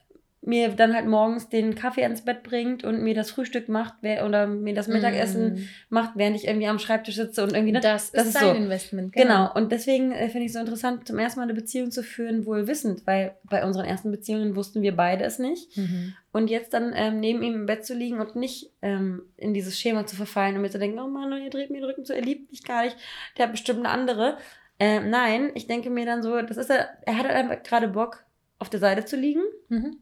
mir 0.43 0.71
dann 0.71 0.95
halt 0.95 1.07
morgens 1.07 1.51
den 1.51 1.75
Kaffee 1.75 2.03
ans 2.03 2.25
Bett 2.25 2.43
bringt 2.43 2.83
und 2.83 3.03
mir 3.03 3.15
das 3.15 3.31
Frühstück 3.31 3.69
macht 3.69 3.95
oder 4.03 4.47
mir 4.47 4.75
das 4.75 4.89
Mittagessen 4.89 5.69
macht, 5.91 6.13
während 6.15 6.35
ich 6.35 6.47
irgendwie 6.47 6.67
am 6.67 6.79
Schreibtisch 6.79 7.17
sitze 7.17 7.43
und 7.43 7.53
irgendwie. 7.53 7.73
Ne? 7.73 7.81
Das, 7.81 8.11
Das 8.11 8.27
ist 8.27 8.35
sein 8.35 8.57
so. 8.57 8.63
Investment. 8.63 9.13
Genau, 9.13 9.53
und 9.53 9.71
deswegen 9.71 10.13
äh, 10.13 10.29
finde 10.31 10.41
ich 10.41 10.47
es 10.47 10.53
so 10.55 10.61
interessant, 10.61 11.07
zum 11.07 11.19
ersten 11.19 11.41
Mal 11.41 11.45
eine 11.45 11.55
Beziehung 11.55 11.91
zu 11.91 12.03
führen, 12.03 12.47
wohl 12.47 12.67
wissend, 12.67 13.07
weil 13.07 13.37
bei 13.45 13.65
unseren 13.65 13.85
ersten 13.85 14.11
Beziehungen 14.11 14.57
wussten 14.57 14.81
wir 14.81 14.97
beide 14.97 15.25
es 15.25 15.39
nicht. 15.39 15.77
Mhm. 15.77 16.15
Und 16.33 16.49
jetzt 16.49 16.73
dann 16.73 16.93
ähm, 16.95 17.21
neben 17.21 17.43
ihm 17.43 17.55
im 17.55 17.67
Bett 17.67 17.85
zu 17.85 17.93
liegen 17.93 18.21
und 18.21 18.35
nicht 18.35 18.71
ähm, 18.81 19.23
in 19.37 19.53
dieses 19.53 19.79
Schema 19.79 20.07
zu 20.07 20.17
verfallen 20.17 20.57
und 20.57 20.63
mir 20.63 20.71
zu 20.71 20.79
denken, 20.79 20.99
oh 21.01 21.09
Mann, 21.09 21.33
ihr 21.43 21.51
dreht 21.51 21.71
mir 21.71 21.81
den 21.81 21.85
Rücken 21.85 22.05
zu, 22.07 22.15
er 22.15 22.23
liebt 22.23 22.51
mich 22.51 22.65
gar 22.65 22.85
nicht, 22.85 22.97
der 23.37 23.45
hat 23.45 23.53
bestimmt 23.53 23.81
eine 23.81 23.91
andere. 23.91 24.39
Ähm, 24.79 25.11
nein, 25.11 25.51
ich 25.55 25.67
denke 25.67 25.91
mir 25.91 26.07
dann 26.07 26.23
so, 26.23 26.41
das 26.41 26.57
ist 26.57 26.71
er, 26.71 26.89
er 27.03 27.19
hat 27.19 27.27
halt 27.27 27.37
einfach 27.37 27.63
gerade 27.63 27.89
Bock, 27.89 28.25
auf 28.59 28.71
der 28.71 28.81
Seite 28.81 29.05
zu 29.05 29.17
liegen. 29.17 29.43
Mhm. 29.69 29.99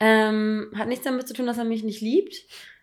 Ähm, 0.00 0.72
hat 0.76 0.88
nichts 0.88 1.04
damit 1.04 1.28
zu 1.28 1.34
tun, 1.34 1.46
dass 1.46 1.58
er 1.58 1.64
mich 1.64 1.84
nicht 1.84 2.00
liebt. 2.00 2.34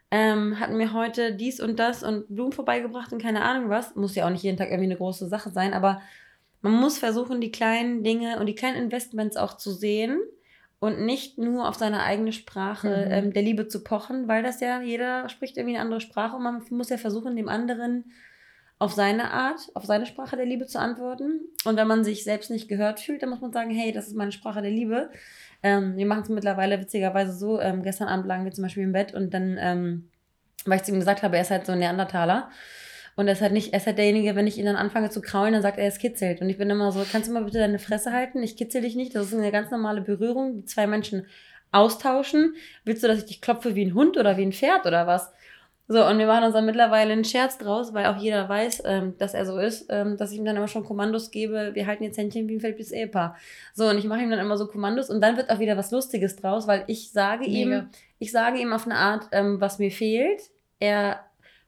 Ähm, 0.09 0.59
hat 0.59 0.71
mir 0.71 0.93
heute 0.93 1.33
dies 1.33 1.59
und 1.59 1.77
das 1.79 2.03
und 2.03 2.27
Blumen 2.33 2.53
vorbeigebracht 2.53 3.11
und 3.11 3.21
keine 3.21 3.41
Ahnung 3.41 3.69
was. 3.69 3.95
Muss 3.95 4.15
ja 4.15 4.25
auch 4.25 4.29
nicht 4.29 4.43
jeden 4.43 4.57
Tag 4.57 4.69
irgendwie 4.69 4.85
eine 4.85 4.97
große 4.97 5.27
Sache 5.27 5.49
sein, 5.49 5.73
aber 5.73 6.01
man 6.61 6.73
muss 6.73 6.97
versuchen, 6.97 7.41
die 7.41 7.51
kleinen 7.51 8.03
Dinge 8.03 8.39
und 8.39 8.45
die 8.45 8.55
kleinen 8.55 8.77
Investments 8.81 9.35
auch 9.37 9.57
zu 9.57 9.71
sehen 9.71 10.19
und 10.79 11.01
nicht 11.01 11.37
nur 11.37 11.67
auf 11.67 11.75
seine 11.75 12.03
eigene 12.03 12.31
Sprache 12.31 12.87
Mhm. 12.87 13.11
ähm, 13.11 13.33
der 13.33 13.41
Liebe 13.43 13.67
zu 13.67 13.83
pochen, 13.83 14.27
weil 14.27 14.43
das 14.43 14.59
ja, 14.61 14.81
jeder 14.81 15.27
spricht 15.29 15.57
irgendwie 15.57 15.75
eine 15.75 15.83
andere 15.83 16.01
Sprache 16.01 16.35
und 16.35 16.43
man 16.43 16.63
muss 16.69 16.89
ja 16.89 16.97
versuchen, 16.97 17.35
dem 17.35 17.49
anderen 17.49 18.11
auf 18.79 18.93
seine 18.93 19.31
Art, 19.31 19.59
auf 19.73 19.85
seine 19.85 20.05
Sprache 20.05 20.35
der 20.37 20.45
Liebe 20.45 20.67
zu 20.67 20.79
antworten. 20.79 21.41
Und 21.65 21.77
wenn 21.77 21.87
man 21.87 22.03
sich 22.03 22.23
selbst 22.23 22.51
nicht 22.51 22.67
gehört 22.67 22.99
fühlt, 22.99 23.23
dann 23.23 23.31
muss 23.31 23.41
man 23.41 23.51
sagen, 23.51 23.71
hey, 23.71 23.91
das 23.91 24.07
ist 24.07 24.15
meine 24.15 24.31
Sprache 24.31 24.61
der 24.61 24.69
Liebe. 24.69 25.09
Ähm, 25.63 25.97
wir 25.97 26.05
machen 26.05 26.23
es 26.23 26.29
mittlerweile 26.29 26.79
witzigerweise 26.79 27.33
so. 27.33 27.59
Ähm, 27.59 27.83
gestern 27.83 28.07
Abend 28.07 28.27
lagen 28.27 28.45
wir 28.45 28.51
zum 28.51 28.63
Beispiel 28.63 28.83
im 28.83 28.91
Bett 28.91 29.13
und 29.13 29.33
dann, 29.33 29.57
ähm, 29.59 30.09
weil 30.65 30.77
ich 30.77 30.83
zu 30.83 30.91
ihm 30.91 30.99
gesagt 30.99 31.23
habe, 31.23 31.35
er 31.35 31.41
ist 31.41 31.51
halt 31.51 31.65
so 31.65 31.71
ein 31.71 31.79
Neandertaler. 31.79 32.49
Und 33.15 33.27
er 33.27 33.33
ist 33.33 33.41
halt 33.41 33.51
nicht, 33.51 33.73
er 33.73 33.79
ist 33.79 33.87
halt 33.87 33.97
derjenige, 33.97 34.35
wenn 34.35 34.45
ich 34.45 34.59
ihn 34.59 34.65
dann 34.65 34.75
anfange 34.75 35.09
zu 35.09 35.21
kraulen, 35.21 35.53
dann 35.53 35.63
sagt 35.63 35.79
er, 35.79 35.87
es 35.87 35.97
kitzelt. 35.97 36.39
Und 36.39 36.49
ich 36.49 36.59
bin 36.59 36.69
immer 36.69 36.91
so, 36.91 37.03
kannst 37.11 37.27
du 37.27 37.33
mal 37.33 37.43
bitte 37.43 37.57
deine 37.57 37.79
Fresse 37.79 38.13
halten? 38.13 38.43
Ich 38.43 38.57
kitzel 38.57 38.81
dich 38.81 38.95
nicht. 38.95 39.15
Das 39.15 39.27
ist 39.27 39.33
eine 39.33 39.51
ganz 39.51 39.71
normale 39.71 40.01
Berührung, 40.01 40.55
die 40.55 40.65
zwei 40.65 40.85
Menschen 40.85 41.25
austauschen. 41.71 42.53
Willst 42.85 43.03
du, 43.03 43.07
dass 43.07 43.17
ich 43.17 43.25
dich 43.25 43.41
klopfe 43.41 43.73
wie 43.73 43.85
ein 43.85 43.95
Hund 43.95 44.17
oder 44.17 44.37
wie 44.37 44.43
ein 44.43 44.53
Pferd 44.53 44.85
oder 44.85 45.07
was? 45.07 45.31
So, 45.89 46.05
und 46.05 46.17
wir 46.17 46.27
machen 46.27 46.43
uns 46.43 46.53
dann 46.53 46.65
mittlerweile 46.65 47.13
einen 47.13 47.23
Scherz 47.23 47.57
draus, 47.57 47.93
weil 47.93 48.07
auch 48.07 48.17
jeder 48.17 48.49
weiß, 48.49 48.83
ähm, 48.85 49.17
dass 49.17 49.33
er 49.33 49.45
so 49.45 49.57
ist, 49.57 49.85
ähm, 49.89 50.17
dass 50.17 50.31
ich 50.31 50.37
ihm 50.37 50.43
dann 50.43 50.57
immer 50.57 50.67
schon 50.67 50.83
Kommandos 50.83 51.31
gebe, 51.31 51.71
wir 51.75 51.87
halten 51.87 52.03
jetzt 52.03 52.17
Händchen 52.17 52.49
wie 52.49 52.55
ein 52.55 52.59
feldblühes 52.59 52.91
Ehepaar. 52.91 53.37
So, 53.73 53.87
und 53.87 53.97
ich 53.97 54.03
mache 54.03 54.21
ihm 54.21 54.29
dann 54.29 54.39
immer 54.39 54.57
so 54.57 54.67
Kommandos 54.67 55.09
und 55.09 55.21
dann 55.21 55.37
wird 55.37 55.49
auch 55.49 55.59
wieder 55.59 55.77
was 55.77 55.91
Lustiges 55.91 56.35
draus, 56.35 56.67
weil 56.67 56.83
ich 56.87 57.11
sage 57.11 57.45
ihm, 57.45 57.69
Mega. 57.69 57.89
ich 58.19 58.33
sage 58.33 58.59
ihm 58.59 58.73
auf 58.73 58.85
eine 58.85 58.95
Art, 58.95 59.29
ähm, 59.31 59.61
was 59.61 59.79
mir 59.79 59.91
fehlt. 59.91 60.41
Er 60.79 61.21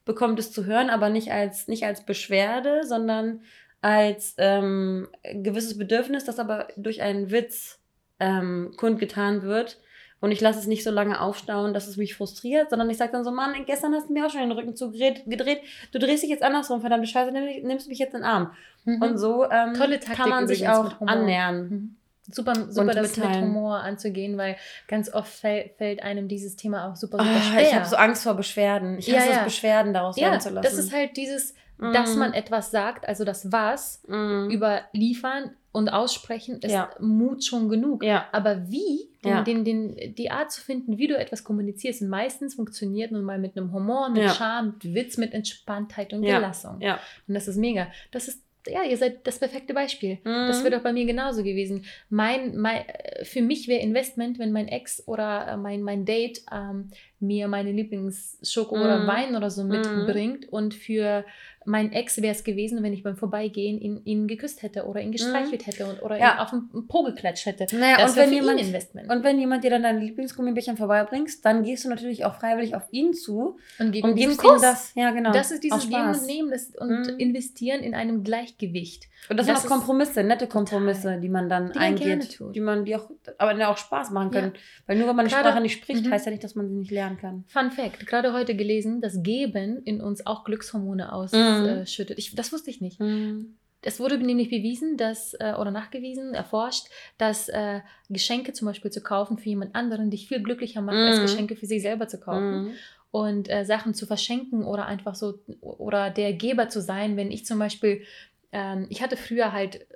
bekommt 0.04 0.38
es 0.40 0.52
zu 0.52 0.66
hören, 0.66 0.90
aber 0.90 1.10
nicht 1.10 1.32
als, 1.32 1.70
nicht 1.70 1.86
als 1.86 2.06
Beschwerde, 2.06 2.84
sondern 2.84 3.42
als 3.82 4.36
ähm, 4.38 5.08
gewisses 5.24 5.78
Bedürfnis, 5.78 6.26
das 6.26 6.40
aber 6.40 6.68
durch 6.76 7.02
einen 7.02 7.32
Witz 7.32 7.80
ähm, 8.20 8.74
kundgetan 8.76 9.44
wird. 9.44 9.80
Und 10.22 10.32
ich 10.32 10.42
lasse 10.42 10.60
es 10.60 10.68
nicht 10.68 10.84
so 10.84 10.92
lange 10.92 11.22
aufstauen, 11.22 11.74
dass 11.74 11.88
es 11.88 11.96
mich 11.98 12.14
frustriert, 12.16 12.70
sondern 12.70 12.90
ich 12.90 12.98
sage 12.98 13.12
dann 13.14 13.24
so, 13.24 13.32
Mann, 13.32 13.54
gestern 13.66 13.94
hast 13.96 14.10
du 14.10 14.14
mir 14.14 14.26
auch 14.26 14.30
schon 14.30 14.42
den 14.42 14.52
Rücken 14.52 14.76
zugedreht, 14.76 15.24
gedreht. 15.26 15.62
du 15.94 16.00
drehst 16.00 16.24
dich 16.24 16.30
jetzt 16.30 16.44
andersrum, 16.44 16.82
verdammte 16.82 17.08
Scheiße, 17.08 17.32
nimm, 17.32 17.66
nimmst 17.66 17.88
mich 17.88 18.00
jetzt 18.00 18.14
in 18.14 18.22
den 18.22 18.26
Arm. 18.30 18.52
Mhm. 18.86 19.02
Und 19.02 19.18
so 19.18 19.46
ähm, 19.50 19.74
kann 19.74 20.30
man 20.30 20.48
sich 20.48 20.68
auch 20.68 21.00
mit 21.00 21.10
annähern. 21.10 21.70
Mhm. 21.70 21.96
Super, 22.32 22.54
super 22.70 22.82
Und 22.82 22.88
das 22.96 23.16
mit 23.16 23.26
mitteilen. 23.26 23.46
Humor 23.46 23.78
anzugehen, 23.80 24.38
weil 24.38 24.56
ganz 24.88 25.12
oft 25.12 25.32
fällt, 25.34 25.78
fällt 25.78 26.04
einem 26.04 26.28
dieses 26.28 26.56
Thema 26.56 26.88
auch 26.92 26.96
super, 26.96 27.18
super 27.18 27.32
Ah, 27.36 27.42
schwer. 27.42 27.62
ich 27.62 27.74
habe 27.74 27.86
so 27.88 27.96
Angst 27.96 28.22
vor 28.24 28.36
Beschwerden. 28.36 29.00
Ich 29.00 29.08
Ja, 29.08 29.18
hasse 29.20 29.30
ja. 29.32 29.38
es, 29.40 29.44
Beschwerden 29.46 29.94
daraus 29.96 30.16
ja, 30.16 30.28
werden 30.28 30.42
zu 30.42 30.50
lassen. 30.50 30.64
das 30.64 30.74
ist 30.78 30.94
halt 30.94 31.18
dieses, 31.18 31.56
dass 31.80 32.16
Mm. 32.16 32.20
man 32.20 32.34
etwas 32.34 32.70
sagt, 32.72 33.08
also 33.08 33.24
das 33.24 33.52
Was 33.52 34.04
Mm. 34.08 34.50
überliefern 34.52 35.56
und 35.72 35.90
aussprechen, 35.90 36.60
ist 36.62 36.72
Ja. 36.72 36.90
Mut 37.00 37.44
schon 37.46 37.70
genug. 37.70 38.04
Ja. 38.04 38.28
Aber 38.32 38.70
wie, 38.72 39.10
den, 39.24 39.30
Ja. 39.32 39.42
den, 39.44 39.64
den, 39.66 40.16
die 40.16 40.32
Art 40.32 40.52
zu 40.52 40.62
finden, 40.62 40.98
wie 40.98 41.08
du 41.08 41.16
etwas 41.18 41.44
kommunizierst, 41.44 42.02
und 42.02 42.10
meistens 42.10 42.56
funktioniert 42.56 43.12
nun 43.12 43.24
mal 43.24 43.38
mit 43.38 43.56
einem 43.56 43.72
Humor, 43.72 44.10
mit. 44.10 44.30
Charme, 44.32 44.74
mit 44.84 44.96
Witz, 44.96 45.18
mit 45.18 45.34
Entspanntheit 45.34 46.14
und. 46.14 46.22
Gelassung. 46.24 46.82
Ja. 46.82 47.00
Und 47.28 47.34
das 47.36 47.48
ist 47.48 47.58
mega. 47.58 47.88
Das 48.12 48.28
ist, 48.28 48.42
ja, 48.68 48.84
ihr 48.84 48.98
seid 48.98 49.26
das 49.26 49.40
perfekte 49.40 49.74
Beispiel. 49.74 50.18
Das 50.24 50.60
Mhm. 50.60 50.64
wäre 50.66 50.76
doch 50.78 50.84
bei 50.84 50.92
mir 50.94 51.06
genauso 51.06 51.44
gewesen. 51.44 51.86
Mein, 52.10 52.58
mein, 52.58 52.84
äh, 52.88 53.24
für 53.26 53.42
mich 53.42 53.68
wäre 53.68 53.82
Investment, 53.82 54.38
wenn 54.40 54.52
mein 54.52 54.68
Ex 54.68 55.08
oder 55.08 55.48
äh, 55.48 55.58
mein, 55.58 55.82
mein 55.82 56.04
Date 56.06 56.42
ähm, 56.52 56.90
mir 57.20 57.48
meine 57.48 57.72
Lieblingsschoko 57.72 58.76
oder 58.76 59.00
Mhm. 59.04 59.08
Wein 59.08 59.36
oder 59.36 59.50
so 59.50 59.64
Mhm. 59.64 59.70
mitbringt. 59.70 60.50
Und 60.52 60.74
für 60.74 61.26
mein 61.70 61.92
Ex 61.94 62.22
wäre 62.22 62.34
es 62.34 62.44
gewesen, 62.44 62.82
wenn 62.84 62.94
ich 62.94 63.04
beim 63.04 63.16
Vorbeigehen 63.16 63.80
ihn, 63.80 64.02
ihn 64.04 64.28
geküsst 64.28 64.64
hätte 64.64 64.86
oder 64.86 65.02
ihn 65.02 65.12
gestreichelt 65.12 65.68
hätte 65.68 65.86
und, 65.86 66.02
oder 66.02 66.16
Mhm. 66.16 66.22
Ja. 66.22 66.34
ihn 66.34 66.40
auf 66.40 66.50
den 66.50 66.88
Po 66.88 67.04
geklatscht 67.04 67.46
hätte. 67.46 67.68
Naja, 67.76 67.98
das 67.98 68.12
und 68.12 68.18
wäre 68.18 68.26
wenn 68.26 68.30
für 68.38 68.42
jemand, 68.42 68.60
ihn 68.60 68.66
Investment. 68.68 69.12
und 69.12 69.24
wenn 69.24 69.40
jemand 69.40 69.64
dir 69.64 69.70
dann 69.70 69.84
deine 69.84 70.00
Lieblingsgummibärchen 70.00 70.78
vorbeibringst, 70.78 71.46
dann 71.46 71.64
gehst 71.64 71.86
du 71.86 71.90
natürlich 71.90 72.26
auch 72.26 72.36
freiwillig 72.36 72.76
auf 72.76 72.84
ihn 72.92 73.14
zu 73.14 73.58
und 73.80 73.92
gib 73.92 74.04
und 74.04 74.16
gibst 74.16 74.44
ihm 74.44 74.62
das. 74.62 74.92
Ja, 74.96 75.12
genau. 75.12 75.32
Das 75.32 75.52
ist 75.52 75.64
dieses 75.64 75.78
Aus 75.78 75.90
Geben 75.90 76.10
und. 76.10 76.26
Nehmen 76.26 76.50
das, 76.52 76.72
und 76.76 76.90
Mhm. 77.08 77.20
investieren 77.20 77.82
in 77.82 77.94
einem 77.94 78.24
Gleichgewicht. 78.24 79.06
Und 79.30 79.38
das, 79.38 79.48
Das 79.48 79.62
sind 79.62 79.70
auch 79.72 79.76
Kompromisse, 79.76 80.24
nette 80.24 80.48
Kompromisse, 80.48 81.20
die 81.20 81.30
man 81.30 81.50
dann 81.50 81.72
Die 81.74 81.78
eingeht, 81.80 82.38
tut. 82.38 82.56
die 82.56 82.62
man 82.62 82.86
die 82.86 82.96
auch, 82.96 83.10
aber 83.38 83.54
die 83.54 83.64
auch 83.64 83.78
Spaß 83.78 84.12
machen 84.12 84.32
Ja. 84.34 84.40
können. 84.42 84.54
Weil 84.88 84.98
nur 84.98 85.08
wenn 85.10 85.16
man 85.16 85.26
die 85.28 85.32
Gerade- 85.32 85.50
Sprache 85.50 85.62
nicht 85.62 85.74
spricht, 85.84 86.06
Mhm. 86.06 86.12
heißt 86.12 86.26
ja 86.26 86.32
nicht, 86.32 86.44
dass 86.44 86.56
man 86.56 86.68
sie 86.70 86.76
nicht 86.76 86.92
lernen 86.92 87.18
kann. 87.18 87.44
Fun 87.48 87.70
Fact, 87.72 88.08
gerade 88.08 88.34
heute 88.34 88.56
gelesen, 88.56 89.02
dass 89.02 89.22
Geben 89.22 89.82
in 89.84 90.02
uns 90.02 90.26
auch 90.26 90.44
Glückshormone 90.46 91.12
Mhm. 91.34 91.59
Ausschüttet. 91.68 92.18
Ich, 92.18 92.36
das 92.36 92.52
wusste 92.52 92.70
ich 92.70 92.82
nicht. 92.82 93.00
Mhm. 93.00 93.56
Es 93.82 94.00
wurde 94.00 94.18
nämlich 94.18 94.50
bewiesen, 94.50 94.98
dass, 94.98 95.34
äh, 95.36 95.54
oder 95.58 95.72
nachgewiesen, 95.72 96.34
erforscht, 96.34 96.88
dass 97.18 97.48
äh, 97.48 97.80
Geschenke 98.10 98.52
zum 98.52 98.68
Beispiel 98.68 98.92
zu 98.92 99.02
kaufen 99.02 99.38
für 99.38 99.48
jemand 99.50 99.74
anderen 99.74 100.12
dich 100.12 100.28
viel 100.28 100.44
glücklicher 100.44 100.82
macht, 100.82 100.98
als 100.98 101.18
Mhm. 101.18 101.22
Geschenke 101.22 101.56
für 101.56 101.66
sich 101.66 101.82
selber 101.82 102.08
zu 102.08 102.20
kaufen. 102.20 102.64
Mhm. 102.64 102.72
Und 103.12 103.50
äh, 103.50 103.64
Sachen 103.66 103.94
zu 103.94 104.06
verschenken 104.06 104.66
oder 104.66 104.86
einfach 104.86 105.16
so, 105.16 105.40
oder 105.62 106.10
der 106.10 106.34
Geber 106.34 106.70
zu 106.70 106.82
sein, 106.82 107.16
wenn 107.18 107.32
ich 107.32 107.46
zum 107.46 107.58
Beispiel, 107.58 108.04
ähm, 108.52 108.86
ich 108.90 109.02
hatte 109.02 109.18
früher 109.18 109.52
halt 109.54 109.88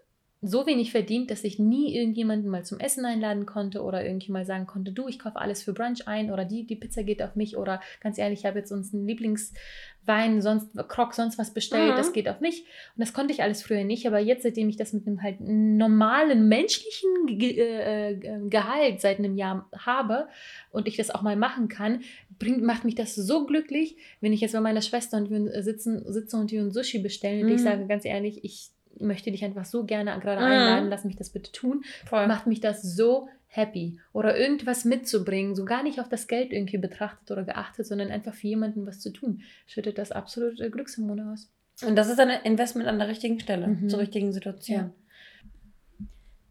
so 0.46 0.68
wenig 0.68 0.92
verdient, 0.92 1.32
dass 1.32 1.46
ich 1.46 1.58
nie 1.58 1.96
irgendjemanden 1.96 2.52
mal 2.52 2.66
zum 2.66 2.80
Essen 2.80 3.06
einladen 3.06 3.46
konnte 3.46 3.82
oder 3.82 4.06
irgendwie 4.06 4.34
mal 4.34 4.46
sagen 4.46 4.68
konnte, 4.68 4.92
du, 4.92 5.08
ich 5.08 5.18
kaufe 5.18 5.40
alles 5.40 5.64
für 5.64 5.72
Brunch 5.72 6.06
ein 6.06 6.32
oder 6.32 6.44
die, 6.44 6.66
die 6.66 6.76
Pizza 6.76 7.04
geht 7.04 7.24
auf 7.24 7.38
mich 7.38 7.56
oder 7.56 7.80
ganz 8.02 8.18
ehrlich, 8.18 8.40
ich 8.40 8.46
habe 8.46 8.60
jetzt 8.60 8.72
uns 8.74 8.94
einen 8.94 9.08
Lieblingswein, 9.08 10.42
sonst 10.42 10.68
Krog, 10.90 11.14
sonst 11.14 11.40
was 11.40 11.54
bestellt, 11.54 11.94
mhm. 11.94 11.98
das 11.98 12.12
geht 12.12 12.28
auf 12.28 12.42
mich. 12.42 12.66
Und 12.96 13.00
das 13.00 13.14
konnte 13.14 13.34
ich 13.34 13.42
alles 13.42 13.64
früher 13.64 13.86
nicht, 13.86 14.06
aber 14.06 14.20
jetzt, 14.20 14.44
seitdem 14.44 14.68
ich 14.68 14.76
das 14.76 14.92
mit 14.92 15.08
einem 15.08 15.24
halt 15.24 15.38
normalen 15.40 16.50
menschlichen 16.50 17.26
Ge 17.26 17.58
äh, 17.58 18.12
äh, 18.12 18.50
Gehalt 18.50 19.00
seit 19.00 19.20
einem 19.20 19.38
Jahr 19.38 19.70
habe 19.78 20.28
und 20.72 20.90
ich 20.90 20.98
das 20.98 21.10
auch 21.10 21.22
mal 21.22 21.38
machen 21.38 21.70
kann, 21.70 22.02
bringt, 22.38 22.64
macht 22.64 22.84
mich 22.84 22.96
das 22.96 23.16
so 23.16 23.46
glücklich, 23.46 23.96
wenn 24.20 24.34
ich 24.34 24.42
jetzt 24.42 24.52
bei 24.52 24.60
meiner 24.60 24.82
Schwester 24.82 25.16
und 25.16 25.30
wir 25.30 25.64
sitzen, 25.64 26.04
sitze 26.12 26.36
und 26.36 26.52
wir 26.52 26.62
ein 26.62 26.72
Sushi 26.72 27.00
bestellen 27.00 27.46
und 27.46 27.52
ich 27.52 27.62
mhm. 27.62 27.64
sage 27.64 27.88
ganz 27.88 28.04
ehrlich, 28.04 28.44
ich 28.44 28.73
möchte 29.00 29.32
dich 29.32 29.44
einfach 29.44 29.66
so 29.66 29.86
gerne 29.86 30.18
gerade 30.20 30.42
mhm. 30.42 30.48
einladen, 30.48 30.90
lass 30.90 31.06
mich 31.06 31.16
das 31.16 31.32
bitte 31.32 31.52
tun. 31.52 31.84
Voll. 32.06 32.28
Macht 32.28 32.48
mich 32.48 32.60
das 32.60 32.82
so 32.82 33.28
happy. 33.48 34.00
Oder 34.14 34.38
irgendwas 34.38 34.84
mitzubringen, 34.84 35.56
so 35.56 35.66
gar 35.66 35.84
nicht 35.84 36.00
auf 36.00 36.10
das 36.10 36.28
Geld 36.28 36.52
irgendwie 36.52 36.80
betrachtet 36.80 37.30
oder 37.32 37.44
geachtet, 37.44 37.86
sondern 37.86 38.10
einfach 38.10 38.34
für 38.34 38.48
jemanden 38.48 38.86
was 38.86 39.00
zu 39.00 39.12
tun, 39.12 39.42
schüttet 39.68 39.98
das 39.98 40.12
absolute 40.12 40.70
Glückshormone 40.72 41.32
aus. 41.32 41.52
Und 41.86 41.96
das 41.96 42.10
ist 42.10 42.20
ein 42.20 42.30
Investment 42.44 42.88
an 42.88 43.00
der 43.00 43.08
richtigen 43.08 43.40
Stelle, 43.40 43.68
mhm. 43.68 43.90
zur 43.90 44.00
richtigen 44.00 44.32
Situation. 44.32 44.78
Ja. 44.78 44.92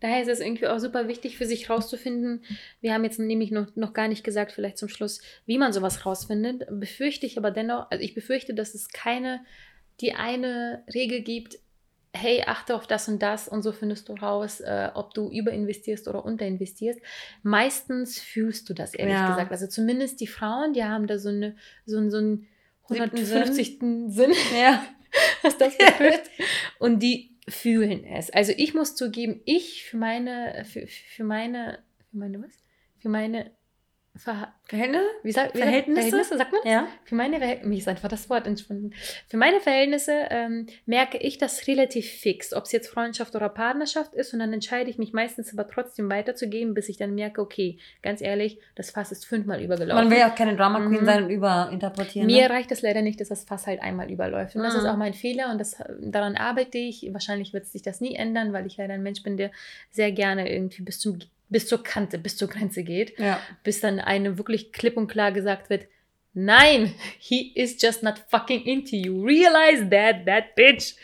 Daher 0.01 0.23
ist 0.23 0.29
es 0.29 0.41
irgendwie 0.41 0.67
auch 0.67 0.81
super 0.81 1.07
wichtig 1.07 1.39
für 1.39 1.47
sich 1.47 1.71
rauszufinden. 1.71 2.43
Wir 2.81 2.93
haben 2.93 3.05
jetzt 3.05 3.21
nämlich 3.21 3.53
noch, 3.53 3.75
noch 3.77 3.93
gar 3.93 4.09
nicht 4.09 4.25
gesagt, 4.25 4.51
vielleicht 4.51 4.77
zum 4.77 4.89
Schluss, 4.89 5.21
wie 5.47 5.59
man 5.59 5.73
sowas 5.73 6.05
rausfindet. 6.05 6.67
Befürchte 6.71 7.25
ich 7.25 7.39
aber 7.39 7.53
dennoch, 7.53 7.89
also 7.89 8.03
ich 8.03 8.13
befürchte, 8.13 8.53
dass 8.53 8.75
es 8.75 8.89
keine, 8.89 9.45
die 10.01 10.15
eine 10.15 10.83
Regel 10.93 11.23
gibt, 11.23 11.59
hey, 12.15 12.43
achte 12.47 12.75
auf 12.75 12.87
das 12.87 13.09
und 13.09 13.23
das 13.23 13.49
und 13.49 13.63
so 13.63 13.73
findest 13.73 14.09
du 14.09 14.15
raus, 14.15 14.61
äh, 14.61 14.91
ob 14.95 15.15
du 15.15 15.31
überinvestierst 15.31 16.09
oder 16.09 16.25
unterinvestierst. 16.25 17.01
Meistens 17.43 18.21
fühlst 18.21 18.69
du 18.69 18.75
das, 18.75 18.95
ehrlich 18.95 19.15
ja. 19.15 19.31
gesagt. 19.31 19.51
Also 19.51 19.67
zumindest 19.67 20.21
die 20.21 20.27
Frauen, 20.27 20.75
die 20.75 20.85
haben 20.85 21.07
da 21.07 21.19
so, 21.19 21.31
eine, 21.31 21.57
so, 21.87 22.09
so 22.11 22.19
einen 22.19 22.49
150. 22.85 23.79
Sinn, 23.79 24.11
Sinn 24.11 24.33
ja. 24.61 24.85
was 25.43 25.57
das 25.57 25.77
betrifft. 25.79 26.31
und 26.79 27.03
die 27.03 27.37
fühlen 27.49 28.05
es. 28.05 28.31
Also 28.31 28.53
ich 28.57 28.75
muss 28.75 28.95
zugeben, 28.95 29.41
ich 29.45 29.85
für 29.85 29.97
meine, 29.97 30.65
für, 30.65 30.87
für 30.87 31.25
meine, 31.25 31.79
für 32.11 32.19
meine 32.19 32.43
was? 32.43 32.53
Für 32.99 33.09
meine 33.09 33.51
Ver 34.15 34.53
Verhältnisse? 34.65 35.05
Wie 35.23 35.33
sagt, 35.33 35.55
wie 35.55 35.59
Verhältnisse? 35.59 36.03
Verhältnisse, 36.11 36.39
sagt 36.39 36.53
man? 36.53 36.61
Ja. 36.71 36.87
Für 37.05 37.15
meine 37.15 37.39
Verhältnisse, 37.39 37.69
mir 37.69 37.79
ist 37.79 37.89
einfach 37.89 38.09
das 38.09 38.29
Wort 38.29 38.47
entschwunden. 38.47 38.93
Für 39.27 39.39
meine 39.39 39.61
Verhältnisse 39.61 40.13
ähm, 40.29 40.67
merke 40.85 41.17
ich 41.17 41.39
das 41.39 41.67
relativ 41.67 42.11
fix, 42.11 42.53
ob 42.53 42.65
es 42.65 42.73
jetzt 42.73 42.89
Freundschaft 42.89 43.35
oder 43.35 43.49
Partnerschaft 43.49 44.13
ist 44.13 44.35
und 44.35 44.41
dann 44.41 44.53
entscheide 44.53 44.91
ich 44.91 44.99
mich 44.99 45.15
meistens 45.15 45.53
aber 45.53 45.67
trotzdem 45.67 46.11
weiterzugeben, 46.11 46.75
bis 46.75 46.91
ich 46.91 46.99
dann 46.99 47.15
merke, 47.15 47.41
okay, 47.41 47.79
ganz 48.03 48.21
ehrlich, 48.21 48.59
das 48.75 48.91
Fass 48.91 49.13
ist 49.13 49.25
fünfmal 49.25 49.63
übergelaufen. 49.63 50.05
Man 50.05 50.11
will 50.11 50.19
ja 50.19 50.31
auch 50.31 50.35
keine 50.35 50.57
Drama 50.57 50.81
Queen 50.81 51.01
mhm. 51.01 51.07
sein 51.07 51.25
und 51.25 51.31
überinterpretieren. 51.31 52.27
Mir 52.27 52.49
ne? 52.49 52.55
reicht 52.55 52.71
es 52.71 52.83
leider 52.83 53.01
nicht, 53.01 53.19
dass 53.19 53.29
das 53.29 53.45
Fass 53.45 53.67
halt 53.67 53.81
einmal 53.81 54.11
überläuft. 54.11 54.57
Und 54.57 54.61
mhm. 54.61 54.67
das 54.67 54.75
ist 54.75 54.83
mhm. 54.83 54.91
auch 54.91 54.97
mein 54.99 55.15
Fehler 55.15 55.51
und 55.51 55.59
das, 55.59 55.77
daran 56.01 56.37
arbeite 56.37 56.77
ich. 56.77 57.09
Wahrscheinlich 57.13 57.55
wird 57.55 57.67
sich 57.67 57.81
das 57.81 58.03
nie 58.03 58.15
ändern, 58.15 58.53
weil 58.53 58.67
ich 58.67 58.77
leider 58.77 58.93
ein 58.93 59.03
Mensch 59.03 59.23
bin, 59.23 59.39
der 59.39 59.51
sehr 59.91 60.13
gerne 60.13 60.53
irgendwie 60.53 60.83
bis 60.83 61.01
zum 61.01 61.19
bis 61.53 61.69
zur 61.69 61.83
Kante, 61.83 62.19
bis 62.19 62.37
zur 62.37 62.49
Grenze 62.49 62.83
geht, 62.83 63.19
ja. 63.19 63.41
bis 63.63 63.81
dann 63.81 64.01
einem 64.01 64.39
wirklich 64.39 64.73
klipp 64.73 64.97
und 64.97 65.07
klar 65.07 65.31
gesagt 65.31 65.71
wird, 65.71 65.87
nein, 66.35 66.95
he 67.19 67.53
is 67.55 67.81
just 67.81 68.03
not 68.03 68.25
fucking 68.29 68.65
into 68.65 68.97
you. 68.97 69.23
Realize 69.23 69.89
that, 69.91 70.27
that 70.27 70.57
bitch. 70.57 70.95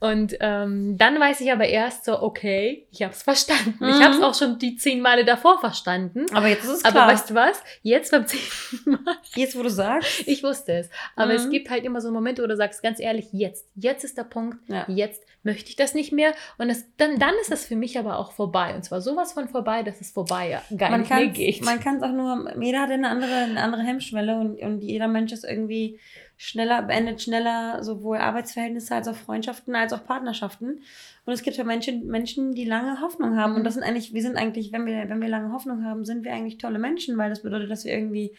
Und 0.00 0.36
ähm, 0.38 0.96
dann 0.96 1.18
weiß 1.18 1.40
ich 1.40 1.50
aber 1.50 1.66
erst 1.66 2.04
so, 2.04 2.22
okay, 2.22 2.86
ich 2.92 3.02
habe 3.02 3.12
es 3.12 3.22
verstanden. 3.22 3.74
Mhm. 3.80 3.88
Ich 3.88 4.00
habe 4.00 4.14
es 4.14 4.22
auch 4.22 4.34
schon 4.34 4.58
die 4.58 4.76
zehn 4.76 5.00
Male 5.00 5.24
davor 5.24 5.58
verstanden. 5.58 6.26
Aber 6.32 6.46
jetzt 6.46 6.64
ist 6.64 6.70
es 6.70 6.82
klar. 6.84 6.94
Aber 6.94 7.12
weißt 7.12 7.30
du 7.30 7.34
was? 7.34 7.60
Jetzt 7.82 8.12
beim 8.12 8.26
zehnten 8.28 8.90
Mal. 8.92 9.16
Jetzt, 9.34 9.58
wo 9.58 9.62
du 9.62 9.70
sagst? 9.70 10.26
Ich 10.26 10.44
wusste 10.44 10.72
es. 10.74 10.90
Aber 11.16 11.32
mhm. 11.32 11.38
es 11.38 11.50
gibt 11.50 11.68
halt 11.70 11.84
immer 11.84 12.00
so 12.00 12.12
Momente, 12.12 12.42
wo 12.42 12.46
du 12.46 12.56
sagst, 12.56 12.80
ganz 12.82 13.00
ehrlich, 13.00 13.26
jetzt, 13.32 13.68
jetzt 13.74 14.04
ist 14.04 14.16
der 14.16 14.24
Punkt, 14.24 14.58
ja. 14.68 14.84
jetzt 14.86 15.24
möchte 15.42 15.70
ich 15.70 15.76
das 15.76 15.94
nicht 15.94 16.12
mehr. 16.12 16.32
Und 16.58 16.68
das, 16.68 16.84
dann, 16.96 17.18
dann 17.18 17.34
ist 17.40 17.50
das 17.50 17.64
für 17.64 17.76
mich 17.76 17.98
aber 17.98 18.18
auch 18.18 18.32
vorbei. 18.32 18.76
Und 18.76 18.84
zwar 18.84 19.00
sowas 19.00 19.32
von 19.32 19.48
vorbei, 19.48 19.82
dass 19.82 20.00
es 20.00 20.12
vorbei 20.12 20.50
ja, 20.50 20.62
gar 20.76 20.90
man 20.90 21.00
nicht 21.00 21.10
mehr 21.10 21.26
geht. 21.26 21.64
Man 21.64 21.80
kann 21.80 21.96
es 21.96 22.02
auch 22.02 22.12
nur, 22.12 22.54
jeder 22.60 22.82
hat 22.82 22.90
eine 22.90 23.08
andere, 23.08 23.34
eine 23.34 23.60
andere 23.60 23.82
Hemmschwelle 23.82 24.38
und, 24.38 24.60
und 24.60 24.80
jeder 24.82 25.08
Mensch 25.08 25.32
ist 25.32 25.44
irgendwie 25.44 25.98
schneller, 26.38 26.82
beendet 26.82 27.20
schneller 27.20 27.82
sowohl 27.82 28.18
Arbeitsverhältnisse 28.18 28.94
als 28.94 29.08
auch 29.08 29.16
Freundschaften 29.16 29.74
als 29.74 29.92
auch 29.92 30.04
Partnerschaften. 30.04 30.80
Und 31.26 31.32
es 31.32 31.42
gibt 31.42 31.56
ja 31.56 31.64
Menschen, 31.64 32.06
Menschen, 32.06 32.54
die 32.54 32.64
lange 32.64 33.00
Hoffnung 33.00 33.36
haben. 33.36 33.54
Und 33.54 33.60
mhm. 33.60 33.64
das 33.64 33.74
sind 33.74 33.82
eigentlich, 33.82 34.14
wir 34.14 34.22
sind 34.22 34.36
eigentlich, 34.36 34.72
wenn 34.72 34.86
wir, 34.86 35.08
wenn 35.08 35.20
wir 35.20 35.28
lange 35.28 35.52
Hoffnung 35.52 35.84
haben, 35.84 36.04
sind 36.04 36.24
wir 36.24 36.32
eigentlich 36.32 36.58
tolle 36.58 36.78
Menschen, 36.78 37.18
weil 37.18 37.28
das 37.28 37.42
bedeutet, 37.42 37.70
dass 37.70 37.84
wir 37.84 37.92
irgendwie 37.92 38.34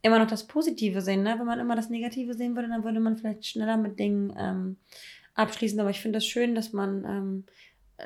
immer 0.00 0.18
noch 0.18 0.26
das 0.26 0.46
Positive 0.46 1.02
sehen. 1.02 1.22
Ne? 1.22 1.36
Wenn 1.38 1.46
man 1.46 1.60
immer 1.60 1.76
das 1.76 1.90
Negative 1.90 2.32
sehen 2.32 2.56
würde, 2.56 2.68
dann 2.68 2.82
würde 2.82 2.98
man 2.98 3.16
vielleicht 3.16 3.46
schneller 3.46 3.76
mit 3.76 3.98
Dingen 3.98 4.34
ähm, 4.38 4.76
abschließen. 5.34 5.78
Aber 5.78 5.90
ich 5.90 6.00
finde 6.00 6.16
das 6.16 6.26
schön, 6.26 6.54
dass 6.54 6.72
man 6.72 7.04
ähm, 7.04 7.44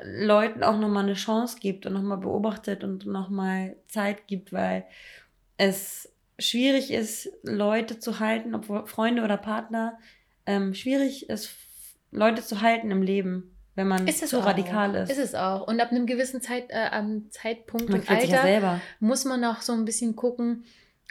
Leuten 0.03 0.63
auch 0.63 0.77
nochmal 0.77 1.05
eine 1.05 1.13
Chance 1.13 1.59
gibt 1.61 1.85
und 1.85 1.93
nochmal 1.93 2.17
beobachtet 2.17 2.83
und 2.83 3.05
nochmal 3.05 3.77
Zeit 3.87 4.27
gibt, 4.27 4.51
weil 4.51 4.83
es 5.55 6.11
schwierig 6.39 6.91
ist, 6.91 7.29
Leute 7.43 7.99
zu 7.99 8.19
halten, 8.19 8.55
obwohl 8.55 8.85
Freunde 8.87 9.23
oder 9.23 9.37
Partner, 9.37 9.99
ähm, 10.45 10.73
schwierig 10.73 11.29
ist, 11.29 11.51
Leute 12.11 12.43
zu 12.43 12.61
halten 12.61 12.89
im 12.91 13.01
Leben, 13.01 13.55
wenn 13.75 13.87
man 13.87 14.07
zu 14.07 14.39
radikal 14.43 14.95
ist. 14.95 15.11
Ist 15.11 15.19
es 15.19 15.35
auch. 15.35 15.67
Und 15.67 15.79
ab 15.79 15.91
einem 15.91 16.05
gewissen 16.05 16.41
Zeit, 16.41 16.65
äh, 16.69 16.89
Zeitpunkt 17.29 17.89
man 17.89 18.01
und 18.01 18.09
Alter 18.09 18.49
ja 18.49 18.81
muss 18.99 19.25
man 19.25 19.43
auch 19.45 19.61
so 19.61 19.73
ein 19.73 19.85
bisschen 19.85 20.15
gucken, 20.15 20.65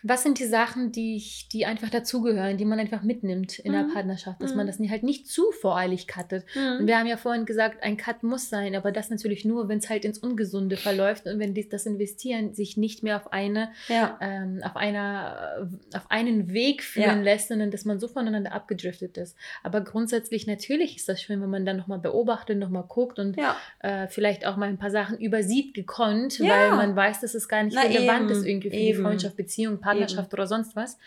was 0.04 0.22
sind 0.22 0.38
die 0.38 0.46
Sachen, 0.46 0.92
die, 0.92 1.16
ich, 1.16 1.48
die 1.48 1.66
einfach 1.66 1.90
dazugehören, 1.90 2.56
die 2.56 2.64
man 2.64 2.78
einfach 2.78 3.02
mitnimmt 3.02 3.58
in 3.58 3.72
mhm. 3.72 3.76
der 3.76 3.94
Partnerschaft, 3.94 4.40
dass 4.40 4.52
mhm. 4.52 4.58
man 4.58 4.66
das 4.68 4.78
halt 4.78 5.02
nicht 5.02 5.26
zu 5.26 5.50
voreilig 5.50 6.06
cuttet. 6.06 6.44
Mhm. 6.54 6.80
Und 6.80 6.86
wir 6.86 6.98
haben 6.98 7.06
ja 7.06 7.16
vorhin 7.16 7.46
gesagt, 7.46 7.82
ein 7.82 7.96
Cut 7.96 8.22
muss 8.22 8.48
sein, 8.48 8.76
aber 8.76 8.92
das 8.92 9.10
natürlich 9.10 9.44
nur, 9.44 9.68
wenn 9.68 9.78
es 9.78 9.90
halt 9.90 10.04
ins 10.04 10.18
Ungesunde 10.18 10.76
verläuft 10.76 11.26
und 11.26 11.40
wenn 11.40 11.52
das 11.68 11.86
Investieren 11.86 12.54
sich 12.54 12.76
nicht 12.76 13.02
mehr 13.02 13.16
auf 13.16 13.32
eine, 13.32 13.70
ja. 13.88 14.16
ähm, 14.20 14.60
auf 14.62 14.76
einer, 14.76 15.68
auf 15.92 16.08
einen 16.10 16.52
Weg 16.52 16.84
führen 16.84 17.18
ja. 17.18 17.22
lässt, 17.22 17.48
sondern 17.48 17.72
dass 17.72 17.84
man 17.84 17.98
so 17.98 18.06
voneinander 18.06 18.52
abgedriftet 18.52 19.16
ist. 19.16 19.36
Aber 19.64 19.80
grundsätzlich 19.80 20.46
natürlich 20.46 20.96
ist 20.96 21.08
das 21.08 21.20
schön, 21.20 21.40
wenn 21.42 21.50
man 21.50 21.66
dann 21.66 21.76
nochmal 21.76 21.98
beobachtet, 21.98 22.56
nochmal 22.56 22.84
guckt 22.86 23.18
und 23.18 23.36
ja. 23.36 23.56
äh, 23.80 24.06
vielleicht 24.06 24.46
auch 24.46 24.56
mal 24.56 24.68
ein 24.68 24.78
paar 24.78 24.92
Sachen 24.92 25.18
übersieht 25.18 25.74
gekonnt, 25.74 26.38
weil 26.38 26.70
man 26.70 26.94
weiß, 26.94 27.20
dass 27.20 27.34
es 27.34 27.48
gar 27.48 27.64
nicht 27.64 27.74
Na, 27.74 27.82
relevant 27.82 28.30
eben. 28.30 28.38
ist 28.38 28.46
irgendwie 28.46 28.70
für 28.70 28.76
eben. 28.76 28.96
die 28.96 29.02
Freundschaft, 29.02 29.36
Beziehung, 29.36 29.80
Partnerschaft 29.88 30.28
Eben. 30.28 30.34
oder 30.34 30.46
sonst 30.46 30.76
was. 30.76 30.98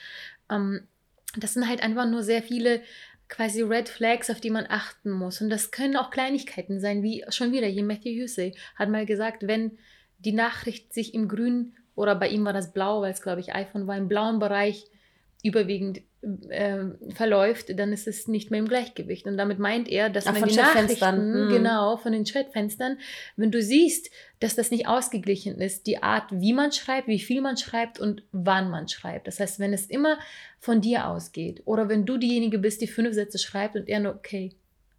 Ähm, 0.50 0.88
das 1.38 1.54
sind 1.54 1.68
halt 1.68 1.82
einfach 1.82 2.08
nur 2.08 2.24
sehr 2.24 2.42
viele 2.42 2.82
quasi 3.28 3.62
Red 3.62 3.88
Flags, 3.88 4.30
auf 4.30 4.42
die 4.42 4.50
man 4.50 4.66
achten 4.68 5.10
muss. 5.10 5.42
Und 5.42 5.50
das 5.50 5.72
können 5.72 5.96
auch 5.96 6.12
Kleinigkeiten 6.12 6.80
sein, 6.82 7.02
wie 7.02 7.24
schon 7.30 7.52
wieder 7.52 7.68
hier 7.68 7.84
Matthew 7.84 8.24
Hussey 8.24 8.56
hat 8.76 8.90
mal 8.90 9.06
gesagt, 9.06 9.48
wenn 9.48 9.78
die 10.20 10.34
Nachricht 10.34 10.94
sich 10.94 11.14
im 11.14 11.28
grünen 11.28 11.76
oder 11.96 12.16
bei 12.16 12.28
ihm 12.28 12.44
war 12.46 12.54
das 12.54 12.74
blau, 12.74 13.02
weil 13.02 13.12
es 13.12 13.22
glaube 13.22 13.42
ich 13.42 13.56
iPhone 13.56 13.88
war, 13.88 13.98
im 13.98 14.08
blauen 14.10 14.40
Bereich 14.40 14.86
überwiegend 15.44 16.02
äh, 16.50 16.86
verläuft, 17.14 17.78
dann 17.80 17.92
ist 17.92 18.08
es 18.08 18.28
nicht 18.28 18.52
mehr 18.52 18.60
im 18.60 18.68
Gleichgewicht. 18.68 19.26
Und 19.26 19.38
damit 19.38 19.58
meint 19.58 19.88
er, 19.88 20.10
dass 20.10 20.28
Ach, 20.28 20.36
wenn 20.36 20.48
die 20.48 20.56
Nachrichten, 20.56 21.46
mhm. 21.46 21.50
genau, 21.50 21.98
von 21.98 22.12
den 22.12 22.26
Chatfenstern, 22.26 23.00
wenn 23.38 23.52
du 23.52 23.62
siehst, 23.62 24.12
dass 24.40 24.56
das 24.56 24.72
nicht 24.72 24.88
ausgeglichen 24.88 25.60
ist, 25.60 25.88
die 25.88 26.04
Art, 26.04 26.26
wie 26.32 26.54
man 26.54 26.72
schreibt, 26.72 27.08
wie 27.08 27.20
viel 27.20 27.42
man 27.42 27.58
schreibt 27.58 28.00
und 28.00 28.24
wann 28.32 28.70
man 28.70 28.88
schreibt. 28.88 29.28
Das 29.28 29.40
heißt, 29.40 29.60
wenn 29.60 29.74
es 29.74 29.88
immer 29.88 30.20
von 30.60 30.82
dir 30.82 31.08
ausgeht 31.08 31.64
oder 31.66 31.90
wenn 31.90 32.06
du 32.06 32.18
diejenige 32.18 32.60
bist, 32.60 32.82
die 32.82 32.88
fünf 32.88 33.14
Sätze 33.14 33.40
schreibt 33.40 33.76
und 33.76 33.90
er 33.90 34.00
nur 34.00 34.16
okay. 34.16 34.52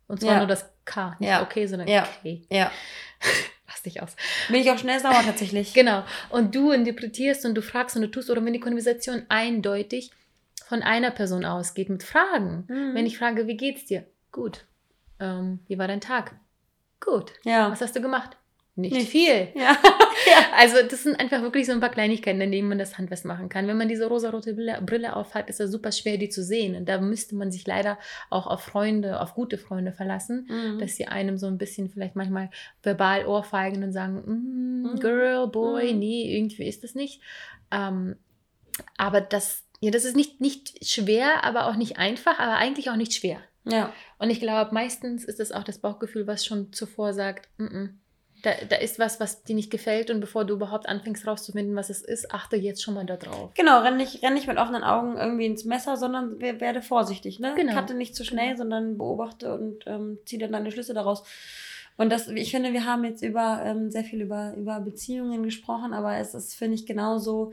Und 0.08 0.20
zwar 0.20 0.32
ja. 0.32 0.38
nur 0.38 0.48
das 0.48 0.68
K, 0.84 1.16
nicht 1.20 1.28
ja. 1.28 1.42
okay, 1.42 1.66
sondern 1.66 1.88
ja. 1.88 2.08
okay. 2.18 2.42
Ja. 2.50 2.70
Lass 3.68 3.82
dich 3.82 4.02
aus. 4.02 4.16
Bin 4.48 4.60
ich 4.60 4.70
auch 4.70 4.78
schnell 4.78 5.00
sauer 5.00 5.22
tatsächlich. 5.24 5.72
genau. 5.72 6.04
Und 6.30 6.54
du 6.54 6.72
interpretierst 6.72 7.46
und 7.46 7.54
du 7.54 7.62
fragst 7.62 7.96
und 7.96 8.02
du 8.02 8.10
tust, 8.10 8.28
oder 8.28 8.44
wenn 8.44 8.52
die 8.52 8.60
Konversation 8.60 9.24
eindeutig 9.28 10.10
von 10.72 10.82
einer 10.82 11.10
Person 11.10 11.44
ausgeht 11.44 11.90
mit 11.90 12.02
Fragen. 12.02 12.64
Mhm. 12.66 12.94
Wenn 12.94 13.04
ich 13.04 13.18
frage, 13.18 13.46
wie 13.46 13.58
geht's 13.58 13.84
dir? 13.84 14.06
Gut. 14.30 14.64
Ähm, 15.20 15.58
wie 15.68 15.78
war 15.78 15.86
dein 15.86 16.00
Tag? 16.00 16.34
Gut. 16.98 17.34
Ja. 17.44 17.70
Was 17.70 17.82
hast 17.82 17.94
du 17.94 18.00
gemacht? 18.00 18.38
Nicht, 18.74 18.94
Nicht. 18.94 19.10
viel. 19.10 19.48
Ja. 19.54 19.76
ja. 20.26 20.46
Also 20.56 20.76
das 20.88 21.02
sind 21.02 21.20
einfach 21.20 21.42
wirklich 21.42 21.66
so 21.66 21.72
ein 21.72 21.80
paar 21.80 21.90
Kleinigkeiten, 21.90 22.40
in 22.40 22.50
denen 22.50 22.70
man 22.70 22.78
das 22.78 22.96
handfest 22.96 23.26
machen 23.26 23.50
kann. 23.50 23.66
Wenn 23.66 23.76
man 23.76 23.88
diese 23.88 24.06
rosarote 24.06 24.54
Brille, 24.54 24.80
Brille 24.80 25.14
aufhat, 25.14 25.50
ist 25.50 25.60
es 25.60 25.70
super 25.70 25.92
schwer, 25.92 26.16
die 26.16 26.30
zu 26.30 26.42
sehen. 26.42 26.74
Und 26.74 26.88
da 26.88 26.98
müsste 27.02 27.36
man 27.36 27.52
sich 27.52 27.66
leider 27.66 27.98
auch 28.30 28.46
auf 28.46 28.62
Freunde, 28.62 29.20
auf 29.20 29.34
gute 29.34 29.58
Freunde 29.58 29.92
verlassen, 29.92 30.48
mhm. 30.48 30.78
dass 30.78 30.96
sie 30.96 31.06
einem 31.06 31.36
so 31.36 31.48
ein 31.48 31.58
bisschen 31.58 31.90
vielleicht 31.90 32.16
manchmal 32.16 32.48
verbal 32.82 33.26
ohrfeigen 33.26 33.84
und 33.84 33.92
sagen, 33.92 34.22
mm, 34.24 34.92
mhm. 34.92 35.00
Girl, 35.00 35.48
Boy, 35.48 35.92
mhm. 35.92 35.98
nee, 35.98 36.34
irgendwie 36.34 36.66
ist 36.66 36.82
das 36.82 36.94
nicht. 36.94 37.20
Ähm, 37.70 38.16
aber 38.96 39.20
das 39.20 39.66
ja, 39.82 39.90
das 39.90 40.04
ist 40.04 40.14
nicht, 40.16 40.40
nicht 40.40 40.86
schwer, 40.86 41.44
aber 41.44 41.66
auch 41.66 41.74
nicht 41.76 41.98
einfach, 41.98 42.38
aber 42.38 42.54
eigentlich 42.56 42.88
auch 42.88 42.96
nicht 42.96 43.12
schwer. 43.12 43.40
Ja. 43.64 43.92
Und 44.18 44.30
ich 44.30 44.38
glaube, 44.40 44.72
meistens 44.72 45.24
ist 45.24 45.40
es 45.40 45.50
auch 45.52 45.64
das 45.64 45.78
Bauchgefühl, 45.78 46.26
was 46.26 46.46
schon 46.46 46.72
zuvor 46.72 47.12
sagt, 47.12 47.48
mm 47.58 47.64
-mm, 47.66 47.88
da, 48.42 48.50
da 48.68 48.76
ist 48.76 48.98
was, 48.98 49.18
was 49.20 49.42
dir 49.42 49.54
nicht 49.56 49.70
gefällt 49.70 50.10
und 50.10 50.20
bevor 50.20 50.44
du 50.44 50.54
überhaupt 50.54 50.88
anfängst 50.88 51.26
rauszufinden, 51.26 51.74
was 51.76 51.90
es 51.90 52.02
ist, 52.02 52.32
achte 52.32 52.56
jetzt 52.56 52.82
schon 52.82 52.94
mal 52.94 53.06
da 53.06 53.16
drauf. 53.16 53.50
Genau, 53.54 53.80
renn 53.80 53.96
nicht, 53.96 54.22
renn 54.22 54.34
nicht 54.34 54.48
mit 54.48 54.58
offenen 54.58 54.82
Augen 54.84 55.16
irgendwie 55.16 55.46
ins 55.46 55.64
Messer, 55.64 55.96
sondern 55.96 56.36
wer- 56.38 56.60
werde 56.60 56.80
vorsichtig. 56.82 57.38
Ne? 57.40 57.52
Genau. 57.56 57.74
Cutte 57.74 57.94
nicht 57.94 58.14
zu 58.16 58.24
schnell, 58.24 58.56
sondern 58.56 58.98
beobachte 58.98 59.52
und 59.54 59.84
ähm, 59.86 60.18
zieh 60.26 60.38
dann 60.38 60.52
deine 60.52 60.70
Schlüsse 60.70 60.94
daraus. 60.94 61.22
Und 61.96 62.10
das, 62.10 62.26
ich 62.28 62.50
finde, 62.50 62.72
wir 62.72 62.84
haben 62.84 63.04
jetzt 63.04 63.22
über 63.22 63.62
ähm, 63.64 63.90
sehr 63.90 64.02
viel 64.04 64.22
über, 64.22 64.54
über 64.56 64.80
Beziehungen 64.80 65.42
gesprochen, 65.42 65.92
aber 65.92 66.16
es 66.16 66.34
ist, 66.34 66.54
finde 66.54 66.74
ich, 66.74 66.86
genauso 66.86 67.52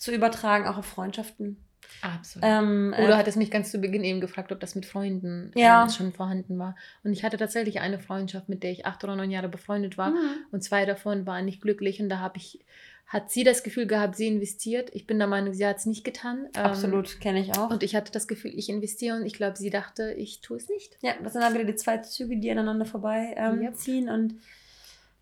zu 0.00 0.12
übertragen, 0.12 0.66
auch 0.66 0.78
auf 0.78 0.86
Freundschaften. 0.86 1.58
Absolut. 2.02 2.44
Ähm, 2.48 2.94
Oder 2.96 3.10
äh, 3.10 3.16
hat 3.16 3.28
es 3.28 3.36
mich 3.36 3.50
ganz 3.50 3.70
zu 3.70 3.78
Beginn 3.78 4.04
eben 4.04 4.20
gefragt, 4.20 4.52
ob 4.52 4.60
das 4.60 4.74
mit 4.74 4.86
Freunden 4.86 5.52
Ja. 5.54 5.84
äh, 5.86 5.90
schon 5.90 6.12
vorhanden 6.12 6.58
war. 6.58 6.74
Und 7.04 7.12
ich 7.12 7.24
hatte 7.24 7.36
tatsächlich 7.36 7.80
eine 7.80 7.98
Freundschaft, 7.98 8.48
mit 8.48 8.62
der 8.62 8.70
ich 8.70 8.86
acht 8.86 9.04
oder 9.04 9.16
neun 9.16 9.30
Jahre 9.30 9.48
befreundet 9.48 9.98
war. 9.98 10.10
mhm. 10.10 10.16
Und 10.50 10.62
zwei 10.64 10.86
davon 10.86 11.26
waren 11.26 11.44
nicht 11.44 11.60
glücklich. 11.60 12.00
Und 12.00 12.08
da 12.08 12.18
habe 12.20 12.38
ich, 12.38 12.64
hat 13.06 13.30
sie 13.30 13.44
das 13.44 13.62
Gefühl 13.62 13.86
gehabt, 13.86 14.16
sie 14.16 14.28
investiert. 14.28 14.88
Ich 14.94 15.06
bin 15.06 15.18
der 15.18 15.26
Meinung, 15.28 15.52
sie 15.52 15.66
hat 15.66 15.78
es 15.78 15.86
nicht 15.86 16.04
getan. 16.04 16.46
Ähm, 16.56 16.62
Absolut, 16.64 17.20
kenne 17.20 17.40
ich 17.40 17.58
auch. 17.58 17.70
Und 17.70 17.82
ich 17.82 17.94
hatte 17.94 18.12
das 18.12 18.26
Gefühl, 18.28 18.52
ich 18.54 18.68
investiere 18.70 19.16
und 19.16 19.26
ich 19.26 19.34
glaube, 19.34 19.58
sie 19.58 19.70
dachte, 19.70 20.12
ich 20.12 20.40
tue 20.40 20.56
es 20.56 20.68
nicht. 20.68 20.96
Ja, 21.02 21.12
das 21.22 21.32
sind 21.34 21.42
dann 21.42 21.52
wieder 21.54 21.64
die 21.64 21.76
zwei 21.76 21.98
Züge, 21.98 22.38
die 22.38 22.50
aneinander 22.50 22.86
vorbei 22.86 23.34
ähm, 23.36 23.60
Yep. 23.60 23.76
ziehen 23.76 24.08
und 24.08 24.36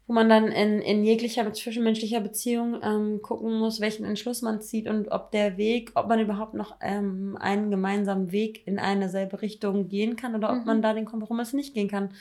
wo 0.08 0.14
man 0.14 0.28
dann 0.30 0.48
in, 0.48 0.80
in 0.80 1.04
jeglicher 1.04 1.52
zwischenmenschlicher 1.52 2.20
Beziehung 2.20 2.80
ähm, 2.82 3.20
gucken 3.22 3.58
muss, 3.58 3.78
welchen 3.80 4.04
Entschluss 4.06 4.40
man 4.40 4.62
zieht 4.62 4.88
und 4.88 5.08
ob 5.12 5.30
der 5.32 5.58
Weg, 5.58 5.92
ob 5.94 6.08
man 6.08 6.18
überhaupt 6.18 6.54
noch 6.54 6.76
ähm, 6.80 7.36
einen 7.38 7.70
gemeinsamen 7.70 8.32
Weg 8.32 8.66
in 8.66 8.78
eine 8.78 9.10
selbe 9.10 9.42
Richtung 9.42 9.88
gehen 9.88 10.16
kann 10.16 10.34
oder 10.34 10.50
ob 10.50 10.60
Mhm. 10.60 10.64
man 10.64 10.82
da 10.82 10.94
den 10.94 11.04
Kompromiss 11.04 11.52
nicht 11.52 11.74
gehen 11.74 11.88
kann. 11.88 12.14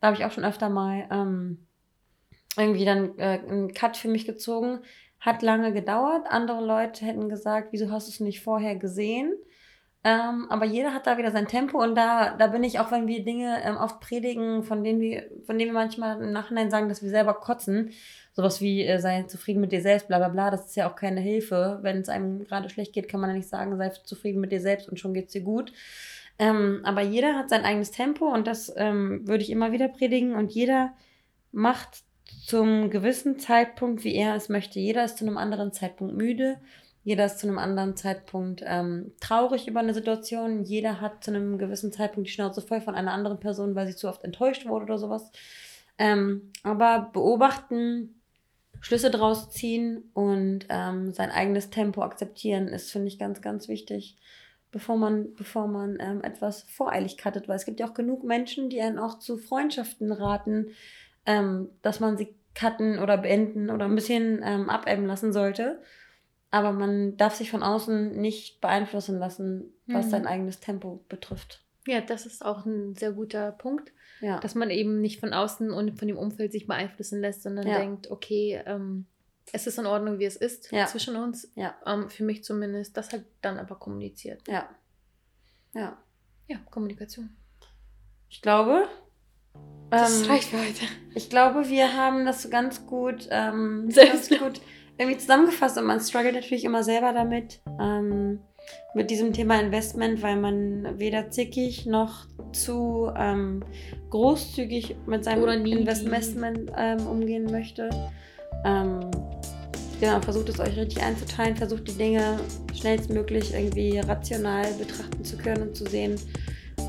Da 0.00 0.06
habe 0.06 0.16
ich 0.16 0.24
auch 0.24 0.30
schon 0.30 0.44
öfter 0.44 0.68
mal 0.68 1.08
ähm, 1.10 1.66
irgendwie 2.56 2.84
dann 2.84 3.18
äh, 3.18 3.40
einen 3.40 3.74
Cut 3.74 3.96
für 3.96 4.08
mich 4.08 4.24
gezogen. 4.24 4.78
Hat 5.18 5.42
lange 5.42 5.72
gedauert. 5.72 6.26
Andere 6.28 6.64
Leute 6.64 7.04
hätten 7.04 7.28
gesagt, 7.28 7.68
wieso 7.72 7.90
hast 7.90 8.06
du 8.06 8.12
es 8.12 8.20
nicht 8.20 8.40
vorher 8.40 8.76
gesehen? 8.76 9.34
Ähm, 10.06 10.46
aber 10.50 10.64
jeder 10.66 10.94
hat 10.94 11.08
da 11.08 11.18
wieder 11.18 11.32
sein 11.32 11.48
Tempo 11.48 11.82
und 11.82 11.96
da, 11.96 12.36
da 12.36 12.46
bin 12.46 12.62
ich 12.62 12.78
auch, 12.78 12.92
wenn 12.92 13.08
wir 13.08 13.24
Dinge 13.24 13.60
ähm, 13.64 13.76
oft 13.76 13.98
predigen, 13.98 14.62
von 14.62 14.84
denen 14.84 15.00
wir, 15.00 15.24
von 15.46 15.58
denen 15.58 15.72
wir 15.72 15.80
manchmal 15.80 16.22
im 16.22 16.30
Nachhinein 16.30 16.70
sagen, 16.70 16.88
dass 16.88 17.02
wir 17.02 17.10
selber 17.10 17.34
kotzen, 17.34 17.90
sowas 18.32 18.60
wie 18.60 18.86
äh, 18.86 19.00
sei 19.00 19.24
zufrieden 19.24 19.60
mit 19.60 19.72
dir 19.72 19.80
selbst, 19.80 20.06
bla 20.06 20.18
bla 20.18 20.28
bla, 20.28 20.52
das 20.52 20.66
ist 20.66 20.76
ja 20.76 20.88
auch 20.88 20.94
keine 20.94 21.20
Hilfe. 21.20 21.80
Wenn 21.82 22.02
es 22.02 22.08
einem 22.08 22.44
gerade 22.44 22.70
schlecht 22.70 22.92
geht, 22.92 23.08
kann 23.08 23.18
man 23.18 23.30
ja 23.30 23.36
nicht 23.36 23.48
sagen, 23.48 23.76
sei 23.78 23.88
zufrieden 23.88 24.40
mit 24.40 24.52
dir 24.52 24.60
selbst 24.60 24.88
und 24.88 25.00
schon 25.00 25.12
geht's 25.12 25.32
dir 25.32 25.40
gut. 25.40 25.72
Ähm, 26.38 26.82
aber 26.84 27.00
jeder 27.00 27.34
hat 27.34 27.50
sein 27.50 27.64
eigenes 27.64 27.90
Tempo 27.90 28.32
und 28.32 28.46
das 28.46 28.72
ähm, 28.76 29.26
würde 29.26 29.42
ich 29.42 29.50
immer 29.50 29.72
wieder 29.72 29.88
predigen 29.88 30.36
und 30.36 30.52
jeder 30.52 30.92
macht 31.50 32.04
zum 32.44 32.90
gewissen 32.90 33.40
Zeitpunkt, 33.40 34.04
wie 34.04 34.14
er 34.14 34.36
es 34.36 34.48
möchte. 34.48 34.78
Jeder 34.78 35.04
ist 35.04 35.18
zu 35.18 35.26
einem 35.26 35.36
anderen 35.36 35.72
Zeitpunkt 35.72 36.14
müde. 36.16 36.58
Jeder 37.06 37.26
ist 37.26 37.38
zu 37.38 37.46
einem 37.46 37.58
anderen 37.58 37.94
Zeitpunkt 37.94 38.64
ähm, 38.66 39.12
traurig 39.20 39.68
über 39.68 39.78
eine 39.78 39.94
Situation. 39.94 40.64
Jeder 40.64 41.00
hat 41.00 41.22
zu 41.22 41.30
einem 41.30 41.56
gewissen 41.56 41.92
Zeitpunkt 41.92 42.28
die 42.28 42.32
Schnauze 42.32 42.60
voll 42.60 42.80
von 42.80 42.96
einer 42.96 43.12
anderen 43.12 43.38
Person, 43.38 43.76
weil 43.76 43.86
sie 43.86 43.94
zu 43.94 44.08
oft 44.08 44.24
enttäuscht 44.24 44.66
wurde 44.66 44.86
oder 44.86 44.98
sowas. 44.98 45.30
Ähm, 45.98 46.50
aber 46.64 47.10
beobachten, 47.12 48.20
Schlüsse 48.80 49.12
draus 49.12 49.50
ziehen 49.50 50.10
und 50.14 50.66
ähm, 50.68 51.12
sein 51.12 51.30
eigenes 51.30 51.70
Tempo 51.70 52.02
akzeptieren 52.02 52.66
ist, 52.66 52.90
finde 52.90 53.06
ich, 53.06 53.20
ganz, 53.20 53.40
ganz 53.40 53.68
wichtig, 53.68 54.16
bevor 54.72 54.96
man, 54.96 55.32
bevor 55.36 55.68
man 55.68 55.98
ähm, 56.00 56.24
etwas 56.24 56.64
voreilig 56.64 57.18
cuttet. 57.18 57.46
Weil 57.46 57.54
es 57.54 57.66
gibt 57.66 57.78
ja 57.78 57.86
auch 57.86 57.94
genug 57.94 58.24
Menschen, 58.24 58.68
die 58.68 58.80
einen 58.80 58.98
auch 58.98 59.20
zu 59.20 59.38
Freundschaften 59.38 60.10
raten, 60.10 60.72
ähm, 61.24 61.68
dass 61.82 62.00
man 62.00 62.16
sie 62.16 62.34
cutten 62.56 62.98
oder 62.98 63.16
beenden 63.16 63.70
oder 63.70 63.84
ein 63.84 63.94
bisschen 63.94 64.40
ähm, 64.42 64.68
abebben 64.68 65.06
lassen 65.06 65.32
sollte. 65.32 65.80
Aber 66.56 66.72
man 66.72 67.16
darf 67.18 67.34
sich 67.34 67.50
von 67.50 67.62
außen 67.62 68.18
nicht 68.18 68.62
beeinflussen 68.62 69.18
lassen, 69.18 69.74
was 69.86 70.06
Mhm. 70.06 70.10
sein 70.10 70.26
eigenes 70.26 70.58
Tempo 70.60 71.04
betrifft. 71.10 71.62
Ja, 71.86 72.00
das 72.00 72.24
ist 72.24 72.42
auch 72.44 72.64
ein 72.64 72.94
sehr 72.96 73.12
guter 73.12 73.52
Punkt, 73.52 73.92
Ja. 74.22 74.40
dass 74.40 74.54
man 74.54 74.70
eben 74.70 75.02
nicht 75.02 75.20
von 75.20 75.34
außen 75.34 75.70
und 75.70 75.98
von 75.98 76.08
dem 76.08 76.16
Umfeld 76.16 76.52
sich 76.52 76.66
beeinflussen 76.66 77.20
lässt, 77.20 77.42
sondern 77.42 77.66
Ja. 77.66 77.78
denkt, 77.78 78.10
okay, 78.10 78.62
ähm, 78.64 79.04
es 79.52 79.66
ist 79.66 79.78
in 79.78 79.84
Ordnung, 79.86 80.18
wie 80.18 80.24
es 80.24 80.36
ist 80.36 80.72
Ja. 80.72 80.86
zwischen 80.86 81.14
uns. 81.16 81.52
Ähm, 81.84 82.08
für 82.08 82.24
mich 82.24 82.42
zumindest. 82.42 82.96
Das 82.96 83.12
hat 83.12 83.22
dann 83.42 83.58
aber 83.58 83.74
kommuniziert. 83.76 84.40
ja. 84.48 84.66
Ja. 85.74 85.98
Ja, 86.48 86.56
Kommunikation. 86.70 87.36
Ich 88.30 88.40
glaube. 88.40 88.88
Das 89.90 90.22
ähm, 90.22 90.30
reicht 90.30 90.48
für 90.48 90.58
heute. 90.58 90.84
Ich 91.14 91.28
glaube, 91.28 91.68
wir 91.68 91.94
haben 91.96 92.24
das 92.24 92.48
ganz 92.50 92.86
gut, 92.86 93.28
ähm, 93.30 93.88
ganz 93.94 94.28
gut 94.30 94.60
irgendwie 94.98 95.18
zusammengefasst 95.18 95.76
und 95.78 95.84
man 95.84 96.00
struggelt 96.00 96.34
natürlich 96.34 96.64
immer 96.64 96.82
selber 96.82 97.12
damit, 97.12 97.60
ähm, 97.80 98.40
mit 98.94 99.10
diesem 99.10 99.32
Thema 99.32 99.60
Investment, 99.60 100.22
weil 100.22 100.36
man 100.36 100.98
weder 100.98 101.30
zickig 101.30 101.86
noch 101.86 102.26
zu 102.52 103.10
ähm, 103.16 103.62
großzügig 104.10 104.96
mit 105.06 105.24
seinem 105.24 105.42
Oder. 105.42 105.54
Investment 105.54 106.72
ähm, 106.76 107.06
umgehen 107.06 107.44
möchte. 107.50 107.90
Ähm, 108.64 109.00
genau, 110.00 110.20
versucht 110.20 110.48
es 110.48 110.58
euch 110.58 110.76
richtig 110.76 111.02
einzuteilen, 111.02 111.56
versucht 111.56 111.88
die 111.88 111.98
Dinge 111.98 112.40
schnellstmöglich 112.74 113.52
irgendwie 113.52 113.98
rational 113.98 114.66
betrachten 114.78 115.24
zu 115.24 115.36
können 115.36 115.68
und 115.68 115.76
zu 115.76 115.84
sehen, 115.84 116.16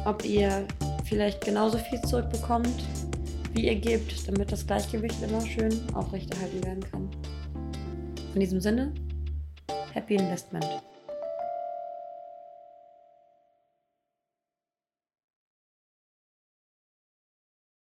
ob 0.05 0.23
ihr 0.25 0.65
vielleicht 1.05 1.43
genauso 1.43 1.77
viel 1.77 2.01
zurückbekommt, 2.01 2.85
wie 3.53 3.67
ihr 3.67 3.75
gebt, 3.75 4.27
damit 4.27 4.51
das 4.51 4.65
Gleichgewicht 4.65 5.21
immer 5.21 5.41
schön 5.45 5.73
aufrechterhalten 5.93 6.63
werden 6.63 6.83
kann. 6.91 7.09
In 8.33 8.39
diesem 8.39 8.59
Sinne, 8.59 8.93
Happy 9.93 10.15
Investment. 10.15 10.65